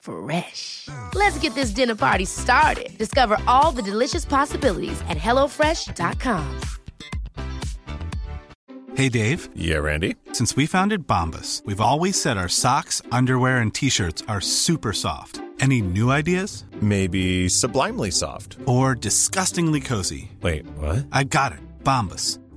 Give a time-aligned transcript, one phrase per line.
[0.00, 0.88] Fresh.
[1.14, 2.96] Let's get this dinner party started.
[2.98, 6.60] Discover all the delicious possibilities at hellofresh.com.
[8.94, 9.48] Hey, Dave.
[9.54, 10.16] Yeah, Randy.
[10.32, 14.92] Since we founded Bombus, we've always said our socks, underwear, and t shirts are super
[14.92, 15.40] soft.
[15.60, 16.64] Any new ideas?
[16.80, 18.56] Maybe sublimely soft.
[18.66, 20.30] Or disgustingly cozy?
[20.42, 21.06] Wait, what?
[21.12, 21.58] I got it.
[21.84, 22.38] Bombus.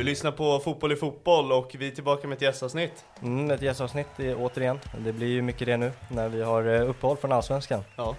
[0.00, 3.04] Du lyssnar på Fotboll i fotboll och vi är tillbaka med ett gästavsnitt.
[3.22, 4.78] Mm, ett gästavsnitt återigen.
[4.98, 7.82] Det blir ju mycket det nu när vi har eh, uppehåll från Allsvenskan.
[7.96, 8.16] Ja.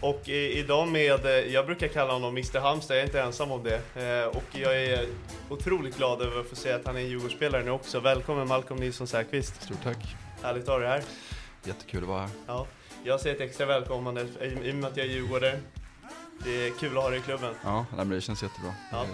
[0.00, 3.52] Och i, idag med, eh, jag brukar kalla honom Mr Halmstad, jag är inte ensam
[3.52, 3.76] om det.
[4.02, 5.06] Eh, och jag är
[5.48, 8.00] otroligt glad över att få säga att han är en Djurgårdsspelare nu också.
[8.00, 9.62] Välkommen Malcolm Nilsson Säfqvist.
[9.62, 10.16] Stort tack.
[10.42, 11.02] Härligt att ha dig här.
[11.64, 12.30] Jättekul att vara här.
[12.46, 12.66] Ja.
[13.04, 15.58] Jag säger ett extra välkomnande i, i och med att jag är djurgårdare.
[16.44, 17.54] Det är kul att ha dig i klubben.
[17.64, 18.74] Ja, det känns jättebra.
[18.92, 19.06] Ja.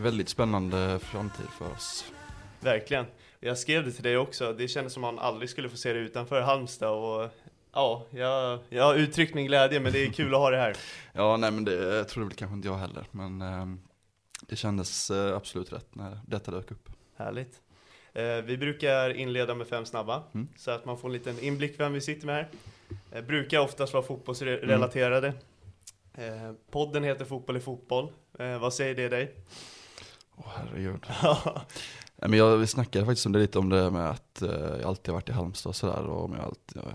[0.00, 2.12] Väldigt spännande framtid för oss.
[2.60, 3.04] Verkligen.
[3.40, 5.92] Jag skrev det till dig också, det kändes som att man aldrig skulle få se
[5.92, 7.30] det utanför Halmstad och
[7.72, 10.76] ja, jag, jag har uttryckt min glädje men det är kul att ha det här.
[11.12, 13.04] Ja, nej men det trodde väl kanske inte jag heller.
[13.10, 13.80] Men ehm,
[14.46, 16.88] det kändes eh, absolut rätt när detta dök upp.
[17.16, 17.60] Härligt.
[18.12, 20.48] Eh, vi brukar inleda med fem snabba, Mm.
[20.56, 22.48] så att man får en liten inblick vem vi sitter med här.
[23.12, 25.32] Eh, brukar oftast vara fotbollsrelaterade.
[26.14, 28.12] Eh, podden heter Fotboll i fotboll.
[28.38, 29.34] Eh, vad säger det dig?
[30.36, 31.00] Åh herregud.
[32.16, 34.84] nej, men jag, vi snackade faktiskt om det lite om det med att eh, jag
[34.84, 36.06] alltid har varit i Halmstad och sådär.
[36.06, 36.90] Och om jag alltid, ja,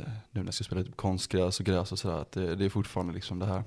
[0.00, 2.16] eh, nu när jag ska spela typ konstgräs och gräs och sådär.
[2.16, 3.64] Att det, det är fortfarande liksom det här.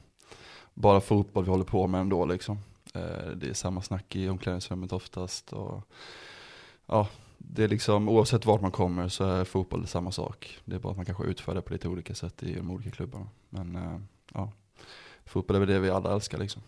[0.73, 2.59] Bara fotboll vi håller på med ändå liksom.
[2.93, 5.53] Eh, det är samma snack i omklädningsrummet oftast.
[5.53, 5.81] Och,
[6.85, 10.59] ja, det är liksom oavsett vart man kommer så är fotboll samma sak.
[10.65, 12.91] Det är bara att man kanske utför det på lite olika sätt i de olika
[12.91, 13.27] klubbarna.
[13.49, 14.51] Men ja,
[15.25, 16.61] fotboll är väl det vi alla älskar liksom.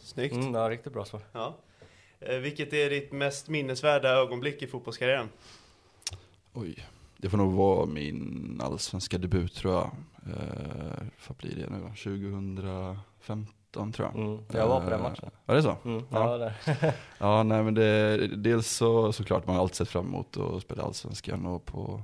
[0.00, 0.34] Snyggt.
[0.34, 1.20] Mm, ja, riktigt bra svar.
[1.32, 1.56] Ja.
[2.20, 5.28] Eh, vilket är ditt mest minnesvärda ögonblick i fotbollskarriären?
[6.52, 6.86] Oj,
[7.16, 9.90] det får nog vara min allsvenska debut tror jag.
[10.26, 11.88] Eh, vad blir det nu då?
[11.88, 14.24] 2015 tror jag.
[14.24, 15.30] Mm, jag var på den Eh, matchen.
[15.46, 15.76] Var det så?
[15.84, 16.32] Mm, Ja.
[16.32, 16.38] ja.
[16.38, 16.54] där.
[17.18, 20.82] Ja, nej men det, dels så såklart man har alltid sett fram emot att spela
[20.82, 22.02] allsvenskan och på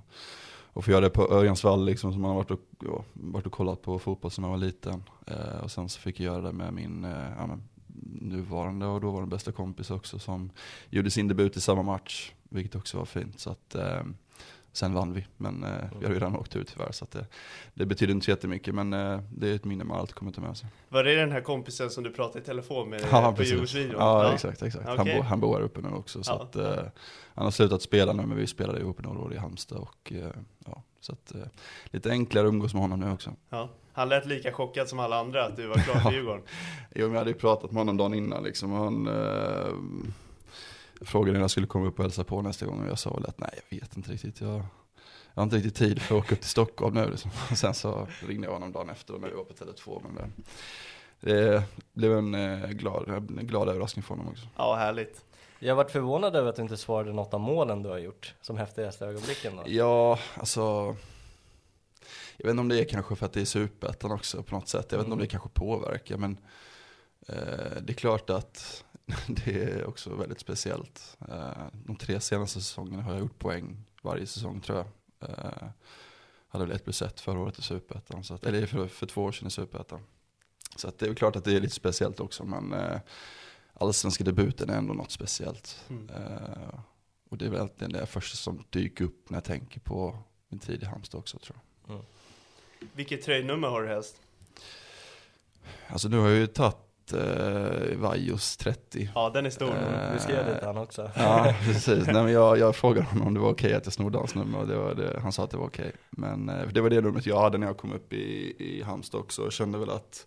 [0.76, 3.52] och få göra det på Örjansvall liksom som man har varit och, ja, varit och
[3.52, 5.04] kollat på fotboll som man var liten.
[5.26, 7.62] Eh, och sen så fick jag göra det med min eh, ja, men,
[8.02, 10.50] nuvarande och dåvarande bästa kompis också som
[10.90, 12.32] gjorde sin debut i samma match.
[12.48, 13.40] Vilket också var fint.
[13.40, 14.02] Så att, eh,
[14.72, 16.92] sen vann vi, men eh, vi hade ju redan åkt ut tyvärr.
[16.92, 17.26] Så det,
[17.74, 20.40] det betyder inte så jättemycket men eh, det är ett minne man alltid kommer ta
[20.40, 20.68] med sig.
[20.88, 23.42] Var det den här kompisen som du pratade i telefon med Ja, på.
[23.42, 23.96] Djurgårdsvideon?
[24.00, 24.86] Ja, exakt, exakt.
[24.88, 25.16] Han, Okej.
[25.16, 26.22] bor, han bor här uppe nu också.
[26.22, 26.42] Så Ja.
[26.42, 26.84] att, eh,
[27.34, 29.78] han har slutat spela nu, men vi spelade ihop några år i Halmstad.
[29.78, 30.30] Och, eh,
[30.66, 31.40] ja, så att, eh,
[31.84, 33.32] lite enklare att umgås med honom nu också.
[33.50, 33.68] Ja.
[33.94, 36.42] Han lät lika chockad som alla andra att du var klar för Djurgården.
[36.94, 38.72] Jo, men jag hade ju pratat med honom dagen innan liksom.
[38.72, 39.74] och Han eh,
[41.00, 43.26] frågade när jag skulle komma upp och hälsa på nästa gång och jag sa väl
[43.26, 44.40] att nej, jag vet inte riktigt.
[44.40, 44.64] Jag, jag
[45.34, 47.10] har inte riktigt tid för att åka upp till Stockholm nu.
[47.10, 47.30] Liksom.
[47.50, 50.02] Och sen så ringde jag honom dagen efter och när vi var på Tele2.
[50.14, 50.32] Men
[51.20, 51.62] det, det
[51.92, 54.46] blev en eh, glad, en glad överraskning för honom också.
[54.56, 55.24] Ja, härligt.
[55.58, 58.34] Jag har varit förvånad över att du inte svarade något av målen du har gjort
[58.40, 59.62] som häftigaste ögonblicken då.
[59.66, 60.96] Ja, alltså.
[62.36, 64.68] Jag vet inte om det är kanske för att det är superettan också på något
[64.68, 64.86] sätt.
[64.90, 66.38] Jag vet inte om det kanske påverkar men
[67.28, 68.84] eh, det är klart att
[69.26, 71.16] det är också väldigt speciellt.
[71.28, 74.86] Eh, de tre senaste säsongerna har jag gjort poäng varje säsong tror jag.
[75.30, 75.68] Eh,
[76.48, 79.48] hade väl ett plus ett förra året i superettan, eller för, för två år sedan
[79.48, 80.00] i superettan.
[80.76, 83.00] Så det är väl klart att det är lite speciellt också, men eh,
[83.74, 85.84] allsvenska debuten är ändå något speciellt.
[85.88, 86.08] Mm.
[86.10, 86.80] Eh,
[87.30, 90.60] och det är väl egentligen det första som dyker upp när jag tänker på min
[90.60, 92.04] tid i Halmstad också tror jag.
[92.92, 94.16] Vilket tröjnummer har du helst?
[95.88, 96.76] Alltså nu har jag ju tagit
[97.12, 99.10] eh, Vajos 30.
[99.14, 99.68] Ja, den är stor.
[99.68, 101.10] Eh, Nu skrev lite han också.
[101.16, 102.06] Ja, precis.
[102.06, 104.58] Nej, men jag, jag frågade honom om det var okej att jag snodde hans nummer
[104.58, 105.92] och det var det, han sa att det var okej.
[106.10, 109.20] Men eh, det var det numret jag hade när jag kom upp i, i Halmstad
[109.20, 110.26] också och kände väl att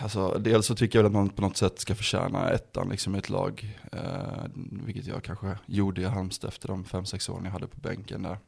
[0.00, 3.14] Alltså, dels så tycker jag väl att man på något sätt ska förtjäna ettan liksom
[3.14, 3.78] i ett lag.
[3.92, 4.44] Eh,
[4.84, 8.22] vilket jag kanske gjorde i Halmstad efter de fem sex åren jag hade på bänken
[8.22, 8.38] där.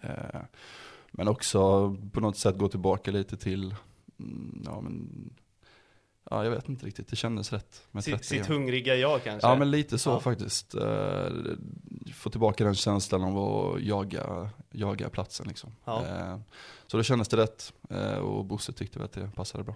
[0.00, 0.40] Eh,
[1.16, 3.74] men också på något sätt gå tillbaka lite till,
[4.18, 5.10] mm, ja men,
[6.30, 7.82] ja jag vet inte riktigt, det kändes rätt.
[7.90, 9.48] Med Sitt, 30 sitt hungriga jag kanske?
[9.48, 10.20] Ja men lite så Ja.
[10.20, 10.74] faktiskt.
[10.74, 11.26] Eh,
[12.14, 15.70] Få tillbaka den känslan av att jaga, jaga platsen liksom.
[15.84, 16.06] Ja.
[16.06, 16.38] Eh,
[16.86, 19.74] Så då kändes det rätt eh, och Bosse tyckte väl att det passade bra.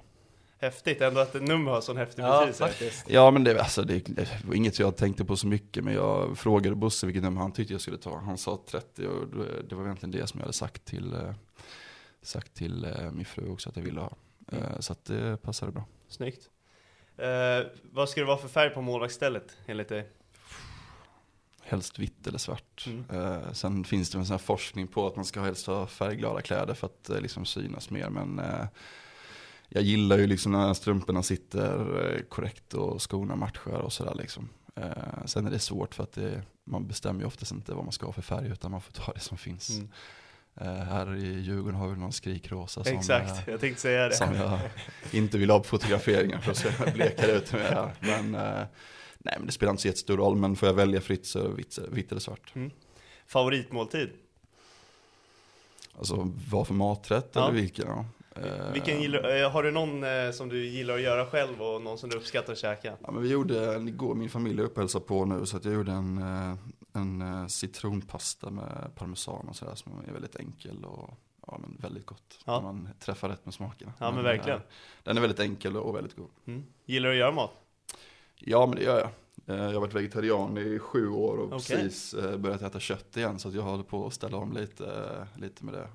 [0.60, 2.64] Häftigt ändå att ett nummer har sån häftig Ja, betydelse.
[2.66, 3.04] faktiskt.
[3.10, 6.38] Ja men det, alltså, det, det var inget jag tänkte på så mycket men jag
[6.38, 8.18] frågade Bosse vilket nummer han tyckte jag skulle ta.
[8.18, 9.26] Han sa 30 och
[9.68, 11.34] det- var egentligen det som jag hade sagt till, eh,
[12.22, 14.12] sagt till eh, min fru också att jag ville ha.
[14.52, 15.84] Eh, Så att det passade bra.
[16.08, 16.50] Snyggt.
[17.16, 20.08] Eh, vad ska det vara för färg på målvaktsstället enligt dig?
[21.62, 22.86] Helst vitt eller svart.
[22.86, 23.04] Mm.
[23.12, 26.40] Eh, sen finns det en sån här forskning på att man ska helst ha färgglada
[26.40, 28.10] kläder för att eh, liksom synas mer.
[28.10, 28.66] Men eh,
[29.68, 34.48] jag gillar ju liksom när strumporna sitter eh, korrekt och skorna matchar och sådär liksom.
[34.74, 37.92] Eh, sen är det svårt för att det, man bestämmer ju oftast inte vad man
[37.92, 39.70] ska ha för färg utan man får ta det som finns.
[39.70, 39.88] Mm.
[40.60, 44.14] Eh, här i Djurgården har vi någon skrikrosa som, Exakt, eh, jag tänkte säga det.
[44.14, 44.60] som jag
[45.10, 47.90] inte vill ha på fotograferingen för att se blekare ut med.
[48.00, 48.66] Men, eh,
[49.18, 51.78] nej men det spelar inte så jättestor roll men får jag välja fritt så vitt,
[51.90, 52.52] vitt eller svart.
[53.26, 54.10] Favoritmåltid?
[55.98, 57.42] Alltså vad för maträtt Ja.
[57.42, 57.86] eller vilken?
[57.88, 58.04] Ja.
[58.44, 61.82] Eh, Vilken gillar, eh, har du någon eh, som du gillar att göra själv och
[61.82, 62.96] någon som du uppskattar att käka?
[63.02, 65.56] Ja, men vi gjorde, en- igår, min familj är uppe och hälsar på nu så
[65.56, 66.22] att jag gjorde en,
[66.92, 71.10] en citronpasta med parmesan och sådär som är väldigt enkel och
[71.46, 72.38] ja, men väldigt gott.
[72.44, 72.54] Ja.
[72.54, 73.92] När man träffar rätt med smakerna.
[73.98, 74.60] Ja, men eh, verkligen.
[75.02, 76.30] Den är väldigt enkel och väldigt god.
[76.46, 76.64] Mm.
[76.84, 77.52] Gillar du att göra mat?
[78.38, 79.10] Ja men det gör jag.
[79.46, 81.76] Jag har varit vegetarian i sju år och Okej.
[81.76, 85.06] precis börjat äta kött igen så jag håller på att ställa om lite,
[85.36, 85.88] lite med det.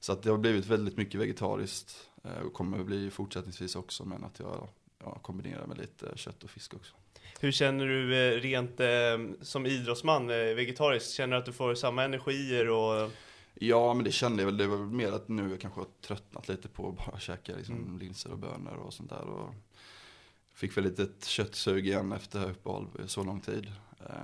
[0.00, 4.04] Så att det har blivit väldigt mycket vegetariskt eh, och kommer att bli fortsättningsvis också
[4.04, 4.68] men att jag
[5.04, 6.94] ja, kombinerar med lite kött och fisk också.
[7.40, 11.10] Hur känner du eh, rent eh, som idrottsman, vegetariskt?
[11.10, 13.10] Känner du att du får samma energier och...
[13.54, 16.48] Ja men det kände jag väl, det var mer att nu jag kanske har tröttnat
[16.48, 17.98] lite på att bara käka liksom, Mm.
[17.98, 19.22] linser och bönor och sånt där.
[19.24, 19.54] Och
[20.54, 23.72] fick väl lite ett köttsug igen efter uppehåll så lång tid.
[24.00, 24.14] Eh,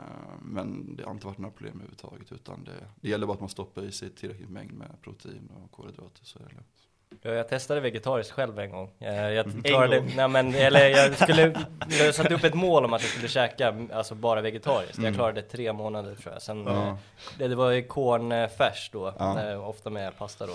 [0.43, 3.49] Men det har inte varit några problem överhuvudtaget utan det, det gäller bara att man
[3.49, 6.67] stoppar i sig tillräckligt mängd med protein och kolhydrater så är det lugnt.
[7.23, 8.91] Ja, Jag testade vegetariskt själv en gång.
[8.99, 9.63] Eh, Jag Mm.
[9.63, 10.11] klarade, gång?
[10.17, 13.75] nej men, eller jag skulle, jag satte upp ett mål om att jag skulle käka
[13.93, 14.97] alltså bara vegetariskt.
[14.99, 15.15] Jag Mm.
[15.15, 16.43] klarade tre månader tror jag.
[16.43, 16.89] Sen, Ja.
[16.89, 16.97] eh,
[17.39, 19.51] det, det var ju cornfärs då, Ja.
[19.51, 20.53] eh, ofta med pasta då.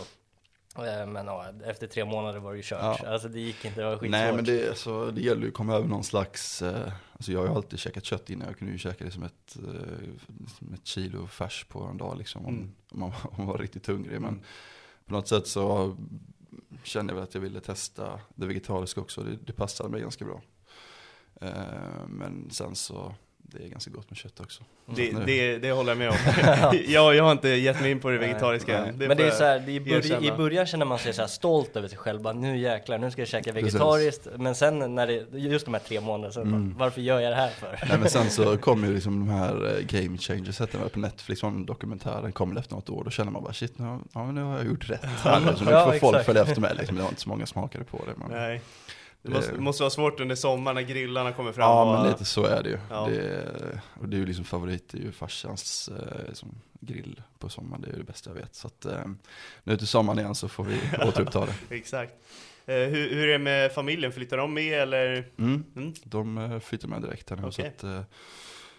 [0.86, 3.00] Eh, Men ja, efter tre månader var det ju kört.
[3.04, 3.08] Ja.
[3.10, 4.12] Alltså det gick inte, det var skitsvårt.
[4.12, 7.40] Nej men det, alltså, det gäller ju att komma över någon slags, eh, alltså jag
[7.40, 10.10] har ju alltid käkat kött innan, jag kunde ju käka det som ett, eh,
[10.58, 12.72] som ett kilo färs på en dag liksom om, Mm.
[12.92, 14.22] om, man, om man var riktigt hungrig.
[14.22, 14.42] Men
[15.06, 15.96] på något sätt så
[16.84, 20.26] kände jag väl att jag ville testa det vegetariska också, det, det passade mig ganska
[20.26, 20.42] bra.
[21.42, 23.16] Eh, men sen så,
[23.52, 24.64] det är ganska gott med kött också.
[24.96, 26.16] Det, nu- det, det håller jag med om.
[26.88, 28.80] jag, jag har inte gett mig in på det vegetariska.
[28.82, 28.90] nej.
[28.90, 28.96] än.
[28.98, 31.22] men det är så här, det är i, början, i början känner man sig så
[31.22, 33.74] här stolt över sig själv, bara, nu jäklar, nu ska jag käka Precis.
[33.74, 34.28] vegetariskt.
[34.38, 36.74] Men sen när det, just de här tre månaderna, sen, Mm.
[36.74, 37.80] bara, varför gör jag det här för?
[37.90, 40.58] Nej men sen så kom ju liksom de här eh, game changers,
[40.94, 43.78] på Netflix, var en dokumentär, den kom efter något år, då känner man bara shit,
[43.80, 45.04] nu, har- ja, nu har jag gjort rätt.
[45.04, 47.30] Här, nu, så nu Ja, får folk följa efter mig liksom, det var inte så
[47.30, 48.14] många smakare på det.
[48.18, 48.62] Men, Nej.
[49.22, 51.70] Det Det- måste, måste vara svårt under sommaren när grillarna kommer fram.
[51.70, 52.78] ja och, men lite så är det ju.
[52.90, 53.08] Ja.
[53.10, 57.50] Det, och det är ju liksom favorit, det är ju farsans eh, liksom, grill på
[57.50, 58.56] sommaren, det är ju det bästa jag vet.
[58.56, 59.06] Så att eh,
[59.64, 61.76] nu till sommaren igen så får vi återuppta det.
[61.76, 62.14] Exakt.
[62.66, 64.12] Eh, hur, hur är det med familjen?
[64.12, 65.32] Flyttar de med eller?
[65.38, 65.64] Mm.
[65.76, 65.94] Mm.
[66.04, 67.42] De eh, flyttar med direkt här nu.
[67.42, 67.68] Så Okej.
[67.78, 68.02] att, eh,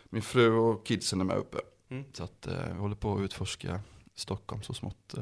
[0.04, 1.58] min fru och kidsen är med uppe.
[1.90, 2.04] Mm.
[2.12, 3.80] Så att eh, vi håller på att utforska
[4.14, 5.14] Stockholm så smått.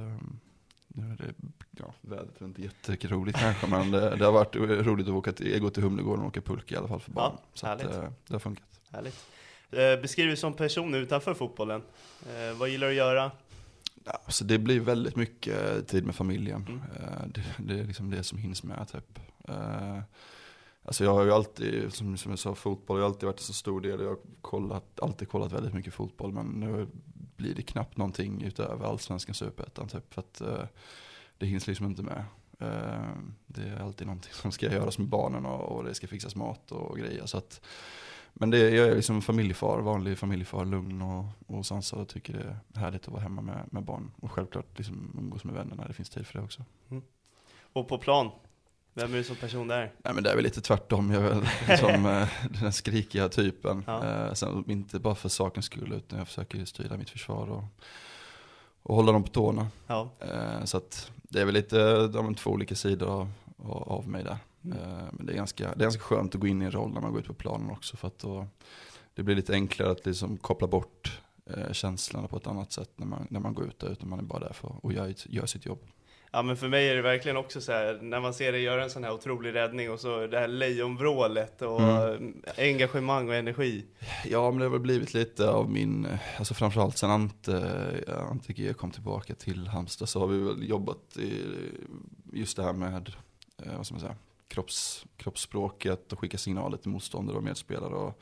[0.88, 1.34] Nu är det,
[1.70, 5.60] ja, vädret är inte jätteroligt kanske, men det, det har varit roligt att åka till,
[5.60, 7.36] gå till Humlegården och åka pulka i alla fall för barn.
[7.54, 8.80] så att, eh, det har funkat.
[8.90, 9.24] Härligt.
[9.70, 11.82] Eh, beskriv dig som person utanför fotbollen.
[12.22, 13.30] Eh, vad gillar du att göra?
[14.04, 16.66] Ja, så det blir väldigt mycket tid med familjen.
[16.68, 16.80] Mm.
[17.34, 19.18] Det, det är liksom det som hinns med typ.
[20.88, 23.44] Alltså jag har ju alltid, som, som jag sa, fotboll har ju alltid varit en
[23.44, 24.00] så stor del.
[24.00, 26.88] Jag har kollat, alltid kollat väldigt mycket fotboll men nu
[27.36, 30.14] blir det knappt någonting utöver allsvenskan superettan typ.
[30.14, 30.64] För att eh,
[31.38, 32.24] det hinns liksom inte med.
[32.58, 33.12] Eh,
[33.46, 36.72] det är alltid någonting som ska göras med barnen och, och det ska fixas mat
[36.72, 37.26] och grejer.
[37.26, 37.60] Så att,
[38.32, 42.78] men det, jag är liksom familjefar, vanlig familjefar, lugn och, och sansad och tycker det
[42.78, 44.10] är härligt att vara hemma med, med barn.
[44.20, 46.64] Och självklart liksom umgås med vänner när det finns tid för det också.
[46.90, 47.02] Mm.
[47.72, 48.30] Och på plan,
[48.98, 49.92] vem är du som person där?
[50.04, 52.28] Nej men det är väl lite tvärtom, jag är väl liksom eh,
[52.60, 53.84] den skrikiga typen.
[53.86, 54.04] Ja.
[54.04, 57.64] Eh, sen inte bara för sakens skull utan jag försöker styra mitt försvar och,
[58.82, 59.66] och hålla dem på tårna.
[59.86, 63.30] Ja, Eh, så att det är väl lite de två olika sidor av,
[63.66, 64.38] av mig där.
[64.64, 64.78] Mm.
[65.12, 67.00] Men det är, ganska, det är ganska skönt att gå in i en roll när
[67.00, 68.46] man går ut på planen också för att då,
[69.14, 71.20] det blir lite enklare att liksom koppla bort
[71.72, 74.22] känslorna på ett annat sätt när man, när man går ut där utan man är
[74.22, 75.80] bara där för att göra, göra sitt jobb.
[76.32, 78.84] Ja men för mig är det verkligen också så här när man ser dig göra
[78.84, 82.42] en sån här otrolig räddning och så det här lejonvrålet och Mm.
[82.58, 83.84] engagemang och energi.
[84.24, 86.06] Ja, men det har väl blivit lite av min,
[86.38, 87.56] alltså framförallt sen Ante,
[88.08, 91.42] eh, Ante G kom tillbaka till Halmstad så har vi väl jobbat i
[92.32, 93.12] just det här med,
[93.62, 94.16] eh, vad ska man säga,
[94.48, 97.94] kropps, kroppsspråket och skicka signaler till motståndare och medspelare.
[97.94, 98.20] Och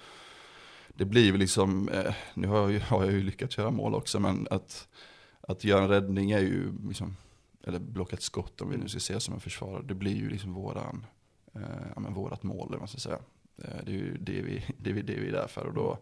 [0.88, 3.94] det blir väl liksom, eh, nu har jag, ju, har jag ju lyckats göra mål
[3.94, 4.88] också, men att,
[5.40, 7.16] att göra en räddning är ju liksom,
[7.66, 10.28] eller blocka ett skott om vi nu ska se som en försvarare, det blir ju
[10.30, 11.06] liksom våran,
[11.54, 11.61] eh,
[11.94, 13.18] ja, men vårat mål, eller man ska säga.
[13.62, 15.99] Eh, Det är ju det vi, det vi, det vi är där för och då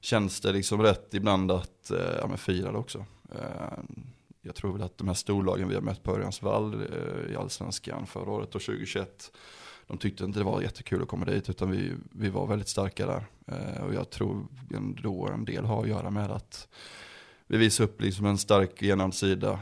[0.00, 3.04] känns det liksom rätt ibland att eh, ja, men fira det också.
[3.34, 3.78] Eh,
[4.42, 8.06] Jag tror väl att de här storlagen vi har mött på Örjansvall eh, i Allsvenskan
[8.06, 9.32] förra året och 2021
[9.86, 13.06] de tyckte inte det var jättekul att komma dit utan vi, vi var väldigt starka
[13.06, 13.26] där.
[13.46, 16.68] Eh, Och jag tror ändå en del har att göra med att
[17.46, 19.60] vi visar upp liksom en stark enad sida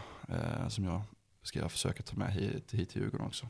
[0.69, 1.03] som jag
[1.43, 3.47] ska försöka ta med hit, hit till Djurgården också.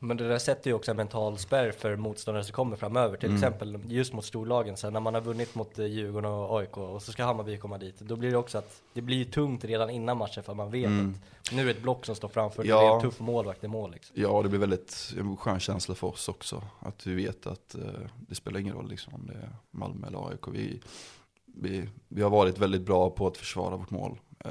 [0.00, 3.16] Men det där sätter ju också en mental spärr för motståndare som kommer framöver.
[3.16, 3.36] Till Mm.
[3.36, 4.76] exempel just mot storlagen.
[4.76, 7.78] Sen när man har vunnit mot eh, Djurgården och AIK och så ska Hammarby komma
[7.78, 7.98] dit.
[7.98, 11.14] Då blir det också att det blir tungt redan innan matchen för man vet Mm.
[11.40, 12.64] att nu är det ett block som står framför.
[12.64, 12.80] Ja.
[12.80, 14.16] Det är en tuff målvakt i mål liksom.
[14.22, 16.62] Ja, det blir väldigt en skön känsla för oss också.
[16.80, 17.80] Att vi vet att eh,
[18.16, 20.48] det spelar ingen roll liksom, om det är Malmö eller AIK.
[20.52, 20.80] Vi,
[21.54, 24.18] vi, vi har varit väldigt bra på att försvara vårt mål.
[24.44, 24.50] Eh,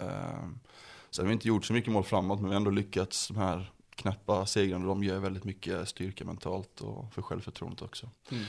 [1.17, 3.27] sen har vi inte gjort så mycket mål framåt, men vi har ändå lyckats.
[3.27, 8.09] De här knappa segrarna, de ger väldigt mycket styrka mentalt och för självförtroendet också.
[8.31, 8.43] Mm.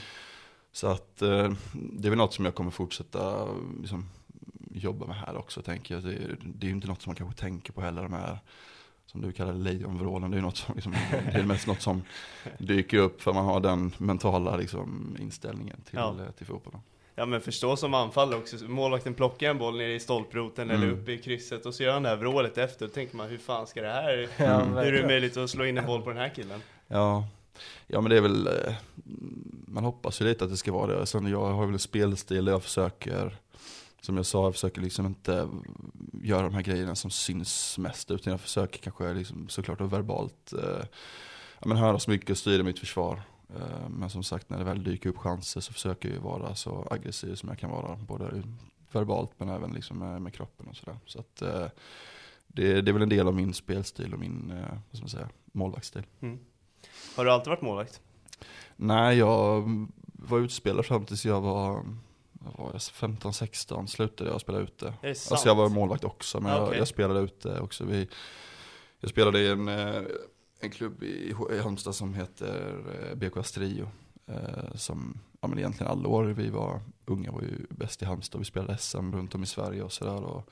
[0.71, 3.47] Så att eh, det är väl något som jag kommer fortsätta
[3.81, 4.09] liksom,
[4.71, 6.03] jobba med här också tänker jag.
[6.03, 8.39] Det, är- det är inte något som man kanske tänker på heller, de här
[9.05, 10.31] som du kallar lejonvrålen.
[10.31, 12.01] Det är, något som, liksom, det är mest något som
[12.57, 16.15] dyker upp för man har den mentala liksom, inställningen till, Ja.
[16.25, 16.81] eh, till fotbollen.
[17.19, 20.99] Ja men förstå som anfallare också, målvakten plockar en boll nere i stolproten eller Mm.
[21.01, 23.37] uppe i krysset och så gör han det här vrålet efter, då tänker man hur
[23.37, 26.09] fan ska det här, Ja, hur är det möjligt att slå in en boll på
[26.09, 26.61] den här killen?
[26.87, 27.27] Ja,
[27.87, 28.73] ja men det är väl, eh,
[29.67, 31.05] man hoppas ju lite att det ska vara det.
[31.05, 33.37] Sen jag har väl en spelstil där jag försöker,
[34.01, 35.47] som jag sa, jag försöker liksom inte
[36.23, 38.11] göra de här grejerna som syns mest.
[38.11, 40.85] Utan jag försöker kanske liksom, såklart att verbalt eh,
[41.59, 43.21] ja, men höra så mycket och styra mitt försvar.
[43.55, 46.87] Eh, men som sagt, när det väl dyker upp chanser så försöker jag vara så
[46.91, 47.95] aggressiv som jag kan vara.
[47.95, 48.43] Både
[48.91, 50.97] verbalt men även liksom med, med kroppen och sådär.
[51.05, 51.65] Så att eh,
[52.47, 55.09] det, det är väl en del av min spelstil och min, eh, vad ska man
[55.09, 56.03] säga, målvaktsstil.
[57.15, 58.01] Har du alltid varit målvakt?
[58.75, 59.63] Nej, jag
[60.03, 61.85] var utspelare fram tills jag var,
[62.33, 64.93] var jag, 15-16 slutade jag spela ute.
[65.01, 67.85] Alltså jag var målvakt också, men Ah, jag, jag spelade ute också.
[67.85, 68.07] Vi,
[68.99, 69.67] jag spelade i en,
[70.59, 72.75] en klubb i, i Halmstad som heter
[73.09, 73.87] eh, BK Astrio.
[74.27, 78.39] eh, Som ja, men egentligen alla år vi var unga var ju bäst i Halmstad.
[78.39, 80.23] Vi spelade SM runt om i Sverige och sådär.
[80.23, 80.49] Och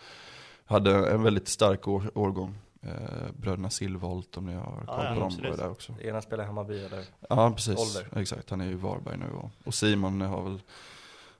[0.65, 2.55] hade en väldigt stark år, årgång.
[2.81, 5.93] Eh, Bröderna Silvolt om ni har koll ja, på dem var där också.
[6.01, 7.03] Ena spelar i Hammarby eller?
[7.29, 7.77] Ja, precis.
[7.97, 8.19] Ålder.
[8.21, 9.25] Exakt, han är ju i Varberg nu.
[9.31, 10.61] Och, och Simon har väl,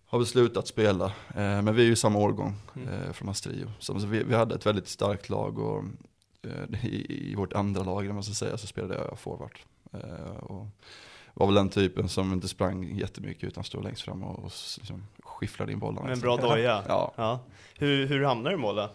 [0.05, 1.05] har väl slutat spela.
[1.05, 2.87] Eh, men vi är ju samma årgång Mm.
[2.89, 3.71] eh, från Astrio.
[3.79, 5.83] Så, så vi, vi hade ett väldigt starkt lag och
[6.83, 9.59] i, i vårt andra lag, man ska säga, så spelade jag forward.
[9.93, 10.67] Eh, och
[11.33, 15.03] var väl den typen som inte sprang jättemycket utan stod längst fram och, och liksom,
[15.23, 16.03] skifflade in bollarna.
[16.07, 16.83] Med en bra doja?
[16.87, 17.13] Ja.
[17.15, 17.39] ja.
[17.77, 18.89] Hur, hur hamnar du i mål då?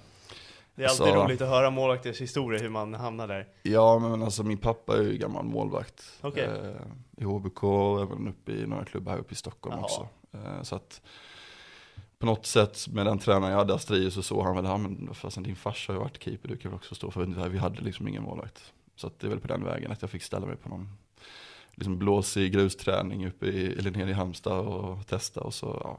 [0.74, 3.46] Det är alltid Så- roligt att höra målvakters historia, hur man hamnar där.
[3.62, 6.12] Ja, men alltså min pappa är ju gammal målvakt.
[6.20, 6.44] Okej.
[6.44, 6.82] Eh,
[7.16, 9.84] I HBK och även uppe i några klubbar här uppe i Stockholm Jaha.
[9.84, 10.08] också.
[10.32, 11.00] Eh, så att
[12.22, 15.06] på något sätt med den tränaren jag hade, Astrius så såg han väl, ja men
[15.06, 17.48] vad fasen din farsa har ju varit keeper, du kan väl också stå för det.
[17.48, 18.72] Vi hade liksom ingen målvakt.
[18.96, 20.88] Så att det är väl på den vägen att jag fick ställa mig på någon
[21.74, 25.98] liksom blåsig grusträning uppe i, eller nere i Halmstad och testa och så, ja,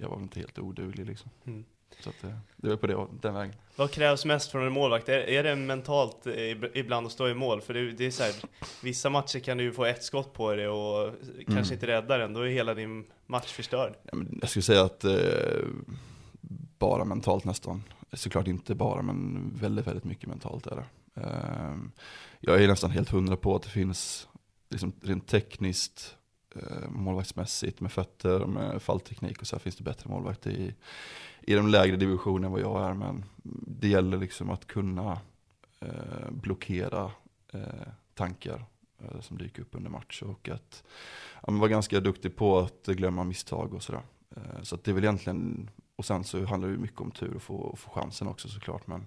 [0.00, 1.30] jag var väl inte helt oduglig liksom.
[1.44, 1.64] Mm.
[2.00, 3.54] Så att det, det var på det, den vägen.
[3.76, 5.08] Vad krävs mest från en målvakt?
[5.08, 7.60] Är, är det mentalt eh, ib- ibland att stå i mål?
[7.60, 8.32] För det, det är så här,
[8.82, 11.72] vissa matcher kan du få ett skott på det och kanske Mm.
[11.72, 13.94] inte rädda den, då är hela din match förstörd.
[14.40, 15.14] Jag skulle säga att eh,
[16.78, 17.82] bara mentalt nästan.
[18.12, 21.20] Såklart inte bara, men väldigt, väldigt mycket mentalt är det.
[21.20, 21.92] Ehm,
[22.40, 24.28] jag är nästan helt hundra på att det finns,
[24.70, 26.16] liksom, rent tekniskt,
[26.56, 30.74] eh, målvaktsmässigt, med fötter, med fallteknik och så här, finns det bättre målvakter i,
[31.42, 32.94] i de lägre divisionerna än vad jag är.
[32.94, 33.24] Men
[33.66, 35.20] det gäller liksom att kunna
[35.80, 37.10] eh, blockera
[37.52, 38.64] eh, tankar
[38.98, 40.84] eh, som dyker upp under match och att
[41.46, 44.02] ja, vara ganska duktig på att glömma misstag och sådär.
[44.36, 47.10] Eh, så att det är väl egentligen, och sen så handlar det ju mycket om
[47.10, 48.86] tur och få, få chansen också såklart.
[48.86, 49.06] Men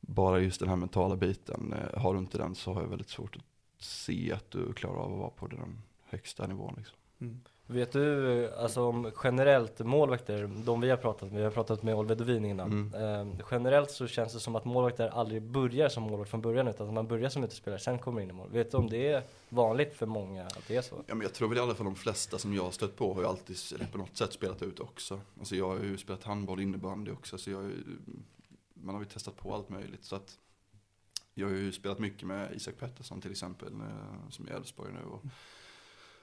[0.00, 3.08] bara just den här mentala biten, eh, har du inte den så har jag väldigt
[3.08, 3.44] svårt att
[3.84, 6.74] se att du klarar av att vara på den högsta nivån.
[6.76, 6.96] Liksom.
[7.20, 7.40] Mm.
[7.72, 11.94] Vet du, alltså om generellt målvakter, de vi har pratat med, vi har pratat med
[11.94, 12.92] Oliver Dovin innan.
[12.92, 13.30] Mm.
[13.30, 16.88] Eh, generellt så känns det som att målvakter aldrig börjar som målvakt från början utan
[16.88, 18.48] att man börjar som utespelare, sen kommer in i mål.
[18.50, 20.94] Vet du om det är vanligt för många att det är så?
[21.06, 23.14] Ja men jag tror väl i alla fall de flesta som jag har stött på
[23.14, 23.56] har ju alltid,
[23.92, 25.20] på något sätt spelat ut också.
[25.38, 27.72] Alltså jag har ju spelat handboll, innebandy också, så jag
[28.74, 30.04] man har ju testat på allt möjligt.
[30.04, 30.38] Så att
[31.34, 34.92] jag har ju spelat mycket med Isak Pettersson till exempel, eh, som är i Elfsborg
[34.92, 35.04] nu.
[35.10, 35.24] Och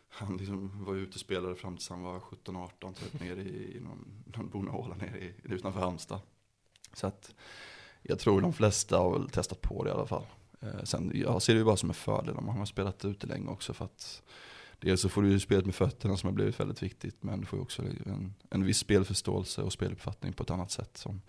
[0.10, 3.80] han liksom var ute och spelade fram tills han var 17-18, typ nere i, i
[3.80, 6.20] någon, någon bonahåla nere i, utanför Halmstad.
[6.94, 7.36] Så att
[8.02, 10.26] jag tror de flesta har väl testat på det i alla fall.
[10.60, 13.28] Eh, sen jag ser det ju bara som en fördel om man har spelat ute
[13.28, 14.24] länge också för att
[14.80, 17.46] Dels så får du ju spelet med fötterna som har blivit väldigt viktigt men du
[17.46, 21.22] får ju också en, en viss spelförståelse och speluppfattning på ett annat sätt som,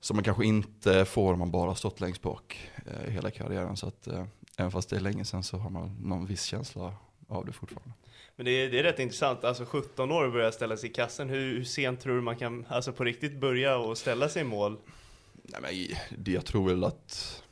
[0.00, 3.76] som man kanske inte får om man bara stått längst bak eh, hela karriären.
[3.76, 4.24] Så att eh,
[4.56, 6.94] även fast det är länge sedan så har man någon viss känsla
[7.28, 7.92] av det fortfarande.
[8.36, 10.92] Men det är, det är rätt intressant, alltså 17 år och börja ställa sig i
[10.92, 11.28] kassen.
[11.28, 14.44] Hur, hur sent tror du man kan, alltså på riktigt börja och ställa sig i
[14.44, 14.76] mål?
[15.32, 17.42] Nej men det, jag tror väl att,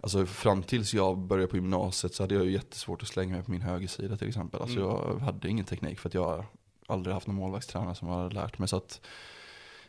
[0.00, 3.44] alltså fram tills jag började på gymnasiet så hade jag ju jättesvårt att slänga mig
[3.44, 4.60] på min högersida till exempel.
[4.60, 4.90] Alltså mm.
[4.90, 6.44] jag hade ingen teknik för att jag
[6.86, 8.68] aldrig haft någon målvaktstränare som hade lärt mig.
[8.68, 9.00] Så att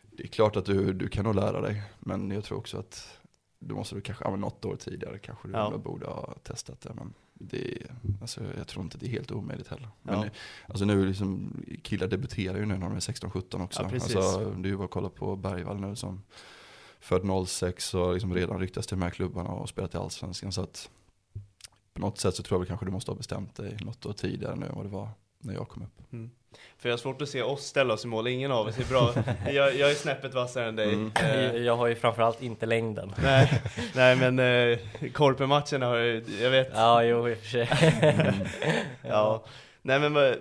[0.01, 3.19] det är klart att du, du kan nog lära dig, men jag tror också att
[3.59, 5.77] då måste du kanske, ja något år tidigare kanske du ja.
[5.77, 6.93] borde ha testat det.
[6.93, 7.77] Men det,
[8.21, 9.89] alltså, jag tror inte det är helt omöjligt heller.
[10.01, 10.29] Men ja.
[10.67, 11.53] alltså nu liksom,
[11.83, 13.81] killar debuterar ju nu när de är 16-17 också.
[13.81, 16.21] Ja, alltså, det är ju bara att kolla på Bergvall nu som
[16.99, 20.51] född 06 och liksom redan ryktas till de här klubbarna och spelat i Allsvenskan.
[20.51, 20.89] Så att
[21.93, 24.55] på något sätt så tror jag kanske du måste ha bestämt dig något år tidigare
[24.55, 25.09] nu än vad det var
[25.39, 26.13] när jag kom upp.
[26.13, 26.31] Mm.
[26.77, 28.85] För jag har svårt att se oss ställa oss i mål, ingen av oss är
[28.85, 29.13] bra.
[29.53, 30.93] Jag, jag är snäppet vassare än dig.
[30.93, 31.11] Mm.
[31.15, 31.55] Eh.
[31.55, 33.13] Jag har ju framförallt inte längden.
[33.23, 33.61] Nej,
[33.95, 34.79] nej men eh,
[35.13, 36.69] korpenmatcherna har jag, jag vet.
[36.73, 37.69] Ja, jo i och för sig.
[39.03, 39.45] ja.
[39.81, 40.35] Nej men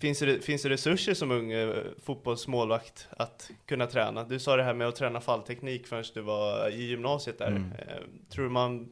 [0.00, 4.24] finns det, finns det resurser som ung eh, fotbollsmålvakt att kunna träna?
[4.24, 7.46] Du sa det här med att träna fallteknik förrän du var i gymnasiet där.
[7.46, 7.72] Mm.
[7.72, 7.94] Eh,
[8.30, 8.88] tror man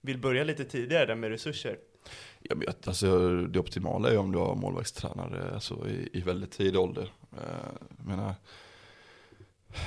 [0.00, 1.76] vill börja lite tidigare där med resurser?
[2.48, 6.80] Jag vet, alltså, det optimala är om du har målvaktstränare alltså, i, i väldigt tidig
[6.80, 7.12] ålder.
[7.32, 8.34] Eh, jag menar,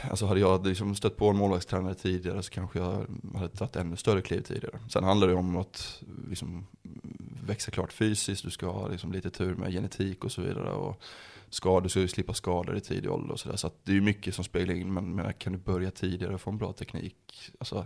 [0.09, 3.95] alltså hade jag liksom stött på en målvaktstränare tidigare så kanske jag hade tagit ännu
[3.95, 4.79] större kliv tidigare.
[4.89, 6.67] Sen handlar det om att liksom,
[7.45, 10.71] växa klart fysiskt, du ska ha liksom, lite tur med genetik och så vidare.
[10.71, 11.01] Och
[11.49, 13.55] skador, du ska ju slippa skador i tidig ålder och sådär.
[13.55, 16.33] Så, så det är ju mycket som speglar in, men, men kan du börja tidigare
[16.33, 17.51] och få en bra teknik?
[17.59, 17.85] Alltså,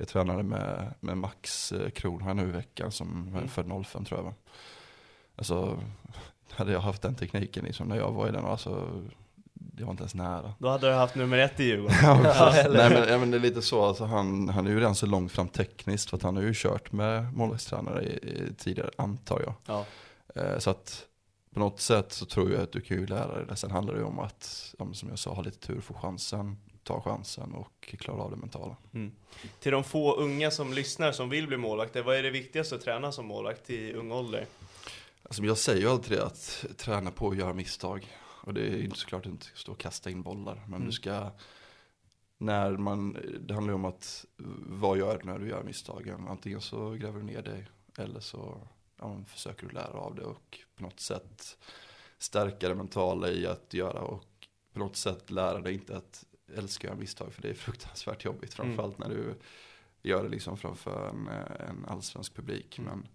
[0.00, 3.48] jag tränade med, med Max eh, Kron här nu i veckan som mm.
[3.48, 4.34] född 05 tror jag va.
[5.36, 5.78] Alltså,
[6.50, 9.02] hade jag haft den tekniken liksom när jag var i den, alltså
[9.54, 10.54] det var inte ens nära.
[10.58, 11.96] Då hade du haft nummer ett i Djurgården.
[12.02, 14.94] ja, Nej men, ja, men det är lite så, alltså, han, han är ju redan
[14.94, 18.18] så långt fram tekniskt för att han har ju kört med målvaktstränare
[18.58, 19.54] tidigare, antar jag.
[19.66, 19.84] Ja.
[20.34, 21.06] Eh, så att
[21.54, 23.56] på något sätt så tror jag att du kan ju lära dig det.
[23.56, 27.00] Sen handlar det ju om att, som jag sa, ha lite tur, få chansen ta
[27.00, 28.76] chansen och klara av det mentala.
[28.94, 29.12] Mm.
[29.60, 32.80] Till de få unga som lyssnar som vill bli målvakter, vad är det viktigaste att
[32.80, 34.46] träna som målvakt i ung ålder?
[35.22, 38.16] Alltså jag säger ju alltid det att träna på att göra misstag.
[38.42, 40.54] Och det är ju såklart inte att stå och kasta in bollar.
[40.54, 40.86] Men mm.
[40.86, 41.30] du ska,
[42.38, 44.24] när man, det handlar ju om att
[44.66, 46.28] vad gör du när du gör misstagen?
[46.28, 50.58] Antingen så gräver du ner dig eller så ja, försöker du lära av det och
[50.76, 51.58] på något sätt
[52.18, 54.24] stärka det mentala i att göra och
[54.72, 56.24] på något sätt lära dig inte att
[56.56, 58.58] älskar jag misstag för det är fruktansvärt jobbigt.
[58.58, 58.76] Mm.
[58.76, 59.08] Framförallt mm.
[59.08, 59.34] när du
[60.02, 61.28] gör det liksom framför en,
[61.68, 62.78] en allsvensk publik.
[62.78, 62.90] Mm.
[62.90, 63.08] Men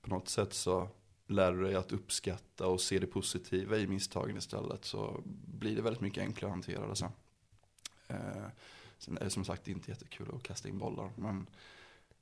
[0.00, 0.88] på något sätt så
[1.26, 4.84] lär du dig att uppskatta och se det positiva i misstagen istället.
[4.84, 7.12] Så blir det väldigt mycket enklare att hantera det sen.
[8.08, 8.46] Eh,
[8.98, 11.10] sen är det som sagt inte jättekul att kasta in bollar.
[11.16, 11.46] Men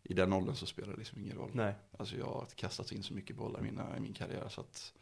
[0.02, 1.50] i den åldern så spelar det liksom ingen roll.
[1.52, 1.74] Nej.
[1.98, 4.48] Alltså jag har kastat in så mycket bollar i, mina, i min karriär.
[4.48, 4.92] Så att,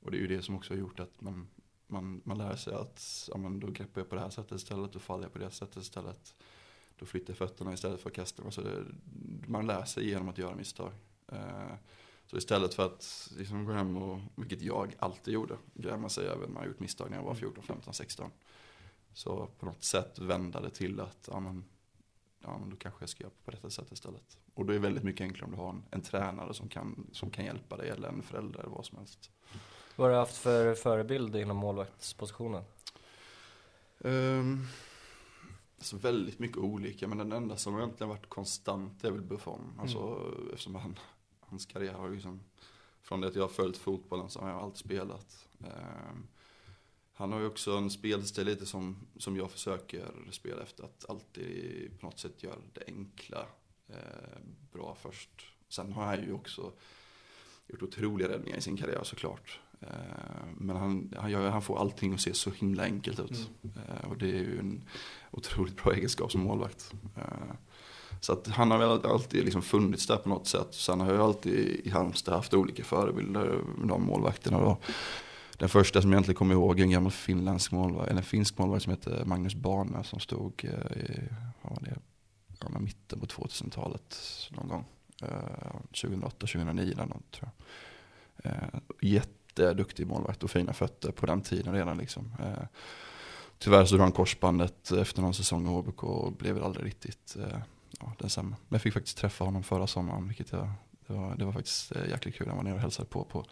[0.00, 1.48] och det är ju det som också har gjort att man
[1.86, 4.92] man, man lär sig att ja, men då greppar jag på det här sättet istället,
[4.92, 6.34] då faller jag på det sättet istället.
[6.98, 8.52] Då flyttar jag fötterna istället för att kasta dem.
[8.52, 8.84] Så det,
[9.46, 10.92] man lär sig genom att göra misstag.
[11.28, 11.74] Eh,
[12.26, 16.46] så istället för att liksom gå hem och, vilket jag alltid gjorde, gräma sig över
[16.46, 18.30] när man har gjort misstag när jag var 14, 15, 16.
[19.12, 21.64] Så på något sätt vända det till att ja, men,
[22.42, 24.38] ja, men då kanske jag ska göra på detta sätt istället.
[24.54, 27.06] Och då är det väldigt mycket enklare om du har en, en tränare som kan,
[27.12, 29.30] som kan hjälpa dig eller en förälder eller vad som helst.
[29.96, 32.62] Vad har du haft för förebild inom målvaktspositionen?
[33.98, 34.66] Um,
[35.78, 39.72] alltså väldigt mycket olika, men den enda som egentligen varit konstant är väl Buffon.
[39.80, 40.48] Alltså Mm.
[40.50, 40.98] eftersom han,
[41.40, 42.40] hans karriär har liksom,
[43.02, 45.46] från det att jag har följt fotbollen så har jag alltid spelat.
[45.60, 46.26] Ehm,
[47.12, 52.00] han har ju också en spelstil lite som, som jag försöker spela efter, att alltid
[52.00, 53.46] på något sätt göra det enkla
[53.88, 54.38] eh,
[54.72, 55.52] bra först.
[55.68, 56.72] Sen har han ju också
[57.66, 59.60] gjort otroliga räddningar i sin karriär såklart.
[59.80, 59.88] Eh,
[60.58, 63.50] Men han, han, gör, han får allting att se så himla enkelt ut.
[63.64, 64.84] Eh, Och det är ju en
[65.30, 66.92] otroligt bra egenskap som målvakt.
[67.16, 67.22] Eh,
[68.20, 70.68] Så att han har väl alltid liksom funnits där på något sätt.
[70.74, 74.78] Sen har jag alltid i Halmstad haft olika förebilder, de målvakterna då.
[75.58, 78.58] Den första som jag egentligen kommer ihåg är en gammal finländsk målvakt, eller en finsk
[78.58, 80.70] målvakt som heter Magnus Bane som stod i
[81.62, 81.96] vad var det,
[82.60, 84.16] ja, mitten på 2000-talet
[84.50, 84.84] någon gång.
[85.22, 87.50] Eh, 2008-2009 eller något tror
[88.42, 88.52] jag.
[88.52, 88.80] Eh,
[89.58, 92.32] jätteduktig målvakt och fina fötter på den tiden redan liksom.
[92.40, 92.64] Eh,
[93.58, 97.36] tyvärr så drog han korsbandet efter någon säsong i HBK och blev väl aldrig riktigt
[97.36, 97.58] eh,
[98.00, 98.48] ja, densamma.
[98.48, 100.70] Men jag fick faktiskt träffa honom förra sommaren vilket jag,
[101.06, 102.48] det, var, det var faktiskt eh, jäkligt kul.
[102.48, 103.44] Han var nere och hälsade på på,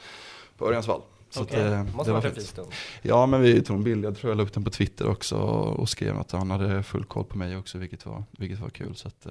[0.57, 1.03] på Örjansvall.
[1.31, 2.73] Så att, eh, måste det var en fin stund.
[3.03, 5.37] Ja men vi tog en bild, jag tror jag la upp den på Twitter också
[5.37, 8.97] och skrev att han hade full koll på mig också vilket var, vilket var kul.
[8.97, 9.27] Så att,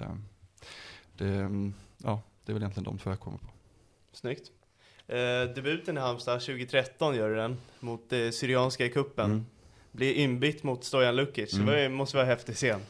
[1.16, 3.46] det, mm, ja, det är väl egentligen de två jag kommer på.
[4.12, 4.50] Snyggt.
[5.08, 9.24] Eh, debuten i Halmstad 2013 gör du den, mot eh, Syrianska i kuppen.
[9.30, 9.46] Mm.
[9.92, 11.66] Blir inbytt mot Stojan Lukic, Mm.
[11.66, 12.80] det måste vara en häftig scen.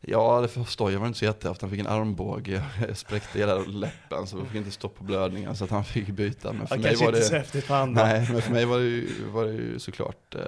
[0.00, 1.62] Ja, det förstår jag var inte så jättehäftigt.
[1.62, 5.64] Han fick en armbåge, spräckte hela läppen så vi fick inte stopp på blödningen så
[5.64, 6.52] att han fick byta.
[6.52, 8.04] Men för Ja, mig var inte så det, häftigt för andra.
[8.04, 10.40] nej, men för mig var det ju, var det ju såklart, eh,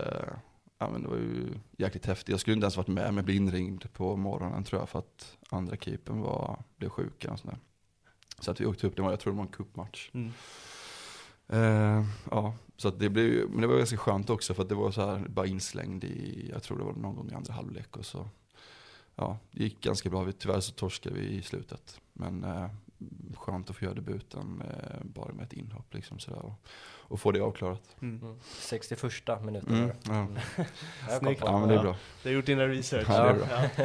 [0.79, 2.29] ja men det var ju jäkligt häftigt.
[2.29, 4.99] Jag skulle inte ens varit med, men jag blev inringd på morgonen tror jag för
[4.99, 7.59] att andra keepern var, blev sjuk eller sånt där.
[8.41, 10.11] Så att vi åkte upp, det var, jag tror det var en cupmatch.
[10.15, 10.33] Mm.
[11.49, 14.75] Eh, ja, så att det blev men det var ganska skönt också för att det
[14.75, 17.97] var så här bara inslängd i, jag tror det var någon gång i andra halvlek
[17.97, 18.29] och så.
[19.17, 20.23] Ja, det gick ganska bra.
[20.23, 22.01] Vi- Tyvärr så torskade vi i slutet.
[22.13, 22.67] Men eh,
[23.37, 26.39] skönt att få göra debuten eh, bara med ett inhopp liksom sådär.
[26.45, 26.53] Och,
[26.87, 27.97] och få det avklarat.
[28.01, 28.21] Mm.
[28.23, 28.37] Mm.
[28.59, 29.03] 61
[29.45, 30.13] minuten Mm, ja.
[30.15, 30.35] Mm.
[31.09, 31.41] Jag Snyggt.
[31.45, 31.83] ja, men det är Ja.
[31.83, 31.97] bra.
[32.23, 33.07] Du har gjort dina research.
[33.09, 33.47] Ja, det är bra.
[33.77, 33.85] Ja.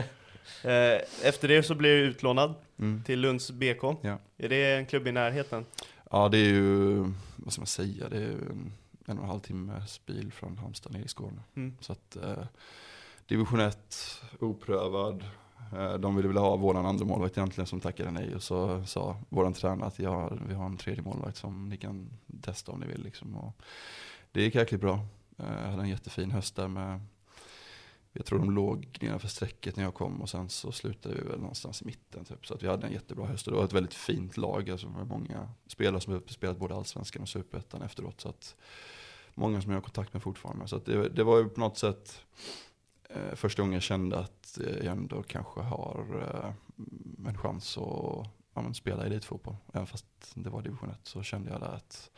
[0.69, 3.03] Eh, Efter det så blev du utlånad Mm.
[3.03, 3.83] till Lunds BK.
[4.01, 4.17] Ja.
[4.37, 5.65] Är det en klubb i närheten?
[6.11, 7.05] Ja, det är ju,
[7.43, 8.73] vad ska man säga, det är en,
[9.05, 11.41] en och en halv timmes bil från Halmstad ner i Skåne.
[11.55, 11.77] Mm.
[11.79, 12.43] Så att eh,
[13.27, 15.23] division 1, oprövad.
[15.73, 18.35] Eh, de ville väl ha våran andra målvakt egentligen som tackade nej.
[18.35, 22.09] Och så sa våran tränare att ja, vi har en tredje målvakt som ni kan
[22.41, 23.03] testa om ni vill.
[23.03, 23.35] Liksom.
[23.35, 23.61] Och
[24.31, 25.05] det gick jäkligt bra.
[25.37, 27.01] Eh, jag hade en jättefin höst där med
[28.13, 31.39] jag tror de låg nedanför strecket när jag kom och sen så slutade vi väl
[31.39, 32.25] någonstans i mitten.
[32.25, 32.47] Typ.
[32.47, 34.69] Så att vi hade en jättebra höst och det var ett väldigt fint lag.
[34.69, 38.21] Alltså med många spelare som har spelat både allsvenskan och superettan efteråt.
[38.21, 38.55] Så att
[39.35, 40.67] många som jag har kontakt med fortfarande.
[40.67, 42.21] Så att det, det var ju på något sätt
[43.09, 46.53] eh, första gången jag kände att eh, jag ändå kanske har eh,
[47.27, 49.55] en chans att ja, men spela elitfotboll.
[49.73, 52.11] Även fast det var division 1 så kände jag där att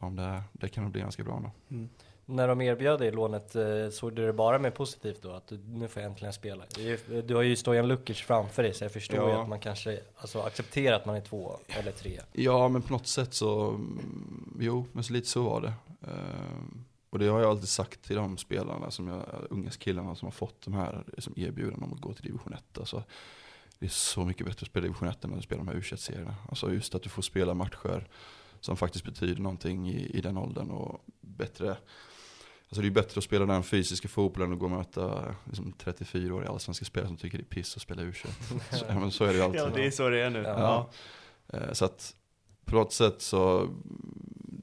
[0.00, 1.50] ja, det, det kan nog bli ganska bra ändå.
[1.68, 1.88] Mm.
[2.30, 5.30] När de erbjöd dig lånet, eh, såg du det bara med positivt då?
[5.32, 6.64] Att du, nu får jag äntligen spela?
[6.78, 9.42] Ju- Du har ju Stojan Lukic framför dig så jag förstår ju Ja.
[9.42, 12.20] att man kanske alltså, accepterar att man är två eller tre.
[12.32, 15.72] Ja, men på något sätt så, mm, jo, men så lite så var det.
[16.10, 20.26] Ehm, och det har jag alltid sagt till de spelarna, som jag, unga killarna som
[20.26, 22.78] har fått de här som erbjudanden om att gå till division 1.
[22.78, 23.02] Alltså,
[23.78, 25.82] det är så mycket bättre att spela division 1 än att spela de här u
[25.96, 28.08] serierna Alltså just att du får spela matcher
[28.60, 31.76] som faktiskt betyder någonting i, i den åldern och bättre
[32.70, 36.50] Alltså det är bättre att spela den fysiska fotbollen att gå och möta liksom, 34-åriga
[36.50, 38.12] allsvenska spelare som tycker det är piss att spela u
[38.70, 39.60] så, så är det ju alltid.
[39.60, 40.42] Ja, det är så det är nu.
[40.42, 40.88] Ja.
[41.52, 41.58] Ja.
[41.58, 42.14] Eh, Så att
[42.64, 43.68] på något sätt så,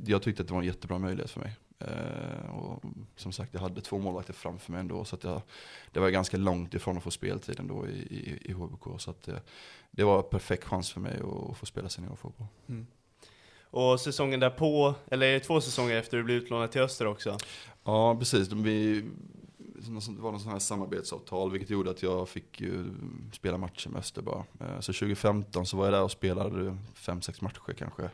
[0.06, 1.56] jag tyckte att det var en jättebra möjlighet för mig.
[1.80, 2.84] Eh, Och
[3.16, 5.06] som sagt, jag hade två målvakter framför mig ändå.
[5.06, 5.42] Så att jag,
[5.92, 9.02] det var ganska långt ifrån att få speltid ändå i, i, i HBK.
[9.02, 9.42] Så att det,
[9.92, 11.20] det var en perfekt chans för mig
[11.52, 12.48] att få spela seniorfotboll.
[13.70, 17.38] Och säsongen därpå, eller är det två säsonger efter du blev utlånad till Öster också?
[17.88, 18.52] Ja, precis.
[18.52, 19.02] Vi,
[19.74, 22.86] det var någon sån här samarbetsavtal vilket gjorde att jag fick ju
[23.34, 24.46] spela matcher med Öster bara.
[24.60, 28.10] Eh, Så 2015 så var jag där och spelade fem sex matcher kanske.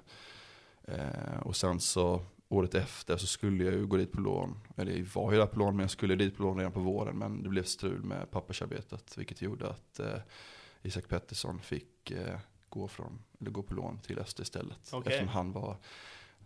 [0.83, 4.59] Eh, Och sen så året efter så skulle jag ju gå dit på lån.
[4.77, 6.79] Eller jag var ju där på lån men jag skulle dit på lån redan på
[6.79, 7.17] våren.
[7.17, 10.17] Men det blev strul med pappersarbetet vilket gjorde att eh,
[10.81, 12.13] Isak Pettersson fick
[12.69, 14.89] gå, från, eller gå på lån till Öster istället.
[14.91, 15.13] Okej.
[15.13, 15.77] Eftersom han var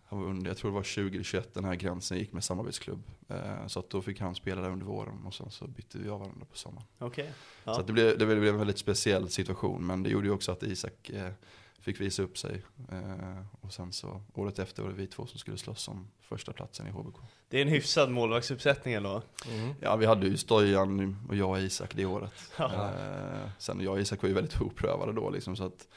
[0.08, 3.02] han var under, jag tror det var 2021 den här gränsen gick med samarbetsklubb.
[3.28, 6.08] Eh, så att då fick han spela där under våren och sen så bytte vi
[6.08, 6.86] av varandra på sommaren.
[6.98, 7.32] Okej.
[7.64, 7.74] Ja.
[7.74, 10.52] Så att det, blev, det blev en väldigt speciell situation men det gjorde ju också
[10.52, 11.32] att Isak eh,
[11.80, 12.62] fick visa upp sig.
[12.92, 16.52] Eh, och sen så året efter var det vi två som skulle slåss om första
[16.52, 17.16] platsen i HBK.
[17.48, 19.22] Det är en hyfsad målvaktsuppsättning ändå.
[19.50, 19.74] Mm.
[19.80, 22.32] Ja vi hade ju Stojan och jag och Isak det året.
[22.56, 22.74] Ja.
[22.74, 25.88] Eh, sen jag och Isak var ju väldigt oprövade då liksom så att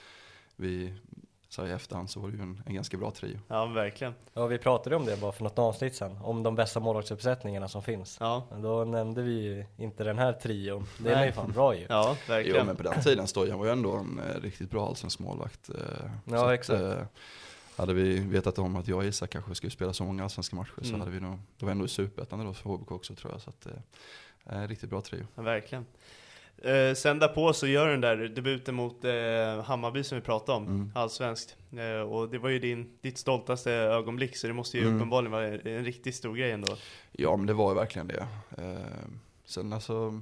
[0.55, 0.93] vi,
[1.53, 3.39] så i efterhand så var det ju en, en ganska bra trio.
[3.47, 4.13] Ja, verkligen.
[4.33, 7.83] Ja, vi pratade om det bara för något avsnitt sen, om de bästa målvaktsuppsättningarna som
[7.83, 8.17] finns.
[8.19, 10.85] Ja, Då nämnde vi ju inte den här trion.
[10.99, 11.85] Det är ju fan bra ju.
[11.89, 12.65] ja Jo verkligen.
[12.65, 15.69] men på den tiden Stojan var ju ändå en eh, riktigt bra allsvensk målvakt.
[15.69, 15.75] Eh,
[16.25, 16.81] Ja, så att, exakt.
[16.81, 16.97] eh,
[17.75, 20.73] hade vi vetat om att jag och Isak kanske skulle spela så många allsvenska matcher
[20.81, 20.99] så Mm.
[20.99, 23.41] hade vi nog, det var ändå i superettan då för HBK också tror jag.
[23.41, 23.67] Så att,
[24.45, 25.27] eh, riktigt bra trio.
[25.35, 25.85] Ja, verkligen.
[26.61, 30.57] Eh, sen därpå så gör du den där debuten mot eh, Hammarby som vi pratade
[30.57, 30.91] om, Mm.
[30.95, 31.55] allsvenskt.
[31.77, 34.95] Eh, och det var ju din, ditt stoltaste ögonblick, så det måste ju Mm.
[34.95, 36.75] uppenbarligen vara en riktigt stor grej ändå.
[37.11, 38.27] Ja men det var ju verkligen det.
[38.57, 39.07] Eh,
[39.45, 40.21] sen alltså,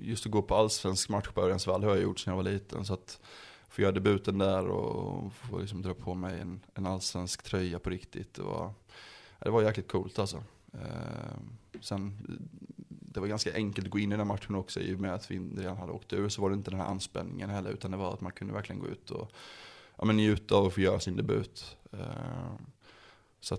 [0.00, 2.84] just att gå på allsvensk match på Örjansvall har jag gjort sedan jag var liten.
[2.84, 3.20] Så att
[3.68, 7.90] få göra debuten där och få liksom dra på mig en, en allsvensk tröja på
[7.90, 8.34] riktigt.
[8.34, 8.72] Det var,
[9.38, 10.42] det var jäkligt coolt alltså.
[10.72, 11.36] Eh,
[11.80, 12.18] sen,
[13.14, 15.30] det var ganska enkelt att gå in i den matchen också i och med att
[15.30, 17.96] vi redan hade åkt ur så var det inte den här anspänningen heller utan det
[17.96, 19.32] var att man kunde verkligen gå ut och
[19.96, 21.76] ja, men njuta av att få göra sin debut.
[21.92, 22.54] Eh,
[23.40, 23.58] så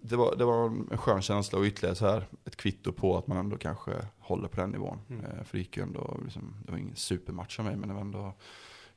[0.00, 3.26] det var, det var en skön känsla och ytterligare så här ett kvitto på att
[3.26, 4.98] man ändå kanske håller på den nivån.
[5.08, 5.24] Mm.
[5.24, 7.94] Eh, För det gick ju ändå, liksom, det var ingen supermatch av mig men det
[7.94, 8.34] var ändå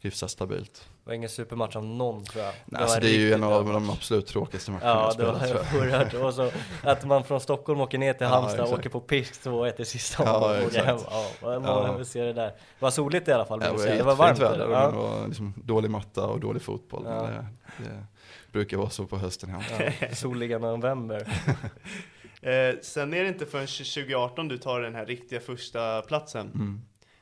[0.02, 0.74] hyfsat stabilt.
[1.04, 2.54] Det var ingen supermatch av någon tror jag.
[2.66, 3.96] Nej, alltså, det är ju en av de match.
[3.98, 6.26] absolut tråkigaste matcherna Ja, jag det spelat var tror jag.
[6.28, 6.52] Och så
[6.84, 8.80] att man från Stockholm åker ner till Ja, Halmstad, exakt.
[8.80, 10.98] åker på pisk 2-1 i sista Ja, omgången och åker hem.
[11.10, 11.96] Ja, man Ja.
[11.98, 12.04] ja.
[12.06, 12.46] se det där.
[12.48, 14.40] Det var soligt i alla fall, Ja, det var, det var varmt.
[14.40, 14.90] väder och det Ja.
[14.92, 17.04] var liksom dålig matta och dålig fotboll.
[17.06, 17.22] Ja.
[17.22, 19.94] Det, det brukar vara så på hösten i Halmstad.
[20.00, 21.28] Ja, soliga november.
[22.44, 26.52] Eh, sen är det inte förrän 2018 du tar den här riktiga första platsen.
[26.56, 26.82] Mm.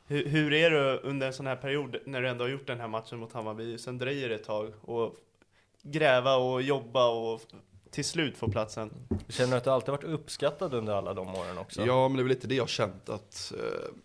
[0.10, 2.80] Hur, hur är det under en sån här period när du ändå har gjort den
[2.80, 5.16] här matchen mot Hammarby, sen dröjer det ett tag och
[5.82, 7.42] gräva och jobba och
[7.92, 8.92] till slut få platsen?
[9.28, 11.86] Känner du att du alltid varit uppskattad under alla de åren också?
[11.86, 13.96] Ja, men det är väl lite det jag har känt att, eh,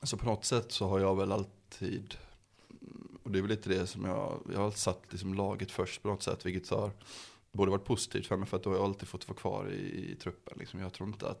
[0.00, 2.14] alltså på något sätt så har jag väl alltid,
[3.22, 6.08] och det är väl lite det som jag, jag har satt liksom laget först på
[6.08, 6.90] något sätt, vilket har
[7.52, 10.10] både varit positivt för mig för att då har jag alltid fått vara kvar i,
[10.12, 10.58] i truppen.
[10.58, 10.80] Liksom.
[10.80, 11.40] Jag tror inte att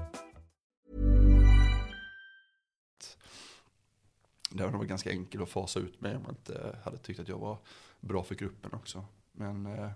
[4.51, 7.27] Det hade varit ganska enkelt att fasa ut mig om jag inte hade tyckt att
[7.27, 7.57] jag var
[7.99, 9.05] bra för gruppen också.
[9.31, 9.89] Men eh,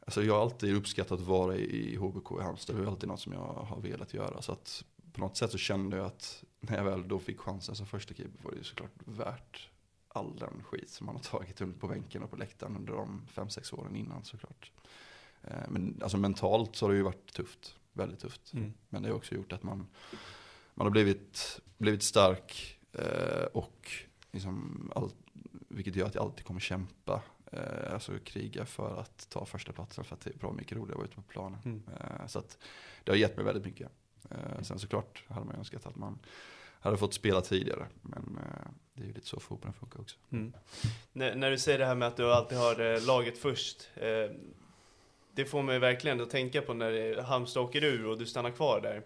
[0.00, 2.76] alltså jag har alltid uppskattat att vara i, HBK i Halmstad.
[2.76, 4.42] Det är alltid något som jag har velat göra.
[4.42, 7.74] Så att på något sätt så kände jag att när jag väl då fick chansen
[7.74, 9.68] som första keeper var det ju såklart värt
[10.08, 13.26] all den skit som man har tagit under på bänken och på läktaren under de
[13.26, 14.70] fem sex åren innan såklart.
[15.42, 18.52] Eh, men alltså mentalt så har det ju varit tufft, väldigt tufft.
[18.52, 18.72] Mm.
[18.88, 19.86] Men det har också gjort att man,
[20.74, 23.90] man har blivit, blivit stark eh, och
[24.32, 25.10] liksom all,
[25.68, 27.22] vilket gör att jag alltid kommer kämpa.
[27.52, 30.92] Eh, alltså kriga för att ta första platsen för att det är bra mycket roligare
[30.92, 31.58] att vara ute på planen.
[31.64, 31.82] Mm.
[31.96, 32.58] Eh, så att
[33.04, 33.88] det har gett mig väldigt mycket.
[34.30, 36.18] Eh, sen såklart hade man önskat att man
[36.80, 37.86] hade fått spela tidigare.
[38.02, 40.16] Men eh, det är ju lite så fotbollen funkar också.
[40.32, 40.52] Mm.
[41.12, 43.88] När, när du säger det här med att du alltid har eh, laget först.
[45.34, 48.80] Det får mig verkligen att tänka på när Halmstad åker ur och du stannar kvar
[48.80, 49.02] där.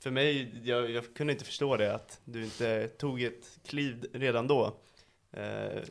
[0.00, 4.46] För mig, jag, jag kunde inte förstå det, att du inte tog ett kliv redan
[4.46, 4.76] då.
[5.32, 5.82] Eh,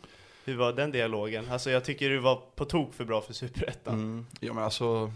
[0.46, 1.46] hur var den dialogen?
[1.52, 3.94] Alltså jag tycker du var på tok för bra för Superettan.
[3.94, 4.26] Mm.
[4.40, 5.12] Ja men alltså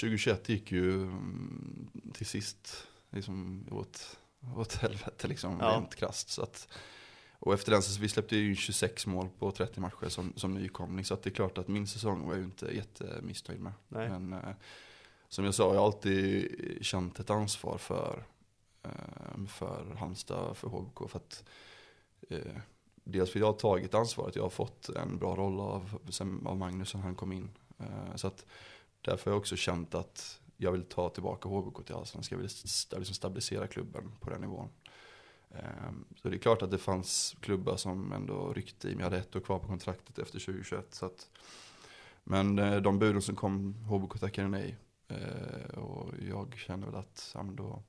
[0.00, 4.16] 2021 gick ju mm, till sist liksom åt,
[4.56, 5.70] åt helvete liksom Ja.
[5.70, 6.30] rent krasst.
[6.30, 6.68] Så att,
[7.38, 11.04] Och efter den så vi släppte ju 26 mål på 30 matcher som, som nykomling.
[11.04, 13.72] Så att det är klart att min säsong var jag ju inte jättemissnöjd med.
[13.88, 14.08] Nej.
[14.08, 14.54] Men eh,
[15.28, 18.24] som jag sa, jag har alltid känt ett ansvar för,
[18.82, 21.08] eh, för Halmstad, för HBK.
[21.08, 21.44] För att,
[22.30, 22.56] eh,
[23.04, 25.98] dels för jag har tagit ansvaret, jag har fått en bra roll av,
[26.44, 27.50] av Magnus sen han kom in.
[27.78, 28.46] Eh, så att
[29.00, 32.36] därför har jag också känt att jag vill ta tillbaka HBK till Allsvenskan.
[32.36, 32.50] Jag vill
[32.98, 34.68] liksom stabilisera klubben på den nivån.
[36.22, 38.98] Så det är klart att det fanns klubbar som ändå ryckte i mig.
[38.98, 40.94] Jag hade ett år kvar på kontraktet efter 2021.
[40.94, 41.30] Så att,
[42.24, 44.76] men de buden som kom, HBK tackade nej.
[45.08, 47.82] Eh, Och jag kände väl att ja, då,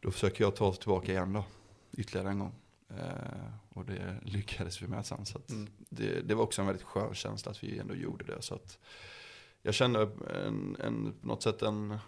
[0.00, 1.44] då försöker jag ta oss tillbaka igen då.
[1.92, 2.54] Ytterligare en gång.
[2.90, 5.26] Eh, Och det lyckades vi med sen.
[5.26, 5.68] Så Mm.
[5.88, 8.42] det, det var också en väldigt skön känsla att vi ändå gjorde det.
[8.42, 8.78] Så att
[9.62, 10.10] jag kände
[10.46, 11.98] en, en, på något sätt en,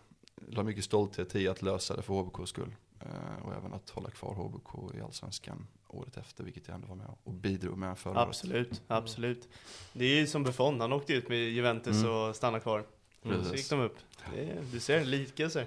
[0.48, 2.74] la mycket stolthet i att lösa det för HBKs skull.
[3.00, 6.94] Eh, och även att hålla kvar HBK i Allsvenskan året efter, vilket jag ändå var
[6.96, 8.28] med och bidrog med förra året.
[8.28, 9.48] Absolut, absolut.
[9.92, 12.10] Det är ju som Buffon, han åkte ut med Juventus Mm.
[12.14, 12.86] och stannade kvar.
[13.22, 13.48] Precis.
[13.48, 13.96] Så gick de upp.
[14.36, 15.64] Är, du ser, likelser.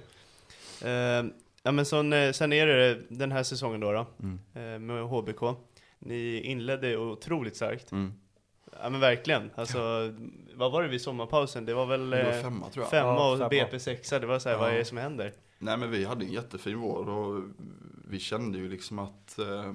[0.85, 1.31] Uh,
[1.63, 4.39] ja men sen, eh, sen är det den här säsongen då, då Mm.
[4.53, 5.41] eh, med HBK.
[5.99, 7.91] Ni inledde otroligt starkt.
[7.91, 8.13] Mm.
[8.81, 9.51] Ja men verkligen.
[9.55, 9.79] Alltså,
[10.53, 11.65] vad var det vid sommarpausen?
[11.65, 12.91] Det var väl Det var eh, femma tror jag.
[12.91, 13.49] femma Ja, och femma.
[13.49, 14.19] BP sexa.
[14.19, 14.61] Det var så här, Ja.
[14.61, 15.33] vad är det som händer?
[15.59, 17.43] Nej men vi hade en jättefin vår och
[18.07, 19.73] vi kände ju liksom att eh,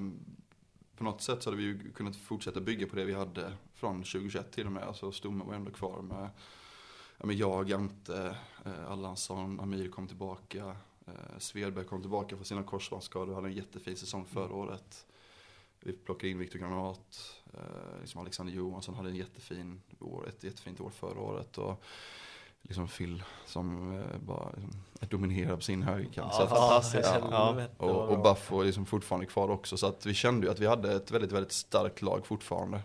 [0.96, 3.96] på något sätt så hade vi ju kunnat fortsätta bygga på det vi hade från
[4.02, 4.82] 2021 till och med.
[4.82, 6.28] Alltså stommen var ändå kvar med,
[7.20, 10.76] ja, med jag, Ante, eh, Allansson, Amir kom tillbaka.
[11.06, 15.06] Eh, Svedberg kom tillbaka från sina korsbandsskador och hade en jättefin säsong förra året.
[15.80, 20.80] Vi plockade in Viktor Granat, eh, liksom Alexander Johansson hade en jättefin år, ett jättefint
[20.80, 21.58] år förra året.
[21.58, 21.82] Och,
[22.62, 26.32] liksom Phil som eh, bara liksom, är dominerad på sin högerkant.
[26.32, 27.08] Att- fantastiskt.
[27.14, 27.84] Ja, Ja.
[27.86, 28.22] och, och.
[28.22, 29.76] Buffo är liksom fortfarande kvar också.
[29.76, 32.80] Så att vi kände ju att vi hade ett väldigt, väldigt starkt lag fortfarande.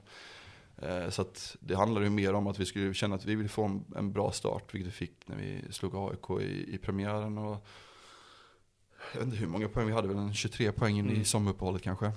[0.77, 1.25] Eh, så
[1.59, 4.31] det handlade ju mer om att vi skulle känna att vi ville få en, bra
[4.31, 7.37] start, vilket vi fick när vi slog AIK i, i premiären.
[7.37, 7.65] Och
[9.13, 11.21] jag vet inte hur många poäng vi hade, väl en 23 poäng Mm.
[11.21, 12.11] i sommaruppehållet kanske.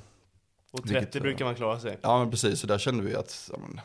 [0.71, 1.99] Och Vilket, 30 eh, brukar man klara sig.
[2.03, 3.81] Ja men precis, så där kände vi att, ja, men,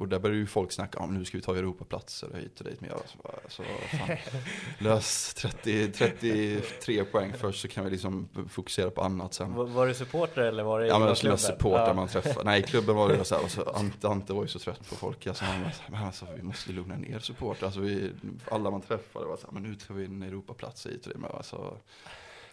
[0.00, 2.66] och där började ju folk snacka om nu ska vi ta Europaplatser och hit och
[2.66, 2.80] dit.
[2.80, 3.62] Men jag så, så
[3.98, 4.16] fan,
[4.78, 9.54] lös 30, 33 poäng först så kan vi liksom fokusera på annat sen.
[9.54, 11.38] Var, var du supporter eller var det Ja men som jag klubben?
[11.58, 11.94] supportar Ja.
[11.94, 12.44] man träffar.
[12.44, 14.88] Nej i klubben var det så här, och så Ante, Ante var ju så trött
[14.88, 15.26] på folk.
[15.26, 17.66] Alltså, han var så här, men alltså vi måste lugna ner supportrar.
[17.66, 18.10] Alltså, vi,
[18.50, 21.18] alla man träffade var så här, men nu tar vi en Europaplats hit och det.
[21.18, 21.76] Men alltså,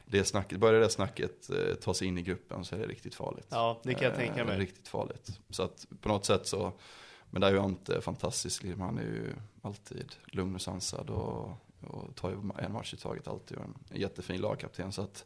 [0.10, 3.16] det snacket, börjar det snacket eh, ta sig in i gruppen så är det riktigt
[3.16, 3.48] farligt.
[3.50, 4.60] Ja, det kan jag Eh, tänka mig.
[4.60, 5.40] Riktigt farligt.
[5.50, 6.72] Så att på något sätt så,
[7.30, 8.66] men där är ju Ante fantastisk.
[8.80, 13.28] Han är ju alltid lugn och sansad och, och tar ju en match i taget
[13.28, 13.58] alltid.
[13.58, 14.92] Och en, jättefin lagkapten.
[14.92, 15.26] Så att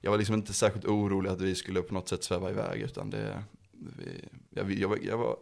[0.00, 2.80] jag var liksom inte särskilt orolig att vi skulle på något sätt sväva iväg.
[2.80, 5.36] Utan det, vi, jag, jag, jag var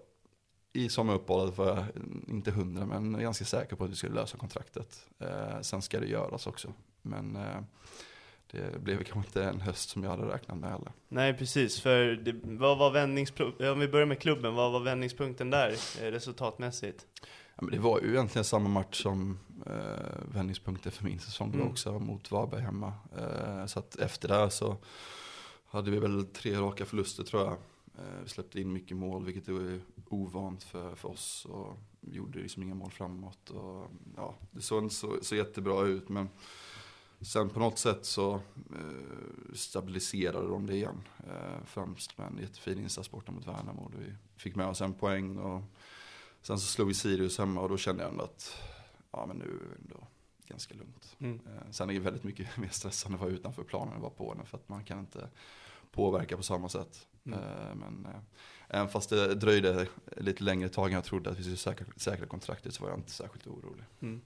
[0.73, 1.85] i sommaruppehållet var jag
[2.29, 5.07] inte hundra men ganska säker på att vi skulle lösa kontraktet.
[5.19, 6.73] Eh, sen ska det göras också.
[7.03, 7.61] Men eh,
[8.73, 10.93] det blev kanske inte en höst som jag hade räknat med heller.
[11.09, 15.51] Nej precis, för det, vad var vändningspunkten, om vi börjar med klubben, vad var vändningspunkten
[15.51, 17.07] där eh, resultatmässigt?
[17.57, 19.73] Ja, men det var ju egentligen samma match som eh,
[20.35, 21.69] vändningspunkten för min säsong Mm.
[21.69, 22.93] också mot Varberg hemma.
[23.19, 24.77] Eh, så att efter det så
[25.67, 27.53] hade vi väl tre raka förluster tror jag.
[27.99, 32.39] Eh, vi släppte in mycket mål vilket är ovant för, för oss och vi gjorde
[32.39, 33.51] liksom inga mål framåt.
[33.51, 36.29] Och, ja, det såg inte så, så jättebra ut men
[37.25, 41.03] sen på något sätt så eh, stabiliserade de det igen.
[41.19, 43.91] Eh, främst med en jättefin insats borta mot Värnamo.
[43.99, 45.63] Vi fick med oss en poäng och
[46.43, 48.63] Sen så slog vi Sirius hemma och då kände jag ändå att
[49.11, 50.07] ja men nu är det ändå
[50.47, 51.17] ganska lugnt.
[51.19, 51.41] Mm.
[51.47, 54.35] Eh, Sen är det väldigt mycket mer stressande att vara utanför planen än vara på
[54.35, 55.29] den för att man kan inte
[55.91, 57.07] påverka på samma sätt.
[57.27, 57.39] Mm.
[57.39, 58.21] Eh, Men eh,
[58.69, 62.27] även fast det dröjde lite längre tag än jag trodde att vi skulle säkra, säkra
[62.27, 63.85] kontraktet så var jag inte särskilt orolig.
[64.01, 64.21] Mm.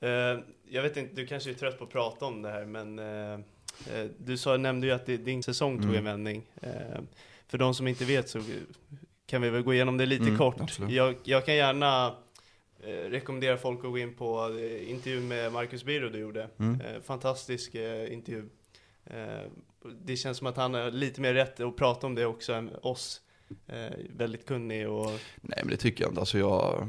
[0.00, 2.98] Eh, jag vet inte, du kanske är trött på att prata om det här, men
[2.98, 3.32] eh,
[3.94, 5.96] eh, du sa, nämnde ju att din säsong tog Mm.
[5.98, 6.42] en vändning.
[6.62, 7.00] Eh,
[7.48, 8.40] för de som inte vet så
[9.26, 10.78] kan vi väl gå igenom det lite Mm, kort.
[10.88, 12.14] Jag, jag kan gärna
[12.82, 16.48] eh, rekommendera folk att gå in på eh, intervjun med Marcus Birro du gjorde.
[16.58, 16.80] Mm.
[16.80, 18.48] Eh, fantastisk eh, intervju.
[20.04, 22.70] Det känns som att han har lite mer rätt att prata om det också än
[22.82, 23.20] oss.
[23.66, 26.20] Eh, väldigt kunnig och Nej men det tycker jag inte.
[26.20, 26.88] Alltså jag,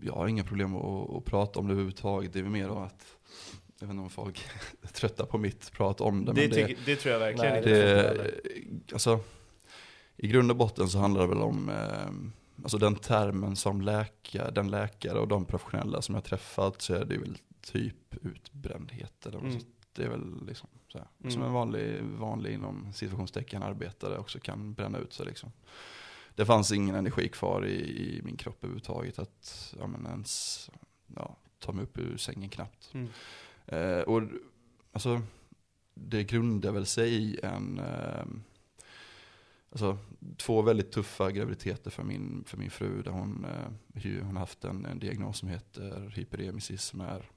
[0.00, 2.32] jag har inga problem att, att prata om det överhuvudtaget.
[2.32, 3.06] Det är mer att,
[3.80, 4.42] jag vet inte om folk
[4.82, 6.32] är trötta på mitt prat om det.
[6.32, 8.14] det, men det, tycker- det tror jag verkligen Nej, inte.
[8.14, 9.20] det- alltså,
[10.16, 14.50] I grund och botten så handlar det väl om eh, alltså den termen som läkare,
[14.50, 19.26] den läkare och de professionella som jag träffat så är det väl typ utbrändhet.
[19.26, 19.58] Eller Mm.
[19.92, 20.68] Det är väl liksom.
[20.98, 21.30] Mm.
[21.32, 25.52] Som en vanlig, vanlig inom situationstecken arbetare också kan bränna ut sig liksom.
[26.34, 30.70] Det fanns ingen energi kvar i, i min kropp överhuvudtaget att ja, men ens
[31.16, 32.90] ja, ta mig upp ur sängen knappt.
[32.94, 33.08] Mm.
[33.66, 34.22] Eh, och
[34.92, 35.22] alltså,
[35.94, 38.24] det grundar väl sig i en, eh,
[39.70, 39.98] alltså,
[40.36, 43.02] två väldigt tuffa graviditeter för min, för min fru.
[43.02, 43.46] Där hon,
[43.94, 47.30] eh, hon haft en, en diagnos som heter hyperemesis som är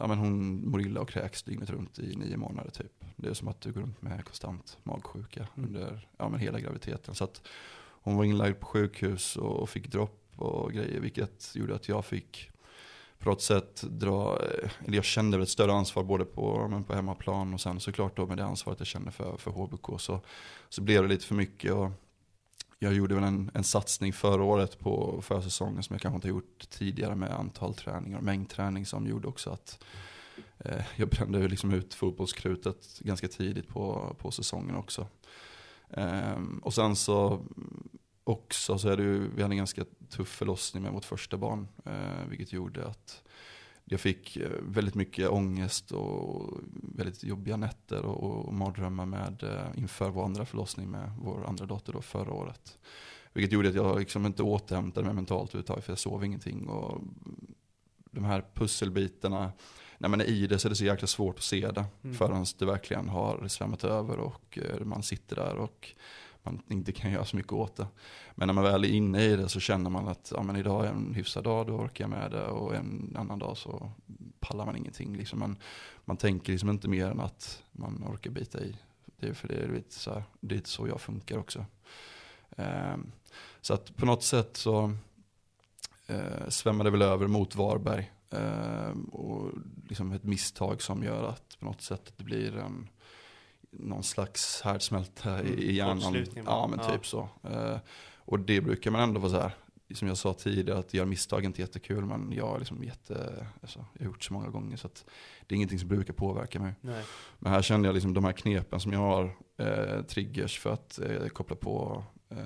[0.00, 3.04] Ja men hon mår illa och kräks dygnet runt i nio månader typ.
[3.16, 5.68] Det är som att du går runt med konstant magsjuka Mm.
[5.68, 7.14] under ja, men hela graviditeten.
[7.14, 7.42] Så att
[8.02, 11.00] hon var inlagd på sjukhus och fick dropp och grejer.
[11.00, 12.50] Vilket gjorde att jag fick
[13.18, 16.84] på något sätt dra, eh, eller jag kände väl ett större ansvar både på, men
[16.84, 20.20] på hemmaplan och sen såklart då med det ansvaret jag kände för, för HBK så,
[20.68, 21.72] så blev det lite för mycket.
[21.72, 21.90] Och
[22.82, 26.34] jag gjorde väl en, en satsning förra året på försäsongen som jag kanske inte har
[26.34, 29.84] gjort tidigare med antal träningar och mängdträning som gjorde också att
[30.58, 35.06] eh, jag brände liksom ut fotbollskrutet ganska tidigt på, på säsongen också.
[35.90, 37.46] Eh, och sen så
[38.24, 41.68] också så är det ju, vi hade en ganska tuff förlossning med vårt första barn.
[41.84, 43.22] Eh, vilket gjorde att
[43.84, 49.78] jag fick eh, väldigt mycket ångest och väldigt jobbiga nätter och, och mardrömmar med, eh,
[49.78, 52.78] inför vår andra förlossning med vår andra dotter då förra året.
[53.32, 56.68] Vilket gjorde att jag liksom inte återhämtade mig mentalt överhuvudtaget för jag sov ingenting.
[56.68, 57.02] Och
[58.10, 59.52] de här pusselbitarna,
[59.98, 61.84] när man är i det så är det så jäkla svårt att se det.
[62.02, 62.16] Mm.
[62.16, 65.94] Förrän det verkligen har svämmat över och eh, man sitter där och
[66.42, 67.86] man inte kan göra så mycket åt det.
[68.34, 70.86] Men när man väl är inne i det så känner man att ja, men idag
[70.86, 72.46] är en hyfsad dag, då orkar jag med det.
[72.46, 73.90] Och en annan dag så
[74.40, 75.16] pallar man ingenting.
[75.16, 75.56] Liksom man,
[76.04, 78.76] man tänker liksom inte mer än att man orkar bita i.
[79.16, 81.64] Det är för det är lite så, här, det är lite så jag funkar också.
[82.56, 83.12] Ehm,
[83.60, 84.92] så att på något sätt så
[86.06, 88.10] eh, svämmar det väl över mot Varberg.
[88.30, 89.50] Eh, och
[89.88, 92.88] liksom ett misstag som gör att på något sätt det blir en
[93.70, 96.26] någon slags härdsmälta i- i hjärnan.
[96.46, 96.90] Ja men ja.
[96.92, 97.28] typ så.
[97.44, 97.76] Eh,
[98.16, 99.52] och det brukar man ändå vara så här,
[99.94, 102.04] som jag sa tidigare, att göra misstag är inte jättekul.
[102.04, 104.88] Men jag, är liksom jätte, alltså, jag har gjort så många gånger så
[105.46, 106.72] det är ingenting som brukar påverka mig.
[106.80, 107.04] Nej.
[107.38, 110.98] Men här kände jag liksom de här knepen som jag har, eh, triggers för att
[110.98, 112.38] eh, koppla på eh,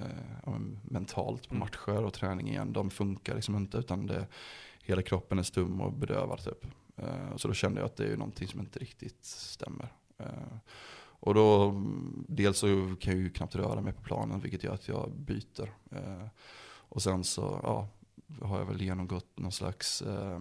[0.44, 1.60] ja, men mentalt på Mm.
[1.68, 2.72] matcher och träning igen.
[2.72, 4.26] De funkar liksom inte utan det,
[4.82, 6.64] hela kroppen är stum och bedövad typ.
[6.96, 9.92] Eh, så då kände jag att det är någonting som inte riktigt stämmer.
[11.24, 11.74] Och då,
[12.28, 12.66] dels så
[13.00, 15.72] kan jag ju knappt röra mig på planen vilket gör att jag byter.
[15.90, 16.26] Eh,
[16.66, 17.88] och sen så, ja,
[18.46, 20.40] har jag väl genomgått någon slags eh,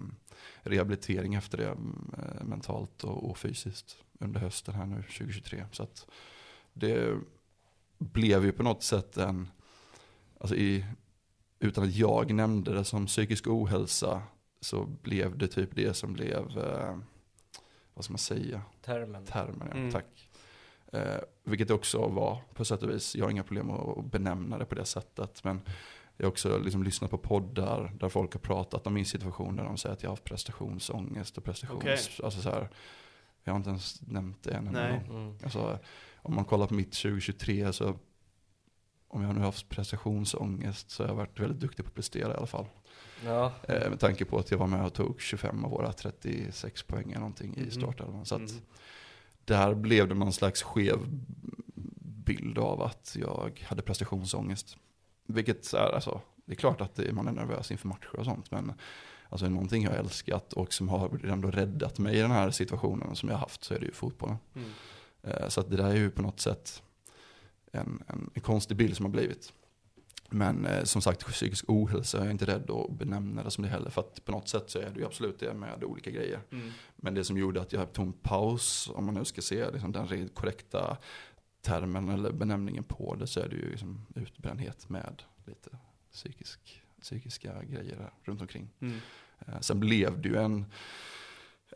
[0.61, 5.65] rehabilitering efter det eh, mentalt och, och fysiskt under hösten här nu 2023.
[5.71, 6.07] Så att
[6.73, 7.17] det
[7.97, 9.47] blev ju på något sätt en,
[10.39, 10.85] alltså i,
[11.59, 14.21] utan att jag nämnde det som psykisk ohälsa
[14.61, 16.45] så blev det typ det som blev,
[17.93, 19.25] vad ska man säga, Termen.
[19.25, 19.91] termen, ja, Mm.
[19.91, 20.29] tack.
[20.93, 23.15] Eh, vilket det också var på sätt och vis.
[23.15, 25.43] Jag har inga problem att benämna det på det sättet.
[25.43, 25.61] Men
[26.17, 29.55] jag har också liksom lyssnat på poddar där folk har pratat om min situation.
[29.55, 31.79] Där de säger att jag har haft prestationsångest och prestations...
[31.81, 31.97] Okej.
[32.23, 32.69] Alltså så här,
[33.43, 34.69] jag har inte ens nämnt det än.
[34.71, 35.01] Nej.
[35.09, 35.37] Mm.
[35.43, 35.79] Alltså,
[36.15, 37.95] om man kollar på mitt 2023 så
[39.07, 42.33] om jag nu har haft prestationsångest så har jag varit väldigt duktig på att prestera
[42.33, 42.65] i alla fall.
[43.25, 43.51] Ja.
[43.67, 47.09] Eh, med tanke på att jag var med och tog 25 av våra 36 poäng
[47.11, 47.71] eller någonting i Mhm.
[47.71, 48.25] startelvan.
[48.25, 48.61] Så att Mm.
[49.45, 50.99] Där blev det någon slags skev
[52.25, 54.77] bild av att jag hade prestationsångest.
[55.25, 58.51] Vilket är, alltså, det är klart att det, man är nervös inför matcher och sånt.
[58.51, 58.73] Men
[59.29, 62.51] alltså, är någonting jag har älskat och som har ändå räddat mig i den här
[62.51, 64.37] situationen som jag har haft så är det ju fotbollen.
[64.55, 64.69] Mm.
[65.23, 66.83] Eh, Så att det där är ju på något sätt
[67.71, 69.53] en, en, en konstig bild som har blivit.
[70.33, 73.69] Men eh, som sagt, psykisk ohälsa är jag inte rädd att benämna det som det
[73.69, 73.89] heller.
[73.89, 76.39] För att på något sätt så är det ju absolut det med olika grejer.
[76.51, 76.71] Mm.
[76.95, 79.91] Men det som gjorde att jag tog en paus, om man nu ska se liksom
[79.91, 80.97] den korrekta
[81.61, 85.69] termen eller benämningen på det, så är det ju liksom utbrändhet med lite
[86.11, 88.69] psykisk, psykiska grejer runt omkring.
[88.79, 88.97] Mm.
[89.39, 90.65] Eh, Sen blev det ju en,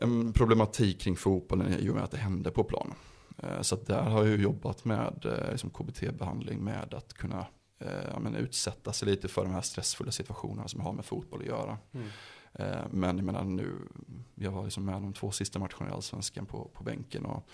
[0.00, 2.94] en problematik kring fotbollen i och med att det hände på planen.
[3.42, 7.46] Eh, Så där har jag ju jobbat med eh, liksom KBT-behandling med att kunna
[7.78, 11.46] eh, men utsätta sig lite för de här stressfulla situationerna som har med fotboll att
[11.46, 11.78] göra.
[11.92, 12.08] Mm.
[12.52, 13.74] Eh, Men jag menar nu,
[14.34, 17.24] jag var liksom med de två sista matcherna i Allsvenskan på, på bänken.
[17.26, 17.48] Och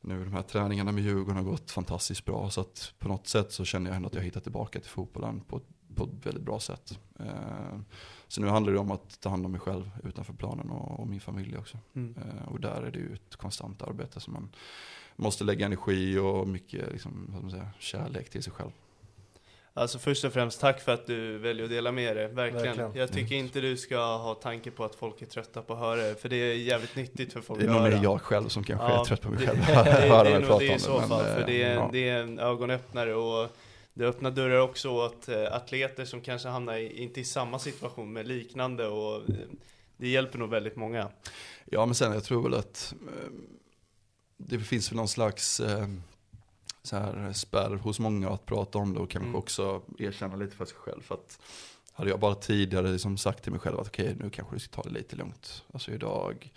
[0.00, 2.50] nu de här träningarna med Djurgården har gått fantastiskt bra.
[2.50, 5.40] Så att på något sätt så känner jag ändå att jag hittat tillbaka till fotbollen
[5.40, 6.98] på, ett- på ett väldigt bra sätt.
[7.18, 7.78] Eh,
[8.28, 11.06] Så nu handlar det om att ta hand om mig själv utanför planen och, och
[11.06, 11.78] min familj också.
[11.94, 12.14] Mm.
[12.16, 14.48] Eh, Och där är det ju ett konstant arbete som man
[15.16, 18.70] måste lägga energi och mycket liksom, säga, kärlek till sig själv.
[19.74, 22.66] Alltså först och främst tack för att du väljer att dela med dig, verkligen.
[22.66, 22.94] Verkligen.
[22.94, 26.02] Jag tycker inte du ska ha tanke på att folk är trötta på att höra
[26.02, 27.96] det, för det är jävligt nyttigt för folk Det är att nog höra.
[27.96, 29.58] mer jag själv som kanske Ja, är trött på mig det- själv.
[29.66, 29.72] det,
[30.08, 31.88] Höra det, är nog det i så fall, för det är, ja.
[31.92, 33.48] det är en ögonöppnare och
[33.94, 38.12] det öppnar dörrar också åt eh, atleter som kanske hamnar i, inte i samma situation
[38.12, 39.34] med liknande och eh,
[39.96, 41.08] det hjälper nog väldigt många.
[41.64, 43.30] Ja men sen jag tror väl att eh,
[44.36, 45.60] det finns väl någon slags
[46.82, 49.38] så här spärr hos många att prata om det och kanske Mm.
[49.38, 51.00] också erkänna lite för sig själv.
[51.02, 51.40] För att
[51.92, 54.82] hade jag bara tidigare liksom sagt till mig själv att okej nu kanske du ska
[54.82, 55.64] ta det lite lugnt.
[55.72, 56.52] Alltså idag,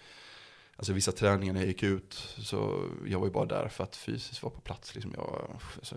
[0.76, 3.96] alltså vissa träningar när jag gick ut så jag var ju bara där för att
[3.96, 4.96] fysiskt vara på plats.
[4.96, 5.96] Liksom jag alltså,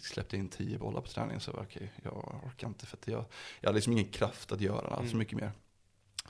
[0.00, 3.24] släppte in tio bollar på träningen så var okej jag orkar inte för att jag,
[3.60, 5.18] jag hade liksom ingen kraft att göra allt så Mm.
[5.18, 5.52] mycket mer.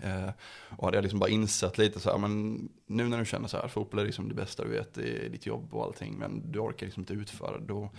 [0.03, 0.31] Eh,
[0.69, 3.57] och hade jag liksom bara insett lite så här, men nu när du känner så
[3.57, 6.53] här, fotboll är liksom det bästa du vet, det är ditt jobb och allting, men
[6.53, 7.67] du orkar liksom inte utföra det.
[7.67, 7.91] Då,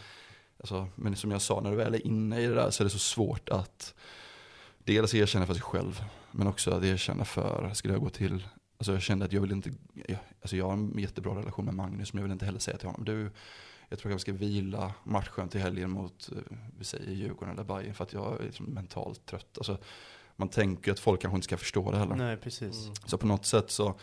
[0.59, 2.85] alltså, men som jag sa, när du väl är inne i det där så är
[2.85, 3.93] det så svårt att
[4.77, 8.93] dels erkänna för sig själv, men också att erkänna för, skulle jag gå till, alltså
[8.93, 12.13] jag kände att jag vill inte, jag, alltså jag har en jättebra relation med Magnus,
[12.13, 13.31] men jag vill inte heller säga till honom, du,
[13.89, 17.93] jag tror jag ska vila matchen till helgen mot, eh, vi säger Djurgården eller Bayern
[17.93, 19.57] för att jag är liksom mentalt trött.
[19.57, 19.77] Alltså,
[20.35, 22.15] man tänker att folk kanske inte ska förstå det heller.
[22.15, 22.83] Nej, precis.
[22.83, 22.95] Mm.
[23.05, 23.99] Så på något sätt så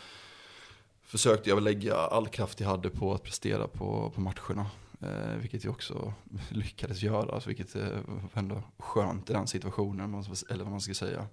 [1.03, 4.67] försökte jag väl lägga all kraft jag hade på att prestera på, på matcherna.
[5.01, 6.13] Eh, vilket jag också
[6.49, 10.95] lyckades göra, alltså, vilket eh, var ändå skönt i den situationen, eller vad man ska
[10.95, 11.27] säga.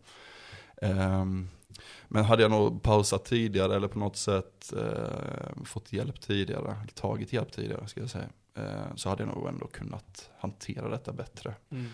[0.82, 1.50] Ehm,
[2.08, 6.93] men hade jag nog pausat tidigare eller på något sätt eh, fått hjälp tidigare, eller
[6.93, 11.12] tagit hjälp tidigare ska jag säga, eh, så hade jag nog ändå kunnat hantera detta
[11.12, 11.56] bättre.
[11.70, 11.89] Mm.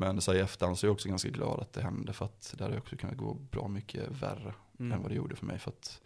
[0.00, 2.54] Men så i efterhand så är jag också ganska glad att det hände för att
[2.58, 4.92] det hade också kunnat gå bra mycket värre Mm.
[4.92, 6.00] än vad det gjorde för mig för att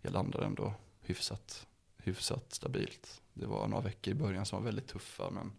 [0.00, 1.66] jag landade ändå hyfsat,
[1.96, 3.22] hyfsat stabilt.
[3.34, 5.52] Det var några veckor i början som var väldigt tuffa men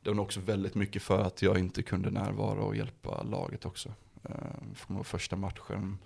[0.00, 3.64] det var nog också väldigt mycket för att jag inte kunde närvara och hjälpa laget
[3.64, 3.94] också.
[4.30, 5.98] Uh, från första matchen,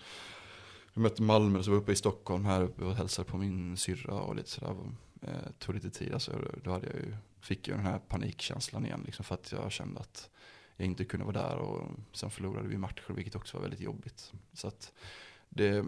[0.95, 3.77] vi mötte Malmö så var jag uppe i Stockholm här uppe och hälsade på min
[3.77, 4.71] syrra och lite sådär.
[4.71, 6.33] Uh, tog lite tid, alltså,
[6.65, 10.01] då hade jag ju, fick jag den här panikkänslan igen liksom för att jag kände
[10.01, 10.31] att
[10.83, 14.33] jag inte kunde vara där och sen förlorade vi matcher vilket också var väldigt jobbigt.
[14.53, 14.93] Så att
[15.49, 15.85] det är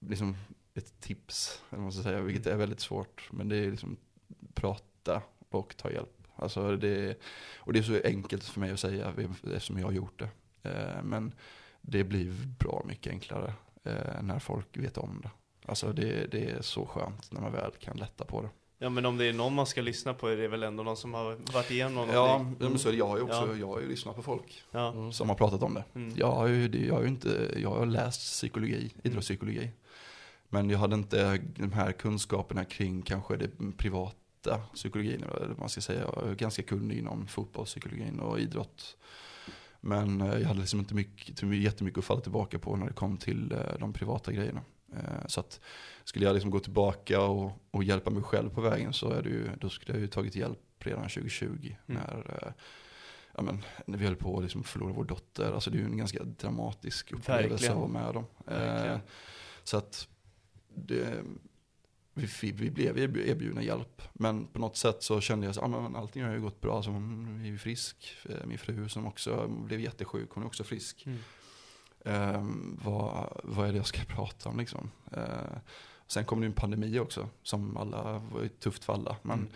[0.00, 0.36] liksom
[0.74, 3.28] ett tips, eller vad man ska säga, vilket är väldigt svårt.
[3.32, 3.96] Men det är liksom
[4.54, 6.22] prata och ta hjälp.
[6.36, 7.18] Alltså det,
[7.56, 10.28] och det är så enkelt för mig att säga eftersom jag har gjort det.
[10.70, 11.32] Eh, Men
[11.80, 13.54] det blir bra mycket enklare
[13.84, 15.30] eh, när folk vet om det.
[15.64, 18.48] Alltså det, det är så skönt när man väl kan lätta på det.
[18.78, 20.96] Ja men om det är någon man ska lyssna på är det väl ändå någon
[20.96, 22.56] som har varit igenom Ja, någonting.
[22.60, 22.98] ja, men så är det.
[22.98, 23.56] jag har ju också, Ja.
[23.60, 25.12] jag har ju lyssnat på folk Ja.
[25.12, 25.84] som har pratat om det.
[25.94, 26.12] Mm.
[26.16, 29.70] Jag har ju, det- jag har ju inte, jag har läst psykologi, idrottspsykologi.
[30.48, 35.80] Men jag hade inte de här kunskaperna kring kanske det privata psykologin, eller man ska
[35.80, 36.00] säga.
[36.16, 38.96] Jag är ganska kunnig inom fotbollspsykologin och idrott.
[39.80, 43.16] Men eh, jag hade liksom inte mycket, jättemycket att falla tillbaka på när det kom
[43.16, 44.60] till eh, de privata grejerna.
[44.96, 45.60] Eh, Så att
[46.04, 49.28] skulle jag liksom gå tillbaka och, och hjälpa mig själv på vägen så är det
[49.28, 51.46] ju, då skulle jag ju tagit hjälp redan 2020.
[51.46, 51.76] Mm.
[51.86, 52.52] När, eh,
[53.34, 55.52] ja, men, när vi höll på att liksom förlora vår dotter.
[55.52, 57.72] Alltså det är ju en ganska dramatisk upplevelse Verkligen.
[57.72, 58.26] att vara med om.
[58.92, 58.98] Eh,
[59.64, 60.08] så att
[60.74, 61.22] det,
[62.14, 64.02] vi, vi blev erb- erbjudna hjälp.
[64.12, 66.82] Men på något sätt så kände jag att ah, men allting har ju gått bra.
[66.82, 68.16] Så hon är ju frisk.
[68.28, 71.06] Eh, Min fru som också blev jättesjuk, hon är också frisk.
[71.06, 71.18] Mm.
[72.06, 74.90] Ehm, vad, vad är det jag ska prata om liksom?
[75.12, 75.56] Eh,
[76.06, 79.16] sen kom det en pandemi också, som alla var ju tufft för alla.
[79.22, 79.50] Men Mm.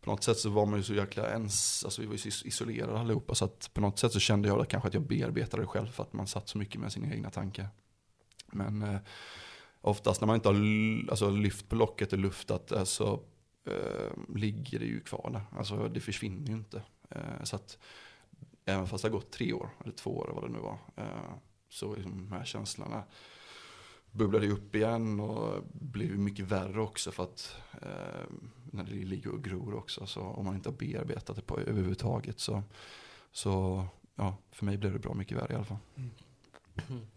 [0.00, 2.98] på något sätt så var man ju så jäkla ens, alltså vi var ju isolerade
[2.98, 3.34] allihopa.
[3.34, 6.02] Så att på något sätt så kände jag kanske att jag bearbetade det själv för
[6.02, 7.68] att man satt så mycket med sina egna tankar.
[8.46, 8.96] Men eh,
[9.80, 10.54] oftast när man inte har
[11.10, 13.20] alltså, lyft på locket och luftat det så
[13.66, 15.58] eh, ligger det ju kvar där.
[15.58, 16.82] Alltså det försvinner ju inte.
[17.10, 17.78] Eh, så att
[18.64, 20.78] även fast det har gått tre år, eller två år eller vad det nu var,
[20.96, 21.34] eh,
[21.74, 23.02] så liksom de här känslorna
[24.10, 28.24] bubblade upp igen och blev mycket värre också för att eh,
[28.72, 32.40] när det ligger och gror också så om man inte har bearbetat det på överhuvudtaget
[32.40, 32.62] så,
[33.32, 35.76] så ja, för mig blev det bra mycket värre i alla fall.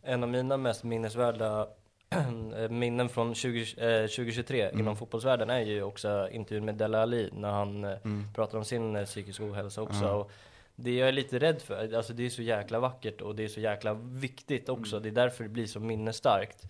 [0.02, 1.68] En av mina mest minnesvärda
[2.70, 4.80] minnen från 20, eh, 2023 Mm.
[4.80, 8.24] inom fotbollsvärlden är ju också intervjun med Dele Alli när han eh, Mm.
[8.34, 10.06] pratar om sin eh, psykiska ohälsa också.
[10.10, 10.32] Och
[10.80, 13.48] det jag är lite rädd för, alltså det är så jäkla vackert och det är
[13.48, 14.96] så jäkla viktigt också.
[14.96, 15.04] Mm.
[15.04, 16.64] Det är därför det blir så minnesstarkt.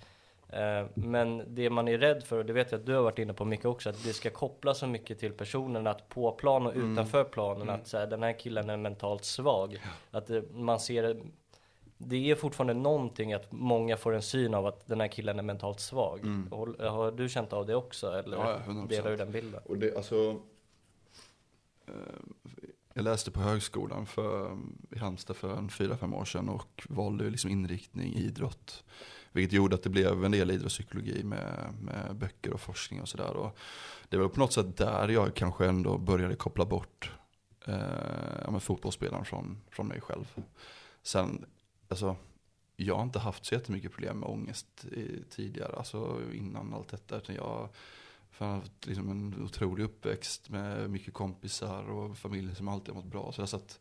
[0.50, 3.20] Eh, Men det man är rädd för, och det vet jag att du har varit
[3.20, 6.66] inne på mycket också, att det ska kopplas så mycket till personen, att på plan
[6.68, 6.94] och Mm.
[6.94, 7.76] utanför planen, Mm.
[7.76, 9.78] att så här, den här killen är mentalt svag.
[10.12, 11.18] Att eh, man ser
[12.00, 15.44] det är fortfarande någonting att många får en syn av att den här killen är
[15.44, 16.20] mentalt svag.
[16.20, 16.48] Mm.
[16.52, 18.12] Håll- Har du känt av det också?
[18.12, 18.88] Eller Ja, ja, 100%.
[18.90, 19.62] delar du den bilden?
[19.66, 20.36] Och det, alltså,
[21.88, 21.94] eh,
[22.98, 24.58] jag läste på högskolan för,
[24.92, 28.84] i Halmstad för en fyra, fem år sedan och valde liksom inriktning idrott.
[29.32, 33.52] Vilket gjorde att det blev en del idrottspsykologi med, med böcker och forskning och sådär.
[34.10, 37.12] Det var på något sätt där jag kanske ändå började koppla bort
[37.66, 40.42] eh, fotbollsspelaren från, från mig själv.
[41.04, 41.46] Sen,
[41.88, 42.16] alltså,
[42.76, 47.18] jag har inte haft så jättemycket problem med ångest i, tidigare, alltså innan allt detta.
[47.18, 47.70] Utan jag
[48.38, 53.12] har haft liksom en otrolig uppväxt med mycket kompisar och familj som alltid har mått
[53.12, 53.32] bra.
[53.32, 53.80] Så, så att,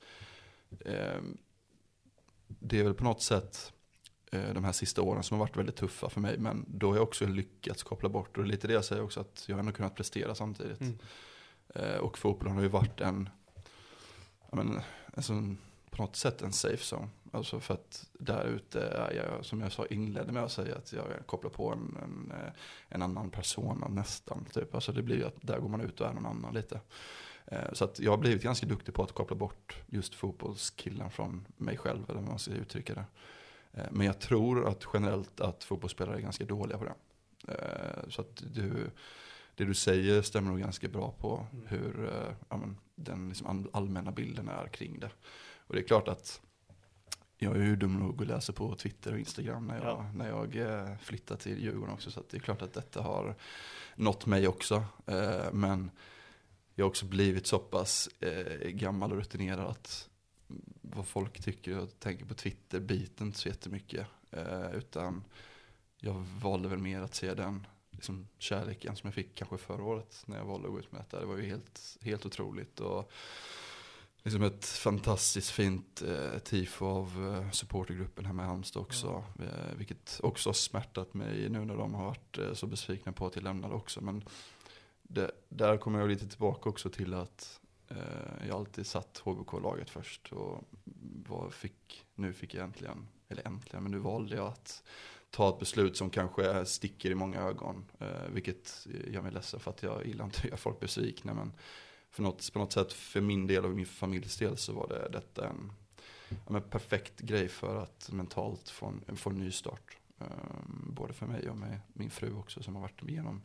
[0.81, 1.21] eh,
[2.47, 3.73] det är väl på något sätt
[4.33, 6.39] eh, de här sista åren som har varit väldigt tuffa för mig.
[6.39, 8.37] Men då har jag också lyckats koppla bort.
[8.37, 10.81] Och det är lite det jag säger också, att jag har ändå kunnat prestera samtidigt.
[10.81, 10.99] Mm.
[11.75, 13.29] Eh, och fotbollen har ju varit en,
[14.53, 14.81] men,
[15.15, 15.33] alltså,
[15.91, 17.09] på något sätt en safe zone.
[17.37, 20.93] Alltså för att där ute är jag, som jag sa, inledde med att säga att
[20.93, 22.53] jag kopplar på en, en, eh,
[22.89, 24.45] en annan person nästan.
[24.53, 24.75] Typ.
[24.75, 26.81] Alltså det blir ju att där går man ut och är någon annan lite.
[27.47, 31.47] Eh, så att jag har blivit ganska duktig på att koppla bort just fotbollskillen från
[31.57, 33.05] mig själv, eller hur man ska uttrycka det.
[33.73, 36.95] Eh, men jag tror att generellt att fotbollsspelare är ganska dåliga på det.
[38.09, 38.91] Så att du,
[39.55, 41.67] det du säger stämmer nog ganska bra på mm.
[41.67, 42.11] hur
[42.49, 45.11] ja, men, den liksom allmänna bilden är kring det.
[45.67, 46.41] Och det är klart att
[47.39, 50.11] jag är ju dum nog att läsa på Twitter och Instagram när jag, ja.
[50.15, 52.11] när jag eh, flyttar till Djurgården också.
[52.11, 53.35] Så det är klart att detta har
[53.95, 54.85] nått mig också.
[55.07, 55.91] Eh, men
[56.75, 60.09] jag har också blivit så pass eh, gammal och rutinerad att
[60.83, 64.07] vad folk tycker och tänker på Twitter biter inte så jättemycket.
[64.75, 65.25] Utan
[65.99, 70.23] jag valde väl mer att se den liksom, kärleken som jag fick kanske förra året
[70.27, 71.21] när jag valde att gå ut med detta.
[71.21, 72.81] Det var ju helt, helt otroligt.
[72.81, 73.11] Och,
[74.27, 79.25] liksom ett fantastiskt fint eh, tifo av eh, supportergruppen hemma i Halmstad också.
[79.39, 79.49] Mm.
[79.49, 83.27] Eh, vilket också har smärtat mig nu när de har varit eh, så besvikna på
[83.27, 84.01] att jag lämnade också.
[84.01, 84.25] Men
[85.03, 90.33] det, där kommer jag lite tillbaka också till att eh, jag alltid satt HBK-laget först.
[90.33, 90.65] Och
[91.29, 94.83] vad fick, nu fick jag äntligen, eller äntligen, men nu valde jag att
[95.31, 97.85] ta ett beslut som kanske sticker i många ögon.
[97.99, 101.35] Eh, vilket gör mig ledsen för att jag gillar inte att göra folk besvikna.
[101.35, 101.53] Men
[102.11, 105.09] för något, på något sätt för min del och min familjs del så var det
[105.13, 105.73] detta en
[106.49, 109.97] ja, perfekt grej för att mentalt få en, få en ny start.
[110.19, 113.43] Um, både för mig och med min fru också som har varit igenom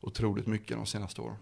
[0.00, 1.36] otroligt mycket de senaste åren.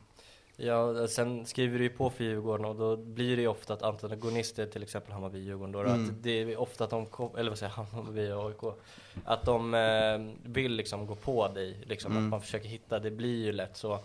[0.56, 3.82] Ja, sen skriver du ju på för Djurgården och då blir det ju ofta att
[3.82, 6.04] antagonister, till exempel Hammarby Djurgården då, mm.
[6.04, 7.06] att det är ofta att de,
[7.36, 8.78] eller vad säger jag, Hammarby och AIK,
[9.24, 12.24] att de eh, vill liksom gå på dig, liksom mm.
[12.24, 13.98] att man försöker hitta, det blir ju lätt så.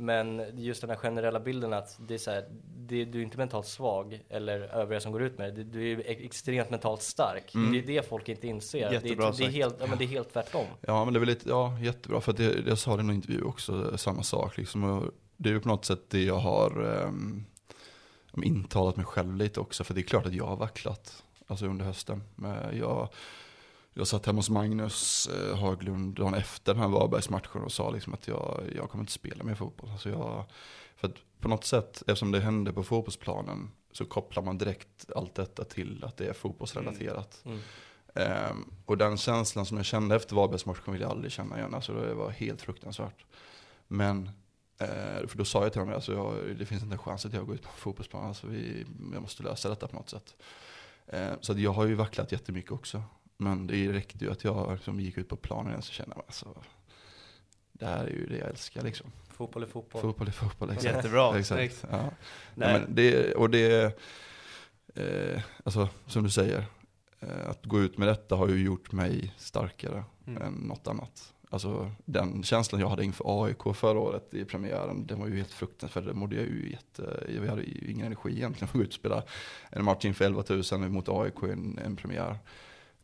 [0.00, 2.44] Men just den här generella bilden att det är så här,
[2.76, 5.64] det, du är inte mentalt svag eller övriga som går ut med det.
[5.64, 7.54] Du är extremt mentalt stark.
[7.54, 7.72] Mm.
[7.72, 8.92] Det är det folk inte inser.
[8.92, 10.66] Jättebra det, det, är helt, ja, men det är helt tvärtom.
[10.80, 12.20] Ja men det är väl lite, ja jättebra.
[12.20, 15.10] För det, jag sa det i en intervju också, samma sak liksom.
[15.36, 17.44] Det är ju på något sätt det jag har um,
[18.42, 19.84] intalat mig själv lite också.
[19.84, 21.24] För det är klart att jag har vacklat.
[21.46, 22.22] Alltså under hösten.
[22.34, 23.08] Men jag
[23.98, 28.14] jag satt hemma hos Magnus eh, Haglund dagen efter den här Varbergsmatchen och sa liksom
[28.14, 29.90] att jag, jag kommer inte spela mer fotboll.
[29.90, 30.44] Alltså jag,
[30.96, 35.34] för att på något sätt, eftersom det hände på fotbollsplanen, så kopplar man direkt allt
[35.34, 37.42] detta till att det är fotbollsrelaterat.
[37.44, 37.58] Mm.
[38.14, 38.50] Mm.
[38.50, 41.74] Um, och den känslan som jag kände efter Varbergsmatchen vill jag aldrig känna igen.
[41.74, 43.24] Alltså det var helt fruktansvärt.
[43.88, 44.26] Men,
[44.82, 47.32] uh, för då sa jag till honom, alltså jag, det finns inte en chans att
[47.32, 48.28] jag går ut på fotbollsplanen.
[48.28, 50.36] Alltså vi, jag måste lösa detta på något sätt.
[51.14, 53.02] Uh, så jag har ju vacklat jättemycket också.
[53.40, 56.24] Men det räckte ju att jag liksom gick ut på planen och så kände jag
[56.26, 56.62] alltså,
[57.72, 59.12] det här är ju det jag älskar liksom.
[59.28, 60.02] Fotboll är fotboll.
[60.02, 60.96] Fotboll är fotboll, exakt.
[60.96, 61.38] Jättebra.
[61.38, 61.84] Exakt.
[61.90, 62.10] Ja.
[62.54, 62.72] Nej.
[62.72, 63.98] Ja, men det, och det,
[64.94, 66.64] eh, alltså som du säger,
[67.20, 70.42] eh, att gå ut med detta har ju gjort mig starkare mm.
[70.42, 71.34] än något annat.
[71.50, 75.52] Alltså den känslan jag hade inför AIK förra året i premiären, den var ju helt
[75.52, 76.04] fruktansvärd.
[76.04, 78.88] Det mådde jag ju jätte, jag hade ju ingen energi egentligen för att gå ut
[78.88, 79.22] och spela
[79.70, 82.38] en match inför 11 000 mot AIK i en, en premiär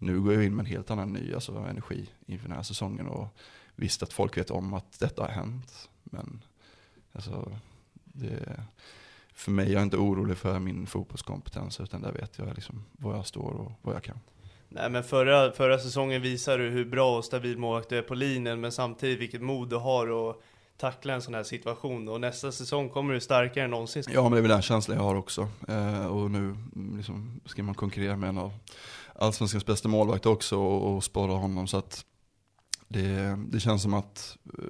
[0.04, 3.06] nu går jag in med en helt annan ny alltså, energi inför den här säsongen
[3.06, 3.28] och
[3.76, 5.88] visst att folk vet om att detta har hänt.
[6.04, 6.42] Men
[7.12, 7.58] alltså,
[8.04, 8.64] det,
[9.34, 13.16] för mig är jag inte orolig för min fotbollskompetens utan där vet jag liksom var
[13.16, 14.18] jag står och vad jag kan.
[14.68, 18.14] Nej men förra, förra säsongen visade du hur bra och stabil målvakt du är på
[18.14, 20.36] linjen men samtidigt vilket mod du har att
[20.76, 24.02] tackla en sån här situation och nästa säsong kommer du starkare än någonsin.
[24.12, 26.56] Ja men det är väl den känslan jag har också eh, och nu
[26.96, 28.52] liksom, ska man konkurrera med en av
[29.14, 31.66] allsvenskans bästa målvakt också och, och spara honom.
[31.66, 32.04] Så att
[32.88, 34.64] det, det känns som att eh,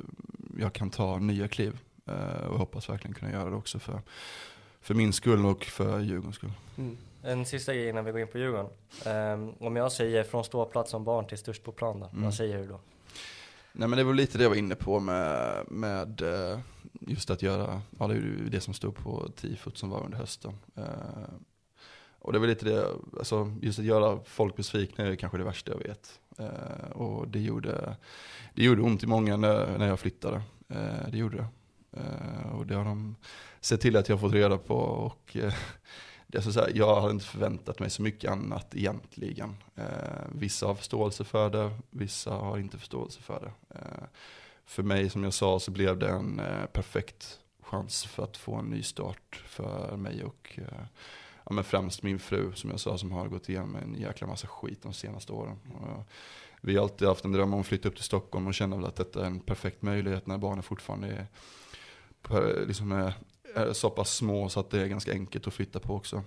[0.59, 1.79] jag kan ta nya kliv.
[2.07, 4.03] Eh, och hoppas verkligen kunna göra det också för,
[4.81, 6.53] för min skull och för Djurgårdens skull.
[6.79, 6.97] Mm.
[7.23, 8.67] En sista grej innan vi går in på Djurgården.
[9.07, 12.25] Um, om jag säger från ståplats som barn till störst på plan då, mm.
[12.25, 12.81] vad säger du då?
[13.73, 16.23] Nej men det var lite det jag var inne på med, med
[17.01, 20.19] just att göra, ja det är ju det som stod på tifot som var under
[20.19, 20.53] hösten.
[20.77, 20.85] Eh,
[22.25, 25.73] och det var lite det, alltså just att göra folk besvikna är kanske det värsta
[25.73, 26.21] jag vet.
[26.39, 27.97] Eh, och det gjorde,
[28.55, 30.43] det gjorde ont i många när, när jag flyttade.
[30.69, 31.47] Eh, det gjorde det.
[32.01, 33.17] Eh, och det har de
[33.61, 34.75] sett till att jag har fått reda på.
[34.75, 35.55] Och eh,
[36.27, 39.57] det är så här, jag hade inte förväntat mig så mycket annat egentligen.
[39.75, 39.85] Eh,
[40.33, 43.79] vissa har förståelse för det, vissa har inte förståelse för det.
[43.79, 44.05] Eh,
[44.65, 48.55] för mig som jag sa så blev det en eh, perfekt chans för att få
[48.55, 50.87] en ny start för mig och eh,
[51.45, 54.47] ja, men främst min fru som jag sa som har gått igenom en jäkla massa
[54.47, 55.57] skit de senaste åren.
[55.75, 56.07] Och
[56.61, 58.87] vi har alltid haft en dröm om att flytta upp till Stockholm och känner väl
[58.87, 63.15] att detta är en perfekt möjlighet när barnen fortfarande är, liksom är
[63.55, 66.23] är så pass små så att det är ganska enkelt att flytta på också.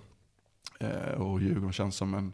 [0.80, 2.32] Eh, och Djurgården känns som en,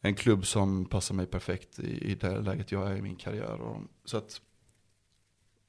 [0.00, 3.60] en klubb som passar mig perfekt i, i det läget jag är i min karriär.
[3.60, 4.40] Och, så att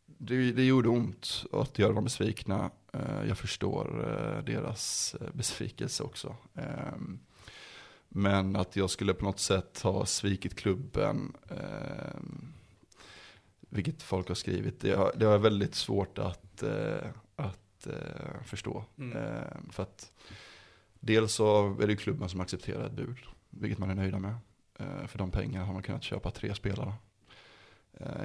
[0.05, 2.71] det, det gjorde ont att göra dem besvikna.
[2.93, 6.35] Eh, jag förstår eh, deras eh, besvikelse också.
[6.55, 7.19] Ehm,
[8.09, 12.53] men att jag skulle på något sätt ha svikit klubben, ehm,
[13.69, 16.63] vilket folk har skrivit, det har, det har väldigt svårt att,
[17.35, 17.87] att
[18.45, 18.85] förstå.
[18.97, 19.17] Mm.
[19.17, 20.11] Eh, för att
[20.99, 23.17] dels så är det klubben som accepterar ett bud,
[23.49, 24.35] vilket man är nöjda med.
[25.07, 26.93] För de pengar har man kunnat köpa tre spelare.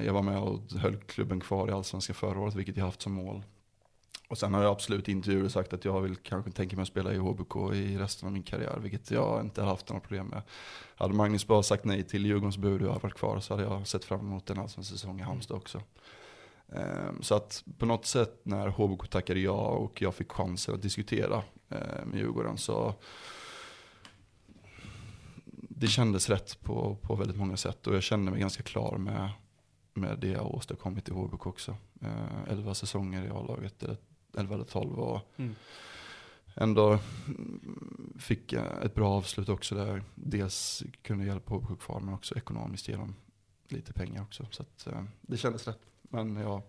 [0.05, 3.13] Jag var med och höll klubben kvar i allsvenskan förra året, vilket jag haft som
[3.13, 3.45] mål.
[4.29, 6.89] Och sen har jag absolut i intervjuer sagt att jag vill kanske tänka mig att
[6.89, 10.27] spela i HBK i resten av min karriär, vilket jag inte har haft några problem
[10.27, 10.43] med.
[10.95, 13.87] Hade Magnus bara sagt nej till Djurgårdens bud och jag varit kvar så hade jag
[13.87, 15.83] sett fram emot en allsvensk säsong i Halmstad också.
[16.73, 20.83] Ehm, så att på något sätt när HBK tackade ja och jag fick chansen att
[20.83, 22.95] diskutera eh, med Djurgården så
[25.53, 29.31] det kändes rätt på, på väldigt många sätt och jag kände mig ganska klar med,
[29.95, 31.77] med det jag åstadkommit i HBK också.
[32.01, 33.85] Eh, elva säsonger i A-laget,
[34.37, 35.55] elva eller tolv och mm.
[36.55, 36.99] ändå
[38.19, 40.03] fick ett bra avslut också där.
[40.15, 43.15] Dels kunde hjälpa HBK kvar men också ekonomiskt ge dem
[43.69, 44.47] lite pengar också.
[44.51, 45.81] Så att, eh, det kändes rätt.
[46.03, 46.63] Men jag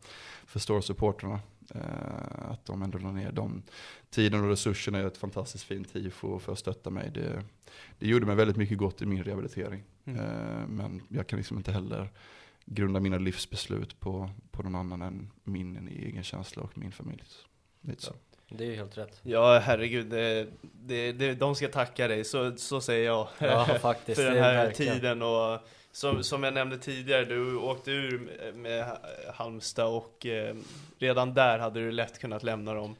[0.45, 1.39] förstår supporterna.
[1.75, 3.63] Eh, att de ändå la ner de
[4.09, 7.11] tiden och resurserna i ett fantastiskt fint tifo för att stötta mig.
[7.13, 7.43] Det,
[7.99, 9.83] det gjorde mig väldigt mycket gott i min rehabilitering.
[10.05, 10.19] Mm.
[10.19, 12.09] Eh, men jag kan liksom inte heller
[12.69, 17.23] grunda mina livsbeslut på, på någon annan än min egen känsla och min familj.
[17.81, 18.13] Lite så.
[18.49, 19.19] Det är helt rätt.
[19.23, 20.05] Ja, herregud.
[20.05, 23.27] Det, det, det, de ska tacka dig, så, så säger jag.
[23.39, 24.21] Ja, faktiskt.
[24.21, 25.59] För den här tiden och
[25.91, 28.97] som, som jag nämnde tidigare, du åkte ur med
[29.33, 30.55] Halmstad och eh,
[30.97, 32.95] redan där hade du lätt kunnat lämna dem.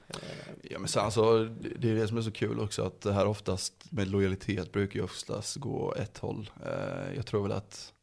[0.62, 1.44] Ja men sen alltså,
[1.80, 5.00] det är det som är så kul också att det här oftast med lojalitet brukar
[5.00, 6.50] ju oftast gå ett håll.
[6.66, 7.94] Eh, jag tror väl att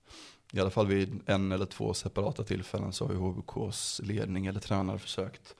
[0.52, 4.60] i alla fall vid en eller två separata tillfällen så har ju HBKs ledning eller
[4.60, 5.54] tränare försökt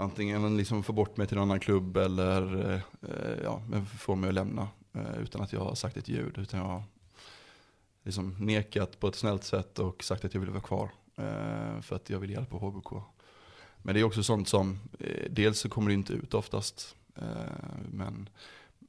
[0.00, 3.62] antingen liksom få bort mig till en annan klubb eller eh, ja,
[3.98, 6.38] få mig att lämna eh, utan att jag har sagt ett ljud.
[6.38, 6.82] Utan jag
[8.02, 10.90] liksom nekat på ett snällt sätt och sagt att jag vill vara kvar.
[11.16, 12.92] Eh, för att jag vill hjälpa HBK.
[13.82, 16.96] Men det är också sånt som, eh, dels så kommer det inte ut oftast.
[17.16, 17.24] Eh,
[17.92, 18.28] men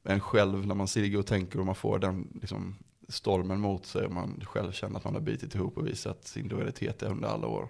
[0.04, 2.76] en själv när man ligger och tänker och man får den liksom,
[3.08, 6.48] stormen mot sig och man själv känner att man har bitit ihop och visat sin
[6.48, 7.68] lojalitet under alla år.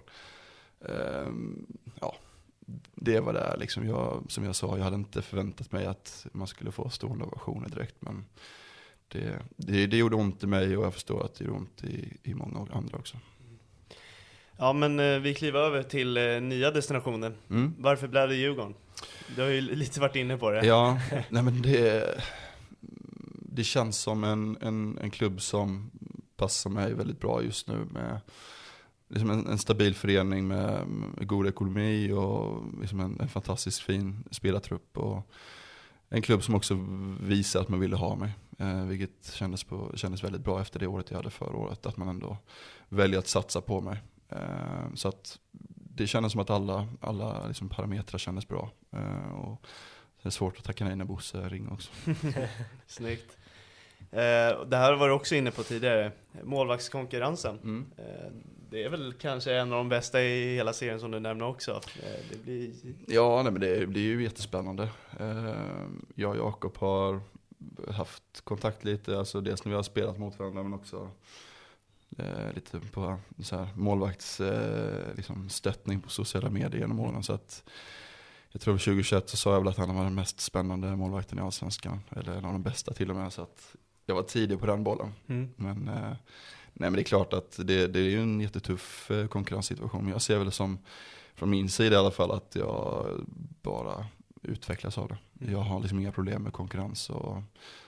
[1.99, 2.15] ja,
[2.95, 3.87] det var det liksom.
[3.87, 7.69] Jag, som jag sa, jag hade inte förväntat mig att man skulle få stående ovationer
[7.69, 7.95] direkt.
[7.99, 8.25] Men
[9.07, 12.17] det, det, det gjorde ont i mig och jag förstår att det gjorde ont i,
[12.23, 13.17] i många andra också.
[14.57, 17.33] Ja men eh, vi kliver över till eh, nya destinationer.
[17.49, 17.75] Mm.
[17.77, 18.73] Varför blev det Djurgården?
[19.35, 20.65] Du har ju lite varit inne på det.
[20.65, 22.05] Ja, nej men det,
[23.53, 25.91] det känns som en, en, en klubb som
[26.35, 28.21] passar mig väldigt bra just nu med
[29.07, 34.23] liksom en, en stabil förening med, med god ekonomi och liksom en, en fantastiskt fin
[34.31, 34.97] spelartrupp.
[34.97, 35.31] Och
[36.09, 36.79] en klubb som också
[37.19, 38.31] visar att man ville ha mig.
[38.57, 41.85] Eh, vilket kändes, på, kändes väldigt bra efter det året jag hade förra året.
[41.85, 42.37] Att man ändå
[42.89, 43.97] väljer att satsa på mig.
[44.29, 45.39] Eh, så att
[45.95, 48.71] det kändes som att alla, alla liksom parametrar kändes bra.
[48.91, 49.65] Eh, och
[50.21, 51.91] det är svårt att tacka nej när Bosse ringer också.
[52.87, 53.37] Snyggt.
[54.11, 56.11] Eh, det här var du också inne på tidigare,
[56.43, 57.59] målvaktskonkurrensen.
[57.63, 57.85] Mm.
[57.97, 58.31] Eh,
[58.69, 61.71] det är väl kanske en av de bästa i hela serien som du nämner också.
[62.03, 62.71] Eh, det blir...
[63.07, 64.89] Ja, nej, men det blir ju jättespännande.
[65.19, 65.53] Eh,
[66.15, 67.21] jag och Jakob har
[67.91, 71.09] haft kontakt lite, alltså dels när vi har spelat mot varandra men också
[72.17, 77.23] eh, lite på så här, målvaktsstöttning eh, liksom stöttning på sociala medier genom åren.
[77.23, 77.63] Så att,
[78.51, 81.41] jag tror 2021 så sa jag väl att han var den mest spännande målvakten i
[81.41, 81.99] Allsvenskan.
[82.09, 83.33] Eller en av de bästa till och med.
[83.33, 83.75] Så att
[84.05, 85.13] jag var tidig på den bollen.
[85.27, 85.49] Mm.
[85.55, 86.15] Men eh,
[86.73, 90.03] Nej men det är klart att det, det är ju en jättetuff eh, konkurrenssituation.
[90.03, 90.77] Men jag ser väl som,
[91.35, 93.05] från min sida i alla fall, att jag
[93.61, 94.05] bara
[94.41, 95.17] utvecklas av det.
[95.41, 95.53] Mm.
[95.53, 97.09] Jag har liksom inga problem med konkurrens.
[97.09, 97.41] Och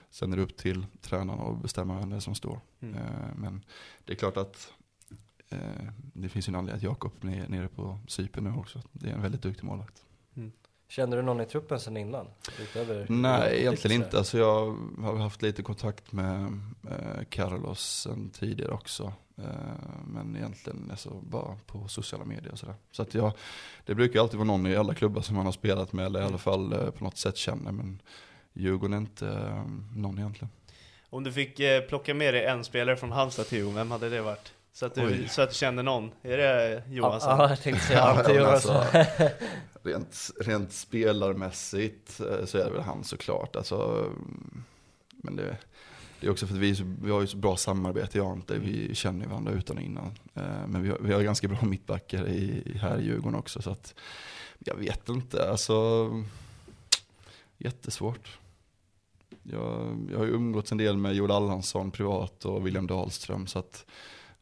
[0.09, 2.59] sen är det upp till tränarna att bestämma vem det är som står.
[2.79, 2.95] Mm.
[2.95, 3.65] Eh, Men
[4.05, 4.73] det är klart att
[6.13, 8.81] det finns en anledning att Jakob är nere på Cypern nu också.
[8.91, 10.04] Det är en väldigt duktig målvakt.
[10.95, 12.27] Kände du någon i truppen sen innan?
[12.61, 14.17] Utöver Nej, egentligen inte.
[14.17, 19.13] Alltså jag har haft lite kontakt med eh, Carlos sen tidigare också.
[19.37, 19.45] Eh,
[20.07, 22.75] men egentligen alltså bara på sociala medier och sådär.
[22.91, 23.31] Så att jag,
[23.85, 26.23] det brukar alltid vara någon i alla klubbar som man har spelat med eller i
[26.23, 27.71] alla fall eh, på något sätt känner.
[27.71, 28.01] Men
[28.53, 29.65] Djurgården är inte eh,
[29.95, 30.49] någon egentligen.
[31.09, 34.21] Om du fick eh, plocka med dig en spelare från Halmstad Theo, vem hade det
[34.21, 34.53] varit?
[34.73, 35.27] Så att, du, Oj.
[35.29, 36.11] så att du kände någon.
[36.23, 37.39] Är det Johansson?
[37.39, 38.83] Ja, jag tänkte säga Ante Johansson.
[39.85, 43.55] Rent, rent spelarmässigt eh, så är det väl han såklart.
[43.55, 44.63] Alltså, mm,
[45.11, 45.57] men det,
[46.19, 48.57] det är också för att vi, vi har ju så bra samarbete, jag och Ante.
[48.57, 50.11] Vi känner ju varandra utan och innan.
[50.33, 53.61] Eh, Men vi har, vi har ganska bra mittbackar i, här i Djurgården också.
[53.61, 53.95] Så att,
[54.59, 56.09] jag vet inte, alltså
[57.57, 58.37] jättesvårt.
[59.43, 63.47] Jag, jag har ju umgåtts en del med Joel Allansson privat och William Dahlström.
[63.47, 63.85] Så att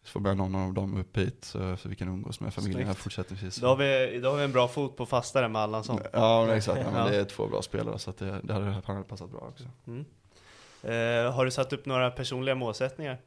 [0.04, 2.94] får med någon av dem upp hit så, så vi kan umgås med familjen här
[2.94, 3.56] fortsättningsvis.
[3.56, 6.00] Då har, vi, då har vi en bra fot på fastare med Allansson.
[6.14, 6.82] Ja, men exakt.
[6.86, 7.12] Ja, men.
[7.12, 9.64] Det är två bra spelare så det, det hade, hade passat bra också.
[9.88, 10.06] Mm.
[10.82, 13.18] Eh, har du satt upp några personliga målsättningar?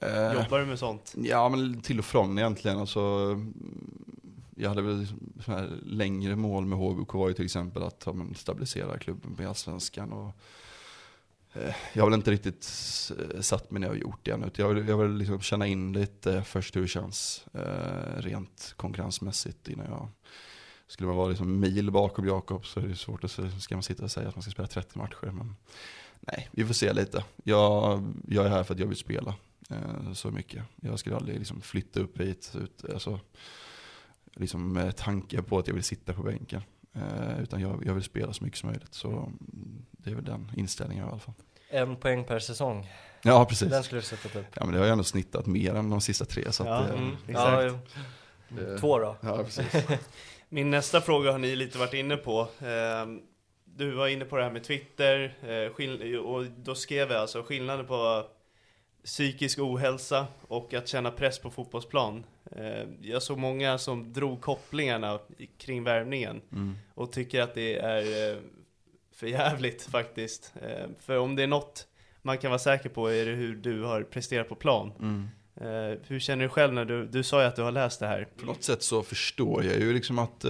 [0.00, 1.14] Eh, Jobbar du med sånt?
[1.16, 2.78] Ja, men till och från egentligen.
[2.78, 3.00] Alltså,
[4.56, 5.06] jag hade väl
[5.44, 10.12] så längre mål med HBK var ju till exempel att ja, stabilisera klubben på allsvenskan.
[10.12, 10.32] Och,
[11.52, 12.66] Eh, jag har väl inte riktigt
[13.18, 14.50] eh, satt mig ner och gjort det ännu.
[14.56, 19.68] Jag vill, jag vill liksom känna in lite först hur det känns eh, rent konkurrensmässigt
[19.68, 20.08] innan jag
[20.90, 23.30] skulle man vara liksom mil bakom Jakob så är det svårt att
[23.60, 25.30] ska man sitta och säga att man ska spela 30 matcher.
[25.32, 25.56] Men
[26.20, 27.24] nej, vi får se lite.
[27.44, 29.34] Jag, jag är här för att jag vill spela
[29.70, 30.64] eh, så mycket.
[30.76, 33.20] Jag skulle aldrig liksom flytta upp hit ut, alltså,
[34.34, 36.62] liksom med tanke på att jag vill sitta på bänken.
[36.94, 38.94] Eh, utan jag, jag vill spela så mycket som möjligt.
[38.94, 41.34] Så mm, det är väl den inställningen i alla fall.
[41.70, 42.90] En poäng per säsong.
[43.22, 43.70] Ja, precis.
[43.70, 44.46] Den skulle du sätta upp.
[44.54, 46.52] Ja, men det har jag ändå snittat mer än de sista tre.
[46.52, 47.86] Så Ja, att, eh, mm, Ja, exakt.
[48.48, 48.56] jo.
[48.56, 49.16] det- Två då.
[49.20, 49.66] Ja, precis.
[50.48, 52.48] Min nästa fråga har ni lite varit inne på.
[52.60, 53.20] Ehm,
[53.64, 57.86] Du var inne på det här med Twitter, eh, och då skrev jag alltså skillnaden
[57.86, 58.26] på
[59.04, 62.24] psykisk ohälsa och att känna press på fotbollsplan.
[62.56, 65.18] Eh, Jag såg många som drog kopplingarna
[65.58, 66.74] kring värvningen Mm.
[66.94, 68.38] och tycker att det är eh,
[69.14, 70.54] för jävligt faktiskt.
[70.62, 71.86] Eh, För om det är något
[72.22, 74.92] man kan vara säker på är det hur du har presterat på plan.
[75.00, 75.28] Mm.
[76.06, 78.28] Hur känner du själv när du, du sa ju att du har läst det här?
[78.36, 80.44] På något sätt så förstår jag ju liksom att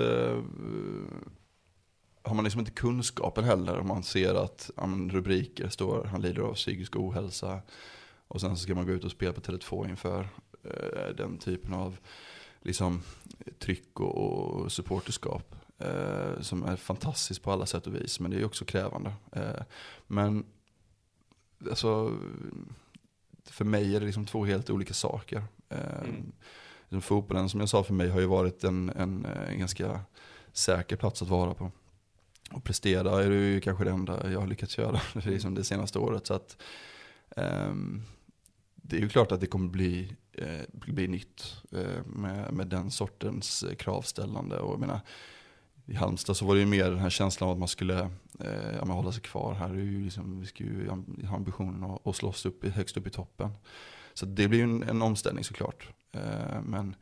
[2.22, 6.42] har man liksom inte kunskapen heller om man ser att men rubriker står han lider
[6.42, 7.60] av psykisk ohälsa
[8.28, 10.28] och sen så ska man gå ut och spela på Tele2 inför
[10.64, 11.96] eh, den typen av
[12.62, 13.02] liksom
[13.58, 18.40] tryck och, och supporterskap eh, som är fantastiskt på alla sätt och vis men det
[18.40, 19.12] är också krävande.
[19.32, 19.62] Eh,
[20.06, 20.44] men
[21.70, 22.18] alltså
[23.44, 25.42] för mig är det liksom två helt olika saker.
[25.68, 26.32] Eh, Mm.
[26.82, 30.00] liksom fotbollen som jag sa för mig har ju varit en, en, en ganska
[30.52, 31.70] säker plats att vara på.
[32.50, 35.98] Och prestera är det ju kanske det enda jag har lyckats göra liksom det senaste
[35.98, 36.26] året.
[36.26, 36.56] Så att,
[37.36, 38.02] ehm,
[38.74, 42.90] det är ju klart att det kommer bli, eh, bli nytt eh, med, med den
[42.90, 44.58] sortens eh, kravställande.
[44.58, 45.00] Och jag menar,
[45.86, 48.00] I Halmstad så var det ju mer den här känslan av att man skulle
[48.40, 49.54] eh, ja, hålla sig kvar.
[49.54, 50.88] Här är ju liksom, vi ska ju
[51.24, 53.50] ha ambitionen att, att slåss upp, högst upp i toppen.
[54.14, 55.88] Så det blir ju en, en omställning såklart.
[56.12, 56.96] Eh, men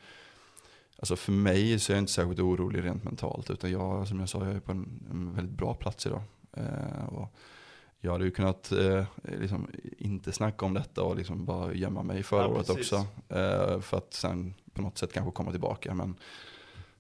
[0.98, 3.50] alltså för mig så är jag inte särskilt orolig rent mentalt.
[3.50, 6.22] Utan jag, som jag sa, jag är på en, en väldigt bra plats idag.
[6.52, 7.34] Eh, och
[8.00, 12.22] jag hade ju kunnat eh, liksom inte snacka om detta och liksom bara gömma mig
[12.22, 12.92] förra Ja, året precis.
[12.92, 13.06] också.
[13.28, 15.94] Eh, för att sen på något sätt kanske komma tillbaka.
[15.94, 16.16] Men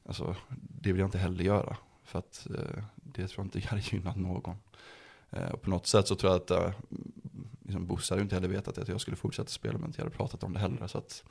[0.04, 1.76] alltså, det vill jag inte heller göra.
[2.04, 4.56] För att eh, det tror jag inte hade gynnat någon.
[5.30, 6.70] Eh, och på något sätt så tror jag att eh,
[7.62, 10.14] liksom Bosse hade ju inte heller vetat att jag skulle fortsätta spela men inte hade
[10.16, 10.86] pratat om det heller.
[10.86, 11.24] Så att,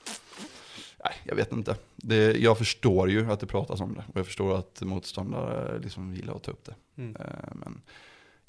[1.03, 1.75] nej, jag vet inte.
[1.95, 6.13] Det, jag förstår ju att det pratas om det och jag förstår att motståndare liksom
[6.13, 6.75] gillar att ta upp det.
[6.97, 7.15] Mm.
[7.15, 7.81] Eh, men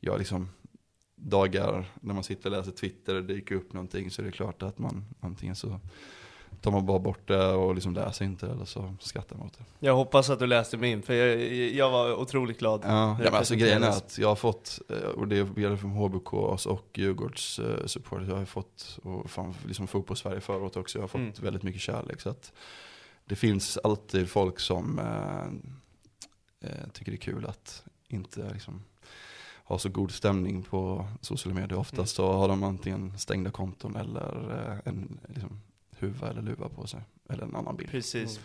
[0.00, 0.48] jag liksom,
[1.20, 4.32] dagar när man sitter och läser Twitter och det dyker upp någonting så är det
[4.32, 5.80] klart att man antingen så
[6.60, 9.64] tar man bara bort det och liksom läser inte eller så skrattar man åt det.
[9.86, 11.42] Jag hoppas att du läste min, för jag,
[11.74, 12.80] jag var otroligt glad.
[12.84, 15.90] Ja, ja men alltså grejen är att jag har fått, eh, och det gäller från
[15.90, 21.02] HBKs och Djurgårds eh, support, jag har fått, och fan, liksom fotbollssverige året också, jag
[21.02, 21.32] har fått Mm.
[21.40, 22.20] väldigt mycket kärlek.
[22.20, 22.52] Så att
[23.24, 28.82] det finns alltid folk som eh, eh, tycker det är kul att inte liksom,
[29.68, 31.78] ha så god stämning på sociala medier.
[31.78, 35.60] Oftast så har de antingen stängda konton eller eh, en, liksom,
[35.98, 37.00] huva eller luva på sig.
[37.28, 37.90] Eller en annan bild.
[37.90, 38.40] Precis.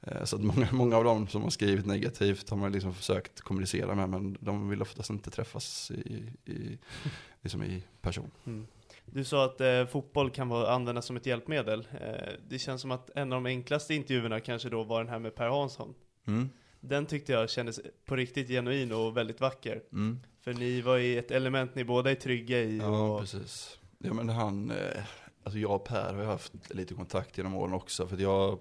[0.00, 3.40] Eh, Så att många, många av dem som har skrivit negativt har man liksom försökt
[3.40, 6.78] kommunicera med men de vill oftast inte träffas i, i,
[7.42, 8.30] liksom i person.
[8.46, 8.66] Mm.
[9.06, 11.88] Du sa att eh, fotboll kan vara, användas som ett hjälpmedel.
[12.00, 15.18] Eh, det känns som att en av de enklaste intervjuerna kanske då var den här
[15.18, 15.94] med Per Hansson.
[16.26, 16.50] Mm.
[16.80, 19.82] Den tyckte jag kändes på riktigt genuin och väldigt vacker.
[19.92, 20.20] Mm.
[20.44, 22.76] För ni var i ett element ni båda är trygga i.
[22.78, 23.78] Ja, och, precis.
[23.98, 25.04] Ja, men han, eh,
[25.42, 28.06] alltså jag och Per har ju haft lite kontakt genom åren också.
[28.06, 28.58] För jag,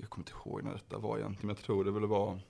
[0.00, 2.40] jag kommer inte ihåg när detta var egentligen, men jag tror det väl var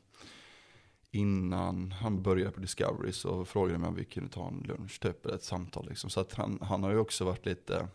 [1.11, 5.27] innan han började på Discovery så frågade mig om vi kunde ta en lunch typ,
[5.27, 6.11] eller ett samtal liksom.
[6.11, 7.89] Så att han, han har ju också varit lite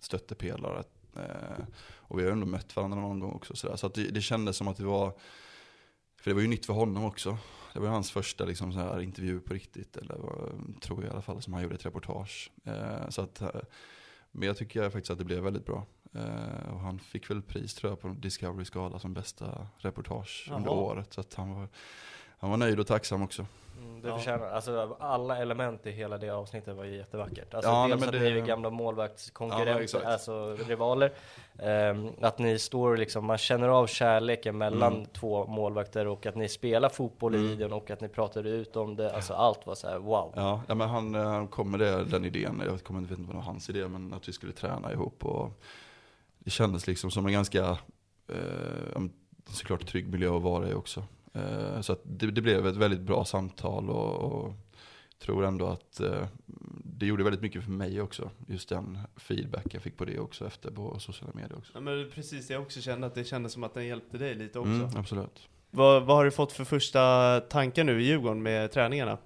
[0.00, 0.84] stöttepelare.
[1.16, 3.56] Eh, och vi har ju ändå mött varandra någon gång också.
[3.56, 3.76] Så, där.
[3.76, 5.12] så att det, det kändes som att det var,
[6.20, 7.38] för det var ju nytt för honom också.
[7.76, 10.16] Det var hans första liksom, så här, intervju på riktigt, eller
[10.80, 12.50] tror jag i alla fall, som han gjorde ett reportage.
[12.64, 13.50] Eh, så att, eh,
[14.32, 15.86] men jag tycker faktiskt att det blev väldigt bra.
[16.12, 20.80] Eh, och han fick väl pris tror jag på Discovery-skala som bästa reportage under Jaha.
[20.80, 21.12] året.
[21.12, 21.68] Så att han var,
[22.38, 23.46] han var nöjd och tacksam också.
[23.78, 24.16] Mm, det Ja.
[24.16, 27.54] förtjänar, alltså alla element i hela det avsnittet var ju jättevackert.
[27.54, 30.04] Alltså Ja, nej, dels men att det- ni är gamla Ja, målvaktskonkurrenter, exakt.
[30.06, 31.12] alltså rivaler.
[31.58, 35.06] Ehm, att ni står liksom, man känner av kärleken mellan Mm.
[35.06, 37.58] två målvakter och att ni spelar fotboll i Mm.
[37.58, 39.14] den och att ni pratade ut om det.
[39.14, 40.32] Alltså allt var så här: wow.
[40.36, 43.18] Ja, ja men han, eh, han kom med det, den idén, jag kommer inte vet
[43.18, 45.24] inte vad det var hans idé, men att vi skulle träna ihop.
[45.24, 45.50] Och
[46.38, 47.64] det kändes liksom som en ganska,
[48.28, 48.36] eh,
[48.94, 49.00] ja,
[49.50, 51.02] såklart trygg miljö att vara i också.
[51.36, 54.54] Eh, så att det, det blev ett väldigt bra samtal och, och
[55.18, 56.26] tror ändå att eh,
[56.84, 58.30] det gjorde väldigt mycket för mig också.
[58.46, 61.72] Just den feedback jag fick på det också efter på sociala medier också.
[61.74, 64.58] Ja, men precis, jag också kände att det kändes som att den hjälpte dig lite
[64.58, 64.70] också.
[64.70, 65.48] Mm, absolut.
[65.70, 69.18] Vad, vad har du fått för första tankar nu i Djurgården med träningarna?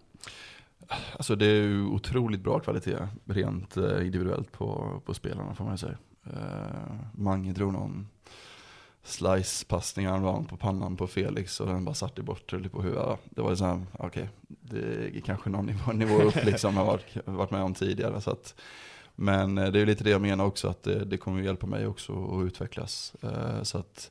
[1.12, 5.74] Alltså det är ju otroligt bra kvalitet rent eh, individuellt på, på spelarna får man
[5.74, 5.98] ju säga.
[6.26, 8.08] Uh, Mange drog någon
[9.04, 13.18] slice-passning häromdagen på pannan på Felix och den bara satt i bortre på huvudet.
[13.24, 17.50] Det var här, okej, det är kanske någon nivå, nivå upp liksom jag varit, varit
[17.50, 18.20] med om tidigare.
[18.20, 18.54] Så att,
[19.14, 21.86] men eh, det är lite det jag menar också, att det, det kommer hjälpa mig
[21.86, 23.14] också att utvecklas.
[23.22, 24.10] Eh, så att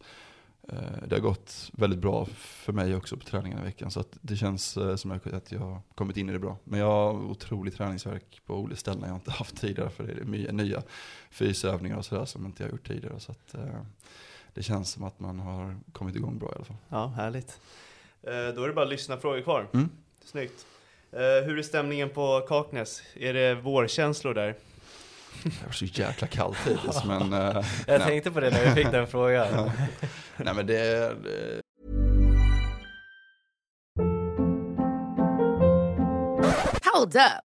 [0.69, 3.91] eh, det har gått väldigt bra för mig också på träningen i veckan.
[3.91, 6.57] Så att det känns som att jag har kommit in i det bra.
[6.63, 9.89] Men jag har otrolig träningsverk på olika ställen jag inte haft tidigare.
[9.89, 10.83] För det är nya
[11.29, 13.19] fysövningar och sådär som inte jag har gjort tidigare.
[13.19, 13.55] Så att,
[14.53, 16.77] det känns som att man har kommit igång bra i alla fall.
[16.89, 17.59] Ja, härligt.
[18.23, 19.67] Eh, då är det bara lyssna frågor kvar.
[19.73, 19.89] Mm.
[20.25, 20.65] Snyggt.
[21.11, 23.01] Eh, hur är stämningen på Kaknäs?
[23.15, 24.55] Är det vårkänslor där?
[25.43, 27.33] Det var så jäkla kallt hittills men...
[27.33, 27.99] eh, Jag nej.
[27.99, 29.71] tänkte på det när vi fick den frågan.
[30.37, 31.61] Nej men det det-
[36.93, 37.48] Hold up.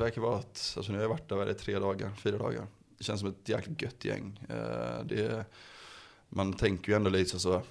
[0.00, 2.66] verkar vara att, alltså nu har jag varit där, vad tre dagar, fyra dagar.
[2.98, 4.40] Det känns som ett jäkligt gött gäng.
[4.48, 5.44] Eh, Det
[6.28, 7.62] man tänker ju ändå lite så,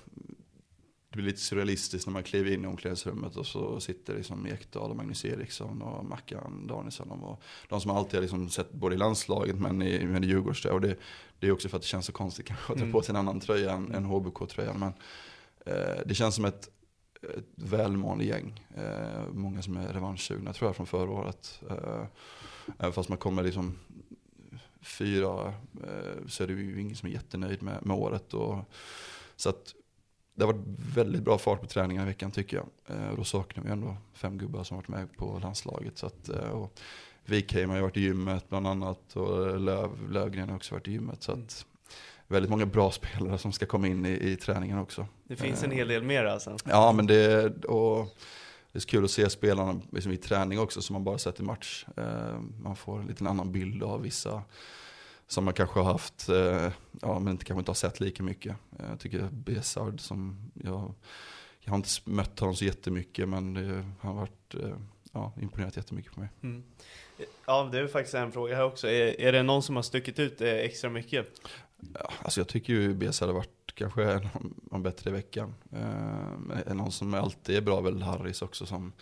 [1.10, 4.90] det blir lite surrealistiskt när man kliver in i omklädningsrummet och så sitter liksom Ekdal
[4.90, 7.12] och Magnus Eriksson och Mackan Danielsson.
[7.12, 10.74] Och de som alltid har liksom sett både i landslaget men i, men i Djurgårdströja.
[10.76, 10.96] Och det,
[11.40, 13.16] det är också för att det känns så konstigt kanske att ta på sig en
[13.16, 14.80] annan tröja än, än HBK-tröjan.
[14.80, 14.94] Men
[15.66, 16.70] eh, det känns som ett,
[17.22, 18.66] ett välmående gäng.
[18.76, 21.62] Eh, många som är revanschsugna tror jag från förra året.
[21.70, 22.06] Eh,
[22.80, 23.78] även fast man kommer liksom
[24.82, 25.54] fyra
[25.84, 28.34] eh, så är det ju ingen som är jättenöjd med, med året.
[28.34, 28.58] Och,
[29.36, 29.76] så att
[30.34, 30.66] det har varit
[30.96, 32.98] väldigt bra fart på träningen i veckan tycker jag.
[32.98, 35.98] Eh, och då saknar vi ändå fem gubbar som varit med på landslaget.
[35.98, 36.80] Så att, eh, och
[37.26, 40.92] Wikheim har ju varit i gymmet bland annat och Löv, Lövgren har också varit i
[40.92, 41.24] gymmet.
[41.24, 41.66] Så att
[42.30, 45.08] väldigt många bra spelare som ska komma in i, i träningen också.
[45.24, 46.58] Det finns en Eh, hel del mer alltså.
[46.66, 48.16] Ja, men det, och
[48.72, 51.40] det är så kul att se spelarna liksom i träning också som man bara sett
[51.40, 51.86] i match.
[51.98, 54.42] Eh, Man får en liten annan bild av vissa
[55.28, 56.70] som man kanske har haft, eh,
[57.02, 58.56] ja men inte, kanske inte har sett lika mycket.
[58.90, 60.94] Jag tycker Besard som, jag,
[61.60, 64.56] jag har inte mött honom så jättemycket men det, han har varit,
[65.12, 66.30] ja, imponerat jättemycket på mig.
[66.44, 66.64] Mm.
[67.46, 68.88] Ja, det är faktiskt en fråga här också.
[68.88, 71.28] Är, är det någon som har stuckit ut extra mycket?
[71.94, 74.30] Ja, alltså jag tycker ju Besard har varit kanske
[74.62, 75.56] de bättre i veckan.
[75.72, 78.94] Eh, någon som alltid är bra väl Harris också som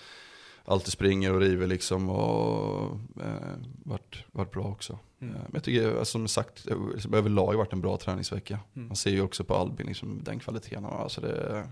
[0.67, 4.99] alltid springer och river liksom och eh, varit varit, bra också.
[5.19, 5.35] Mm.
[5.35, 8.59] Eh, Men jag tycker, alltså, som sagt, liksom, överlag varit en bra träningsvecka.
[8.75, 8.87] Mm.
[8.87, 10.83] Man ser ju också på Albin liksom, den kvaliteten.
[10.83, 11.03] han har.
[11.03, 11.67] Alltså, det,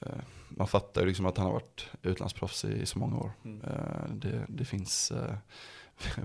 [0.00, 0.08] eh,
[0.48, 3.32] man fattar ju liksom att han har varit utlandsproffs i, i så många år.
[3.44, 3.60] Mm.
[3.60, 5.34] Eh, det, det finns eh,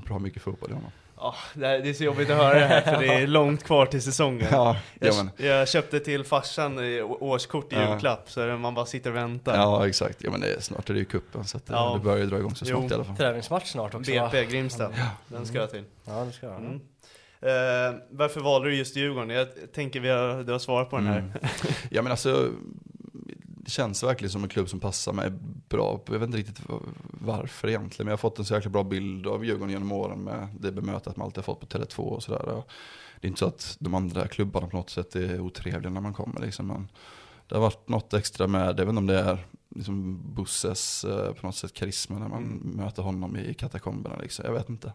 [0.06, 0.92] bra mycket fotboll i honom.
[1.24, 3.64] Ja, det är det är så jobbigt att höra det här för det är långt
[3.64, 4.48] kvar till säsongen.
[4.52, 5.08] Ja, ja,
[5.38, 6.80] Jag, jag köpte till farsan
[7.20, 7.92] årskort i Ja.
[7.92, 9.56] julklapp, så man bara sitter och väntar.
[9.56, 10.18] ja exakt.
[10.24, 11.94] Ja, men det, är- snart är det ju kuppen så att, det- Ja.
[11.94, 12.78] det börjar ju dra igång så Jo.
[12.80, 13.16] snart i alla fall.
[13.18, 14.12] Träningsmatch snart också?
[14.12, 14.92] BP Grimsta,
[15.28, 15.84] den ska jag till.
[16.06, 16.56] Ja det ska jag.
[16.56, 16.80] Mm.
[17.44, 19.30] Eh, varför valde du just Djurgården?
[19.30, 21.18] Jag tänker vi har, du har svarat på den här.
[21.20, 21.32] Mm.
[21.90, 22.50] Ja men alltså,
[23.72, 25.32] känns verkligen som en klubb som passar mig
[25.70, 26.00] bra.
[26.06, 28.84] Jag vet inte riktigt va- varför egentligen, men jag har fått en så jäkla bra
[28.84, 32.24] bild av Djurgården genom åren med det bemötandet man alltid har fått på Tele2 och
[32.24, 32.64] sådär.
[33.22, 36.14] Det är inte så att de andra klubbarna på något sätt är otrevliga när man
[36.14, 36.88] kommer liksom, men
[37.48, 39.46] det har varit något extra med, jag vet inte om det är
[39.76, 42.58] liksom Busses eh, på något sätt karisma när man Mm.
[42.76, 44.94] möter honom i katakomberna liksom, jag vet inte.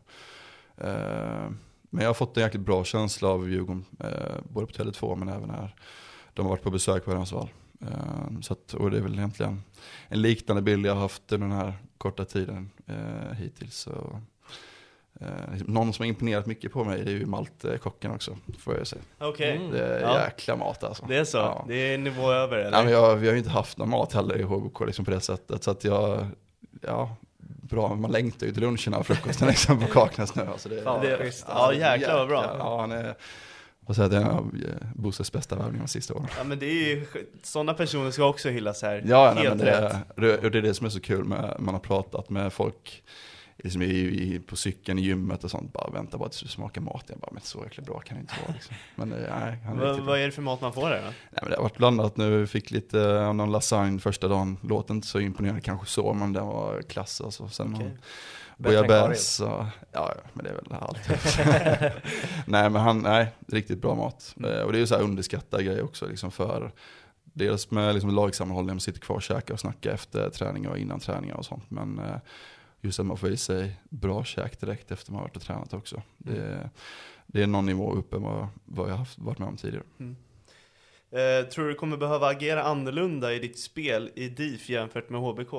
[0.77, 1.51] Eh,
[1.91, 5.29] men jag har fått en jäkligt bra känsla av Djurgården, eh, både på Tele2 men
[5.29, 5.74] även här.
[6.35, 7.49] De har varit på besök på Örjansvall.
[7.83, 9.62] Eh, så att, och det är väl egentligen
[10.09, 13.77] en liknande bild jag har haft under den här korta tiden eh, hittills.
[13.77, 14.20] Så,
[15.20, 18.37] eh, liksom, någon som har imponerat mycket på mig det är ju Malte, kocken också,
[18.59, 19.03] får jag säga.
[19.18, 19.70] Okej, Mm.
[19.70, 20.20] Det är Ja.
[20.24, 21.07] jäkla mat alltså.
[21.09, 21.37] det är så?
[21.39, 21.64] Ja.
[21.68, 22.70] Det är nivå över eller?
[22.70, 25.11] Nej, men jag, vi har ju inte haft någon mat heller i HBK liksom på
[25.11, 25.64] det sättet.
[25.64, 26.27] Så att jag,
[26.83, 27.16] ja,
[27.62, 30.43] bra, man längtar ju till luncherna och frukosten liksom på Kaknäs nu.
[30.43, 31.45] Alltså det, Fan, Det- schysst.
[31.49, 32.57] ja, jäklar vad bra.
[32.59, 33.14] Ja, han är,
[33.87, 34.55] och så att det är en av
[34.95, 36.26] Bosses bästa värvningar de sista åren.
[36.39, 37.07] Ja men det är ju,
[37.43, 39.03] sådana personer ska också hyllas här.
[39.07, 39.93] Ja, nej, Helt men det, rätt.
[40.45, 43.03] är- det är det som är så kul med, man har pratat med folk
[43.67, 46.81] liksom i, i, på cykeln i gymmet och sånt, bara vänta bara tills du smakar
[46.81, 47.05] mat.
[47.09, 48.77] Jag bara, men så jäkla bra kan det inte vara liksom.
[48.95, 51.03] Men eh, nej, han är Vad, är det för mat man får här då?
[51.03, 54.59] Nej, men det har varit blandat nu, vi fick lite av någon lasagne första dagen,
[54.62, 57.49] låter inte så imponerande kanske så, men den var klass alltså.
[57.49, 57.99] Sen än
[58.57, 61.09] bouillabaisse och, ja, men det är väl allt.
[62.47, 64.35] nej, men han, nej, riktigt bra mat.
[64.45, 66.73] Eh, Och det är ju så här underskattad grej också, liksom för
[67.25, 71.01] dels med liksom lagsammanhållning, man sitter kvar och käkar och snackar efter träningar och innan
[71.01, 71.71] träningar och sånt.
[71.71, 72.01] Men
[72.81, 76.03] just att man får i sig bra käk direkt efter man varit och tränat också.
[76.18, 76.70] Det,
[77.27, 79.85] det är någon nivå uppe än vad, vad jag haft, varit med om tidigare.
[81.11, 85.53] Eh, tror du kommer behöva agera annorlunda i ditt spel i DIF jämfört med HBK?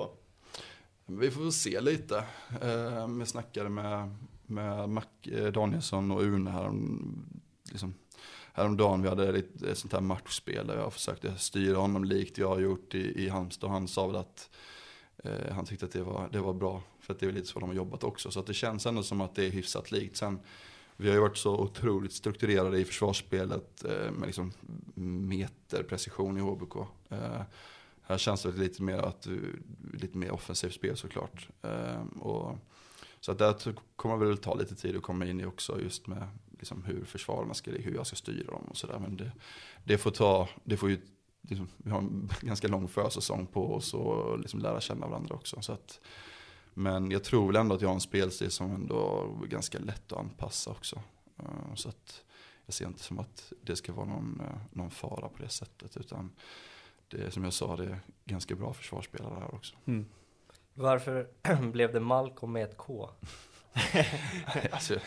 [1.05, 2.17] Vi får väl se lite.
[2.61, 4.15] Eh, vi snackade med,
[4.45, 6.71] med Mac eh, Danielsson och Une här,
[7.71, 7.93] liksom,
[8.53, 9.01] häromdagen.
[9.01, 12.59] Vi hade ett, ett sånt här matchspel där jag försökte styra honom likt jag har
[12.59, 13.69] gjort i, i Halmstad.
[13.69, 14.49] Han sa väl att
[15.23, 16.81] eh, han tyckte att det var, det var bra.
[17.07, 18.31] För att det är lite så de har jobbat också.
[18.31, 20.17] Så att det känns ändå som att det är hyfsat likt.
[20.17, 20.39] Sen,
[20.97, 24.53] vi har ju varit så otroligt strukturerade i försvarsspelet eh, med liksom
[25.27, 26.75] meterprecision i HBK.
[27.09, 27.41] Eh,
[28.01, 31.49] här känns det lite mer att du, lite mer offensivt spel såklart.
[31.61, 32.57] Eh, och,
[33.19, 36.27] så att det kommer väl ta lite tid att komma in i också just med
[36.59, 38.99] liksom hur försvararna ska, hur jag ska styra dem och sådär.
[38.99, 39.31] Men det,
[39.83, 41.01] det får ta, det får ju,
[41.41, 45.61] liksom, vi har en ganska lång försäsong på oss och liksom lära känna varandra också.
[45.61, 45.99] Så att,
[46.77, 50.11] men jag tror väl ändå att jag har en spelstil som ändå är ganska lätt
[50.11, 51.01] att anpassa också.
[51.39, 52.23] Ehm, så att
[52.65, 55.97] jag ser inte som att det ska vara någon, eh, någon fara på det sättet.
[55.97, 56.31] Utan
[57.07, 59.75] det är som jag sa, det är ganska bra försvarsspelare här också.
[60.73, 61.27] Varför
[61.71, 63.09] blev det Malcolm med ett K?
[64.71, 64.99] alltså,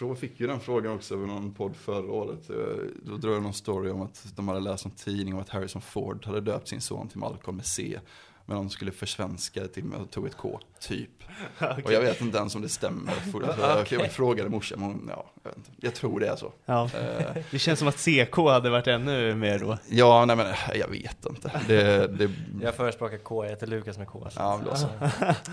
[0.00, 2.50] jag fick ju den frågan också över någon podd förra året.
[2.50, 2.56] Eh,
[3.02, 5.82] Då drog jag någon story om att de hade läst en tidning om att Harrison
[5.82, 8.00] Ford hade döpt sin son till Malcolm med C.
[8.48, 11.10] Men de skulle försvenska det till med och tog ett K, typ.
[11.84, 13.12] Och jag vet inte ens om det stämmer.
[13.58, 15.70] Jag, jag frågade morsan, men hon, ja, jag, vet inte.
[15.76, 16.52] jag tror det är så.
[16.66, 16.90] Ja.
[16.94, 19.78] Eh, Det känns som att CK hade varit ännu mer då.
[19.88, 21.62] Ja, nej men jag vet inte.
[21.66, 22.30] Det, det,
[22.62, 24.26] Jag förespråkar K, jag heter Lukas med K.
[24.30, 24.88] Så Ja, då så.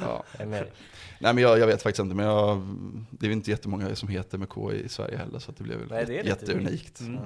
[0.01, 0.23] ja.
[0.37, 0.63] Nej
[1.19, 2.57] men jag, jag vet faktiskt inte, men jag,
[3.09, 5.63] det är väl inte jättemånga som heter med K i Sverige heller, så att det
[5.63, 6.99] blev väl Nej, det jätteunikt.
[6.99, 7.21] Mm.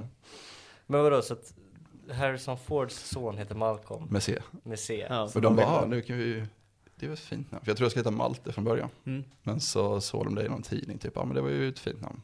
[0.86, 1.52] Men vadå, så att
[2.10, 4.38] Harrison Fords son heter Malcolm Med C.
[4.62, 5.06] med C?
[5.08, 5.28] Ja.
[5.28, 6.46] Så Och de bara, nu kan vi
[7.00, 7.64] det var ett fint namn.
[7.64, 8.88] För jag tror jag skulle heta Malte från början.
[9.06, 9.24] Mm.
[9.42, 11.78] Men så såg de det i någon tidning, typ, ja men det var ju ett
[11.78, 12.20] fint namn.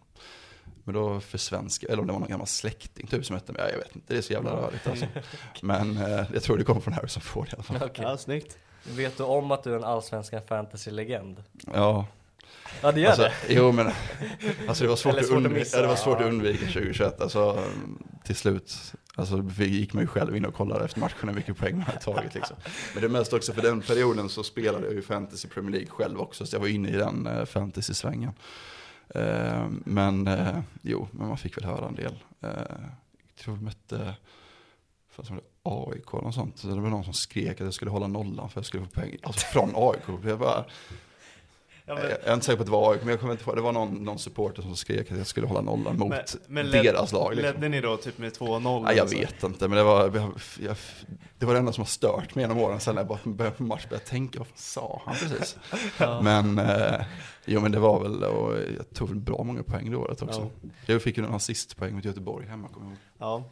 [0.85, 3.63] Men då för svenska, eller om det var någon gammal släkting typ som hette mig,
[3.65, 5.07] ja, jag vet inte, det är så jävla rörigt alltså.
[5.63, 7.77] Men eh, jag tror det kommer från Harrison Ford i alla fall.
[7.77, 8.05] Okej.
[8.05, 8.59] Ja, snyggt.
[8.83, 11.43] Vet du om att du är en allsvenskan fantasy-legend?
[11.75, 12.07] Ja,
[12.83, 13.55] Ja det gör alltså, det?
[13.55, 13.91] jo men,
[14.69, 17.21] alltså det var svårt, att, svårt att undvika, ja, det var svårt att undvika 2021.
[17.21, 17.65] Alltså
[18.25, 21.87] till slut, alltså gick man ju själv in och kollade efter matcherna vilka poäng man
[21.87, 22.57] hade tagit liksom.
[22.95, 26.21] Men det mest också för den perioden så spelade jag ju fantasy Premier League själv
[26.21, 28.33] också, så jag var inne i den eh, fantasy-svängen.
[29.09, 32.15] Eh, men eh, jo, men man fick väl höra en del.
[32.41, 34.15] Jag tror vi mötte,
[35.23, 36.59] som det, AIK eller något sånt.
[36.59, 38.85] Så det var någon som skrek att jag skulle hålla nollan för att jag skulle
[38.85, 39.17] få poäng.
[39.23, 40.25] Alltså från AIK.
[40.25, 40.65] Jag bara,
[41.95, 43.57] men- jag, är inte säker på att det var AIK, men jag kommer inte ihåg.
[43.57, 46.67] Det var någon, någon supporter som skrek att jag skulle hålla nollan mot Men, men
[46.67, 47.35] led- deras lag.
[47.37, 47.55] Liksom.
[47.55, 48.83] Ledde ni då typ med 2-0?
[48.83, 49.19] Nej, jag alltså?
[49.19, 50.77] vet inte, men det var, jag, jag,
[51.39, 52.81] det var det enda som har stört mig genom åren.
[52.81, 55.57] Sen när jag bara började på match började jag tänka, vad fan sa han precis?
[56.23, 57.05] Men, eh,
[57.45, 60.51] jo men det var väl, och jag tog väl bra många poäng det året också.
[60.87, 62.99] Jag fick ju en assistpoäng mot Göteborg hemma, kommer jag ihåg.
[63.19, 63.45] Ja.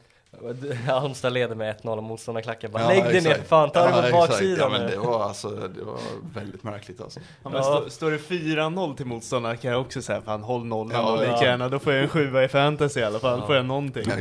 [0.86, 3.90] Halmstad leder med 1-0 och motståndarklackar bara Ja, Lägg dig ner för fan, ta Ja,
[3.93, 4.12] på exakt.
[4.31, 5.98] baksidan Ja, men nu." det var alltså, det var
[6.35, 7.20] väldigt märkligt alltså.
[7.43, 7.62] Ja, men Ja.
[7.62, 11.19] stå, står det 4-0 till motståndare kan jag också säga fan håll nollan Ja, och
[11.19, 11.44] lika ja.
[11.44, 13.47] gärna, då får jag en sjua i fantasy i alla fall, Ja.
[13.47, 14.05] får jag någonting.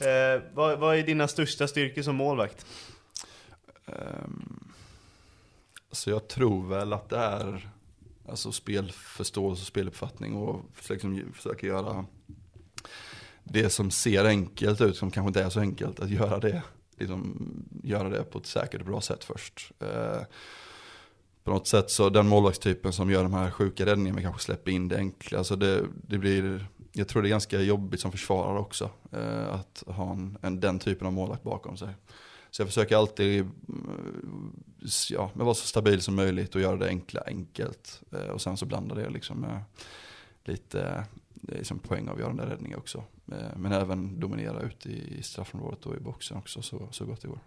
[0.00, 2.66] Eh, vad, vad är dina största styrkor som målvakt?
[3.86, 4.72] Um,
[5.92, 7.68] så jag tror väl att det är
[8.28, 12.04] alltså spelförståelse och speluppfattning och liksom försöka göra
[13.52, 16.62] det som ser enkelt ut, som kanske inte är så enkelt, att göra det,
[16.98, 17.36] liksom,
[17.82, 19.72] göra det på ett säkert och bra sätt först.
[19.80, 20.22] Eh,
[21.44, 24.70] på något sätt så den målvaktstypen som gör de här sjuka räddningarna men kanske släpper
[24.70, 25.38] in det enkla.
[25.38, 28.90] Alltså det, det blir, jag tror det är ganska jobbigt som försvarare också.
[29.12, 31.88] Eh, att ha en, en, den typen av målvakt bakom sig.
[32.50, 33.46] Så jag försöker alltid eh,
[35.10, 38.02] ja, vara så stabil som möjligt och göra det enkla enkelt.
[38.12, 39.62] Eh, och sen så blandar det liksom med
[40.44, 41.04] lite
[41.40, 43.04] det är liksom poängavgörande räddningar också.
[43.32, 47.28] Eh, men även dominera ut i, straffområdet och i boxen också så, så gott det
[47.28, 47.40] går.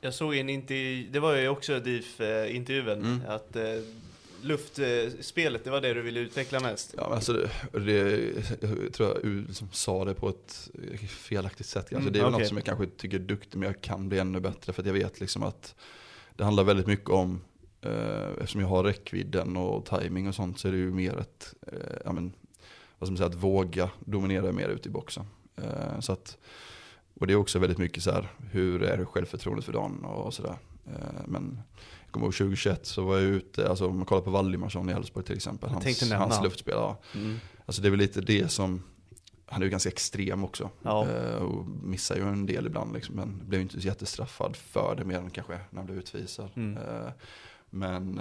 [0.00, 3.20] Jag såg en intervju, det var ju också DIF-intervjun, Mm.
[3.28, 3.64] att eh,
[4.42, 6.94] luftspelet, det var det du ville utveckla mest.
[6.96, 8.20] Ja, men alltså det, det,
[8.60, 10.70] jag tror jag liksom sa det på ett
[11.08, 11.78] felaktigt sätt.
[11.84, 12.38] Alltså Mm, det är okej.
[12.38, 14.72] något som jag kanske tycker är duktig, men jag kan bli ännu bättre.
[14.72, 15.74] För jag vet liksom att
[16.36, 17.40] det handlar väldigt mycket om,
[17.80, 21.54] eh, eftersom jag har räckvidden och timing och sånt, så är det ju mer ett,
[21.66, 22.32] eh, ja men,
[23.02, 25.24] vad man säga, att våga dominera mer ute i boxen.
[25.56, 26.38] Eh, så att,
[27.14, 30.34] och det är också väldigt mycket så här, hur är det självförtroendet för dagen och
[30.34, 30.56] sådär.
[30.86, 31.60] Eh, men
[32.04, 34.92] jag kommer ihåg 2021 så var jag ute, alltså om man kollar på Valdimarsson i
[34.92, 36.44] Elfsborg till exempel, hans, hans han.
[36.44, 36.74] luftspel.
[36.74, 36.98] Ja.
[37.14, 37.36] Mm.
[37.66, 38.82] Alltså det är väl lite det som,
[39.46, 40.70] han är ju ganska extrem också.
[40.82, 41.08] Ja.
[41.08, 45.18] Eh, och missar ju en del ibland liksom, men blev inte jättestraffad för det mer
[45.18, 46.50] än kanske när han blev utvisad.
[46.56, 46.78] Mm.
[47.70, 48.20] Men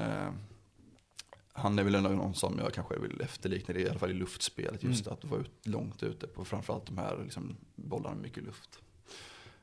[1.53, 4.13] han är väl ändå någon som jag kanske vill efterlikna det, i alla fall i
[4.13, 4.83] luftspelet.
[4.83, 5.13] Just Mm.
[5.13, 8.79] att vara ut, långt ute på framförallt de här liksom, bollarna med mycket luft.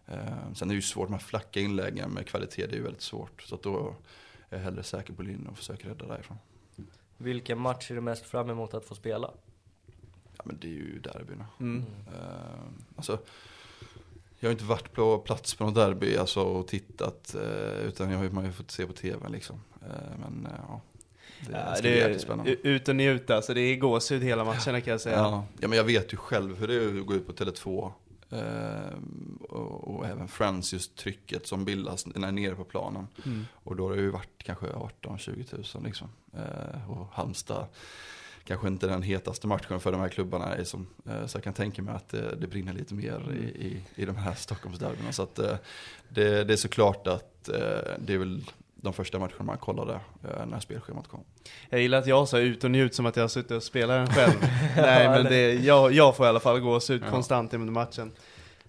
[0.06, 3.02] Eh, sen är det ju svårt med flacka inläggen med kvalitet, det är ju väldigt
[3.02, 3.42] svårt.
[3.42, 3.94] Så att då
[4.50, 6.38] är jag hellre säker på linjen och försöker rädda därifrån.
[7.16, 9.30] Vilken match är du mest fram emot att få spela?
[10.36, 11.46] Ja men det är ju derbyna.
[11.60, 11.84] Mm.
[12.06, 12.60] Eh,
[12.96, 13.18] alltså,
[14.40, 18.18] jag har inte varit på plats på något derby alltså, och tittat, eh, utan jag
[18.18, 19.60] har, man har ju fått se på tv liksom.
[19.82, 20.80] Eh, men eh, ja,
[21.82, 22.68] det, är spännande.
[22.68, 25.16] ut och njuta, alltså det är gåshud hela matcherna kan jag säga.
[25.16, 27.92] Ja, ja, men jag vet ju själv hur det är att gå ut på Tele2
[28.30, 28.40] eh,
[29.48, 33.06] och, och även Friends, just trycket som bildas när jag är nere på planen.
[33.26, 33.46] Mm.
[33.52, 36.08] Och då har det ju varit kanske 18-20 tusen liksom.
[36.34, 37.66] Eh, och Halmstad
[38.48, 41.54] kanske inte den hetaste matchen för de här klubbarna är som, eh, så jag kan
[41.54, 45.12] tänka mig att det, det brinner lite mer i, i, i de här Stockholmsderbyna.
[45.12, 45.56] Så att eh,
[46.08, 48.44] det, det är såklart att eh, det är väl
[48.80, 51.20] de första matcherna man kollade eh, när spelschemat kom.
[51.70, 54.06] Jag gillar att jag sa ut och njut som att jag har suttit och spelat
[54.06, 54.40] den själv.
[54.76, 57.10] Nej men det, jag, jag får i alla fall gåshud Ja.
[57.10, 58.12] konstant under matchen.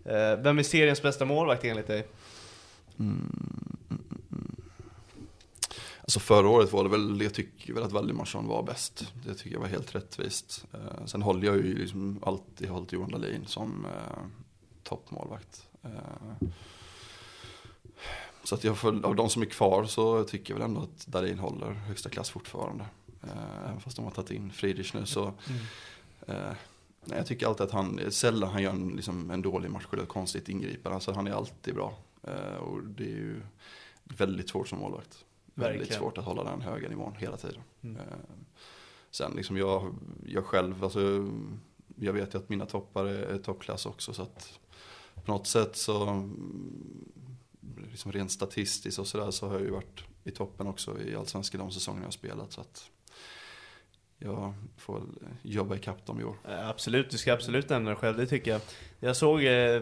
[0.05, 2.07] Eh, vem är seriens bästa målvakt enligt dig?
[2.99, 3.31] Mm,
[3.89, 4.55] mm, mm.
[6.01, 9.13] Alltså förra året var det väl, jag tycker väl att Valdimarsson var bäst.
[9.25, 10.65] Det tycker jag var helt rättvist.
[10.73, 14.23] Eh, sen håller jag ju liksom alltid hållit Johan Dahlin som eh,
[14.83, 15.67] toppmålvakt.
[15.83, 16.47] Eh,
[18.49, 21.07] så att jag får, av de som är kvar så tycker jag väl ändå att
[21.07, 22.85] Dahlin håller högsta klass fortfarande.
[23.23, 25.25] Eh, även fast de har tagit in Friedrich nu så.
[26.27, 26.51] Eh,
[27.05, 30.05] nej, jag tycker alltid att han, sällan han gör en, liksom, en dålig match eller
[30.05, 30.95] konstigt ingripande.
[30.95, 31.97] Alltså han är alltid bra.
[32.23, 33.41] Eh, och det är ju
[34.03, 35.25] väldigt svårt som målvakt.
[35.53, 36.01] Väldigt Verkligen.
[36.01, 37.61] svårt att hålla den höga nivån hela tiden.
[37.81, 37.95] Mm.
[37.97, 38.03] Eh,
[39.11, 39.95] sen liksom jag,
[40.25, 41.29] jag själv, alltså,
[41.95, 44.13] jag vet ju att mina toppar är, toppklass också.
[44.13, 44.59] Så att
[45.25, 47.09] på något sätt så, mm,
[47.91, 51.59] liksom rent statistiskt och sådär så har jag ju varit i toppen också i Allsvenskan
[51.59, 52.51] de säsongerna jag har spelat.
[52.51, 52.89] Så att
[54.17, 55.03] jag får
[55.41, 56.35] jobba ikapp dem i år.
[56.49, 58.61] Eh, Absolut, du ska absolut nämna det själv, det tycker jag.
[58.99, 59.81] Jag såg, eh,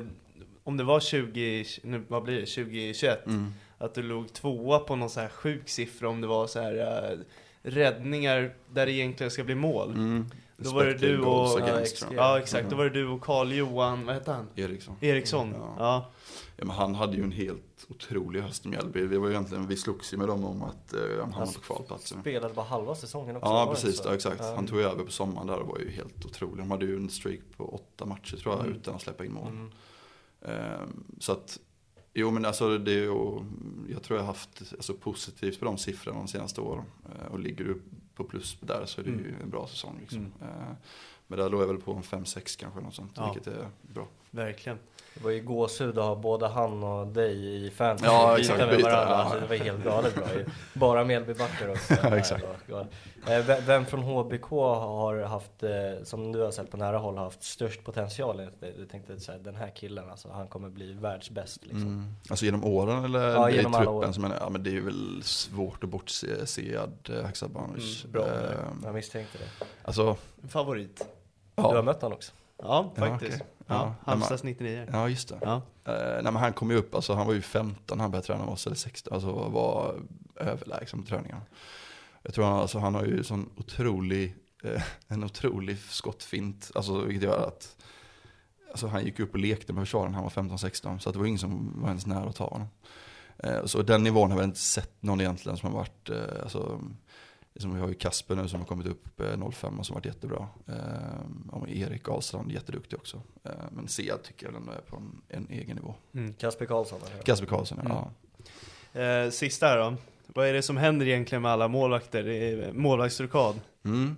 [0.64, 3.54] om det var 20, nu, vad blir det, 2021, Mm.
[3.78, 7.10] att du låg tvåa på någon så här sjuk siffra om det var så här
[7.12, 7.18] eh,
[7.62, 9.92] räddningar där det egentligen ska bli mål.
[9.92, 10.26] Mm.
[10.58, 11.80] Då var det du och, ja,
[12.16, 12.78] ja exakt, då Mm.
[12.78, 14.48] var det du och Carl Johan, vad hette han?
[14.56, 14.96] Eriksson.
[15.02, 15.54] Eriksson.
[15.58, 15.76] Ja.
[15.80, 16.12] Ja.
[16.58, 19.06] Ja, men han hade ju en helt otrolig höst i Mjällby.
[19.06, 21.60] Vi, var ju egentligen, vi slogs ju med dem om att eh, han hamnade på
[21.60, 22.22] kvalplatsen.
[22.22, 23.48] Spelade bara halva säsongen också.
[23.50, 24.42] Ja var precis, ja, exakt.
[24.42, 26.58] Han tog över på sommaren där och var ju helt otrolig.
[26.58, 28.78] De hade ju en streak på åtta matcher tror jag Mm.
[28.78, 29.48] utan att släppa in mål.
[29.52, 29.72] Mm.
[30.42, 31.60] Ehm, så att,
[32.14, 33.40] jo men alltså det är ju,
[33.90, 36.86] jag tror jag har haft alltså, positivt på de siffrorna de senaste åren.
[37.06, 37.82] Ehm, och ligger du
[38.18, 39.42] på plus där så är det ju Mm.
[39.42, 39.98] en bra säsong.
[40.02, 40.18] Liksom.
[40.20, 40.32] Mm.
[40.42, 40.72] Eh,
[41.28, 43.34] men där låg jag väl på en 5-6 kanske, något sånt, Ja.
[43.34, 44.08] vilket är bra.
[44.32, 44.80] Verkligen.
[45.18, 48.60] Det var ju gåshud att ha både han och dig i fantasy Ja, byta exakt,
[48.60, 49.14] med byta, varandra.
[49.14, 49.22] ja.
[49.24, 50.46] Alltså, det var helt galet bra ju.
[50.74, 51.94] Bara Mjällbybackar också.
[52.04, 52.46] Ja, exakt.
[53.28, 55.70] Eh, ve- Vem från HBK har haft, eh,
[56.04, 58.42] som du har sett på nära håll, haft störst potential?
[58.78, 61.82] Du tänkte så här, den här killen alltså, han kommer bli världsbäst liksom.
[61.82, 62.06] Mm.
[62.30, 64.10] Alltså genom åren eller Ja, i genom alla truppen?
[64.10, 64.14] år.
[64.14, 68.04] Som är, ja, men det är väl svårt att bortse Sead eh, Haksabanovic.
[68.04, 68.26] Mm, bra.
[68.28, 68.32] Eh,
[68.84, 69.66] Jag misstänkte det.
[69.84, 70.16] alltså,
[70.50, 71.06] Favorit?
[71.56, 72.32] Du har ja, mött honom också?
[72.64, 73.36] Ja, Ja, faktiskt.
[73.36, 73.48] okej.
[73.68, 74.88] Ja, Ja, Halmstads 99.
[74.92, 75.40] ja, just det.
[75.42, 75.62] Ja.
[75.86, 78.28] Eh, nej men han kom ju upp, alltså han var ju 15 när han började
[78.28, 79.96] träna med oss, eller 16, alltså var
[80.36, 81.42] överlägsen på träningarna.
[82.22, 87.24] Jag tror han, alltså, han har ju sån otrolig, eh, en otrolig skottfint, alltså vilket
[87.24, 87.74] gör att
[88.72, 91.26] Alltså han gick upp och lekte med försvaren när han var 15-16, så det var
[91.26, 92.68] ingen som var ens nära att ta honom.
[93.38, 96.82] Eh, så den nivån har vi inte sett någon egentligen som har varit, eh, alltså,
[97.58, 100.06] liksom, vi har ju Kasper nu som har kommit upp eh, 05 och som varit
[100.06, 100.48] jättebra.
[100.68, 103.22] Eh, Erik Ahlstrand, jätteduktig också.
[103.44, 105.96] Eh, men Sead tycker jag ändå är på en, en egen nivå.
[106.14, 106.34] Mm.
[106.34, 107.00] Kasper Karlsson?
[107.12, 107.24] eller?
[107.24, 107.92] Kasper Karlsson, Mm.
[107.92, 108.12] ja.
[109.02, 109.94] Eh, sista här då.
[110.28, 112.72] Vad är det som händer egentligen med alla målvakter?
[112.74, 113.60] Målvaktsrokad.
[113.86, 114.16] Mm.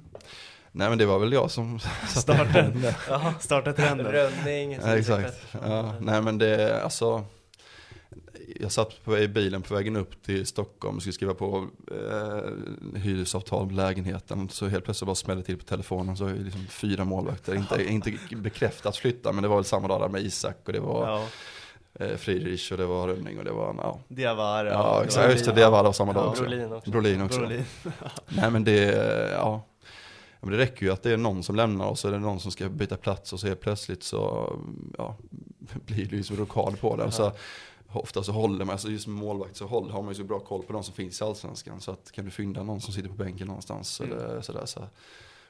[0.72, 2.84] Nej men det var väl jag som satte Starten.
[3.10, 3.34] Jaha.
[3.40, 4.06] Starta trenden.
[4.08, 5.46] Rönning, Ja, exakt.
[5.64, 7.26] Ja, nej men det, alltså.
[8.60, 13.00] Jag satt på, i bilen på vägen upp till Stockholm och skulle skriva på eh,
[13.00, 14.50] hyresavtal med lägenheten.
[14.50, 17.56] Så helt plötsligt bara smällde till på telefonen så är det liksom fyra målvakter.
[17.56, 20.80] Inte, inte bekräftat flytta men det var väl samma dag där med Isak och det
[20.80, 21.24] var Ja,
[22.06, 24.00] eh, Friedrich och det var Rönning och det var, ja.
[24.08, 24.70] Diawara.
[24.70, 26.44] Ja exakt, just det, det var det samma dag Ja, också.
[26.44, 26.92] Brolin också.
[26.92, 27.40] Brolin också.
[27.40, 27.66] Brolin.
[28.28, 28.82] Nej men det,
[29.32, 29.66] ja.
[30.42, 32.70] Men det räcker ju att det är någon som lämnar är det någon som ska
[32.70, 34.54] byta plats och så helt plötsligt så
[34.98, 35.18] ja,
[35.86, 37.12] blir det ju som rokad på den.
[37.12, 37.32] Så
[37.94, 40.40] ofta så håller man, alltså just som målvakt så håller, har man ju så bra
[40.40, 41.82] koll på de som finns i Allsvenskan.
[41.82, 44.18] Så att kan du fynda någon som sitter på bänken någonstans Mm.
[44.18, 44.84] eller sådär så.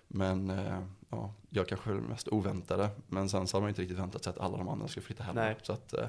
[0.08, 0.80] Men eh,
[1.10, 2.90] ja, jag kanske är den mest oväntade.
[3.08, 5.24] Men sen så har man inte riktigt väntat sig att alla de andra ska flytta
[5.24, 5.36] hem.
[5.36, 5.56] Nej.
[5.62, 6.00] Så att, eh,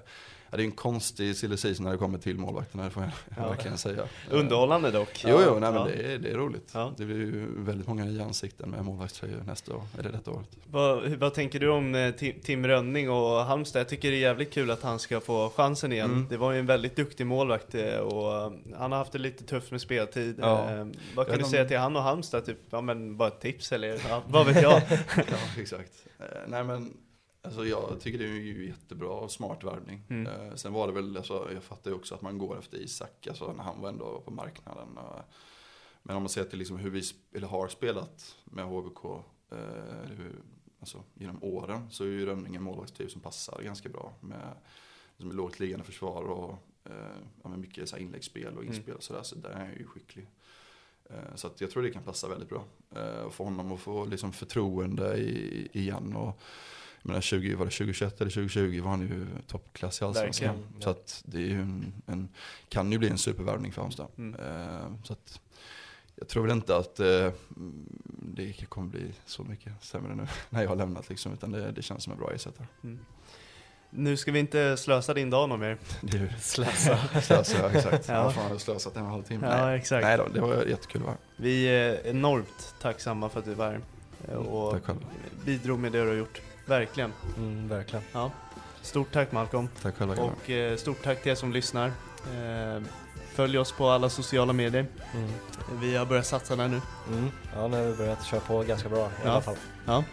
[0.51, 3.49] ja, det är en konstig silly när det kommer till målvakterna, det får jag Ja.
[3.49, 4.03] verkligen säga.
[4.31, 5.25] Underhållande dock.
[5.27, 6.71] Jo, jo, nej, men det, är, det är roligt.
[6.75, 6.93] Ja.
[6.97, 10.49] Det blir ju väldigt många nya ansikten med målvaktströjor nästa år, eller detta året.
[10.71, 13.81] Vad, vad tänker du om eh, Tim, Tim Rönning och Halmstad?
[13.81, 16.11] Jag tycker det är jävligt kul att han ska få chansen igen.
[16.11, 16.27] Mm.
[16.31, 19.71] Det var ju en väldigt duktig målvakt eh, och han har haft det lite tufft
[19.71, 20.35] med speltid.
[20.41, 20.87] Ja.
[21.17, 22.47] Vad kan du säga till han och Halmstad?
[22.47, 24.01] Typ, ja men bara ett tips eller
[24.31, 24.83] vad vet jag?
[25.31, 26.07] ja, exakt.
[26.19, 26.97] Eh, nej men,
[27.43, 30.03] alltså jag tycker det är ju jättebra och smart värvning.
[30.11, 30.27] Mm.
[30.27, 33.27] Eh, sen var det väl, alltså, jag fattar ju också att man går efter Isak,
[33.27, 34.89] alltså när han var ändå på marknaden.
[34.97, 35.23] Eh,
[36.03, 37.03] men om man ser till liksom hur vi
[37.35, 39.05] eller har spelat med HBK,
[39.51, 39.59] eh,
[40.17, 40.43] hur,
[40.81, 44.15] alltså, genom åren, så är ju Rönning en målvaktstyp som passar ganska bra.
[44.21, 44.57] Med
[45.17, 46.51] liksom, lågt liggande försvar och
[46.85, 49.23] eh, ja, med mycket så här, inläggsspel och inspel och sådär.
[49.23, 50.29] Så där är han ju skicklig.
[51.11, 52.65] Eh, Så att jag tror det kan passa väldigt bra.
[52.97, 56.17] Eh, Och för honom att få liksom förtroende i, igen.
[56.17, 56.41] Och,
[57.03, 60.55] jag menar 20, var det 2021 eller 2020 var han ju toppklass i Allsvenskan.
[60.81, 62.29] Så att det är ju en, en,
[62.69, 64.07] kan ju bli en supervärvning för Halmstad.
[64.19, 64.41] Mm.
[64.41, 65.41] Eh, Så att
[66.15, 67.33] jag tror väl inte att eh,
[68.37, 71.33] det kommer bli så mycket sämre nu när jag har lämnat liksom.
[71.33, 72.67] Utan det, det känns som en bra ersättare.
[73.91, 75.79] Nu ska vi inte slösa din dag någon mer.
[76.03, 76.99] Ju Slösa.
[77.23, 78.09] slösa, exakt.
[78.09, 78.15] Ja.
[78.15, 78.31] Ja.
[78.31, 79.47] fan, jag har slösat en och en halv timme.
[79.51, 79.79] Ja, Nej.
[79.79, 80.05] exakt.
[80.05, 81.17] Nej då, det var jättekul att vara.
[81.37, 83.81] Vi är enormt tacksamma för att du var här
[84.29, 84.99] eh, och Tack själv.
[85.45, 86.41] bidrog med det du har gjort.
[86.67, 87.13] Verkligen.
[87.37, 88.05] Mm, verkligen.
[88.13, 88.31] Ja.
[88.83, 89.69] Stort tack Malcolm.
[89.83, 90.19] Tack grabbar.
[90.19, 91.87] Och eh, stort tack till er som lyssnar.
[91.87, 92.83] Eh,
[93.35, 94.87] följ oss på alla sociala medier.
[95.15, 95.31] Mm.
[95.81, 96.81] Vi har börjat satsa där nu.
[97.13, 97.31] Mm.
[97.57, 99.31] Ja, nu har vi börjat köra på ganska bra i Ja.
[99.31, 99.57] alla fall.
[99.87, 100.05] Ja.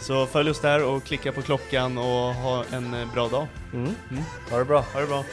[0.00, 3.46] Så följ oss där och klicka på klockan och ha en eh, bra dag.
[3.72, 3.94] Mm.
[4.10, 4.22] Mm.
[4.50, 4.84] Ha det bra.
[4.92, 5.24] Ha det bra.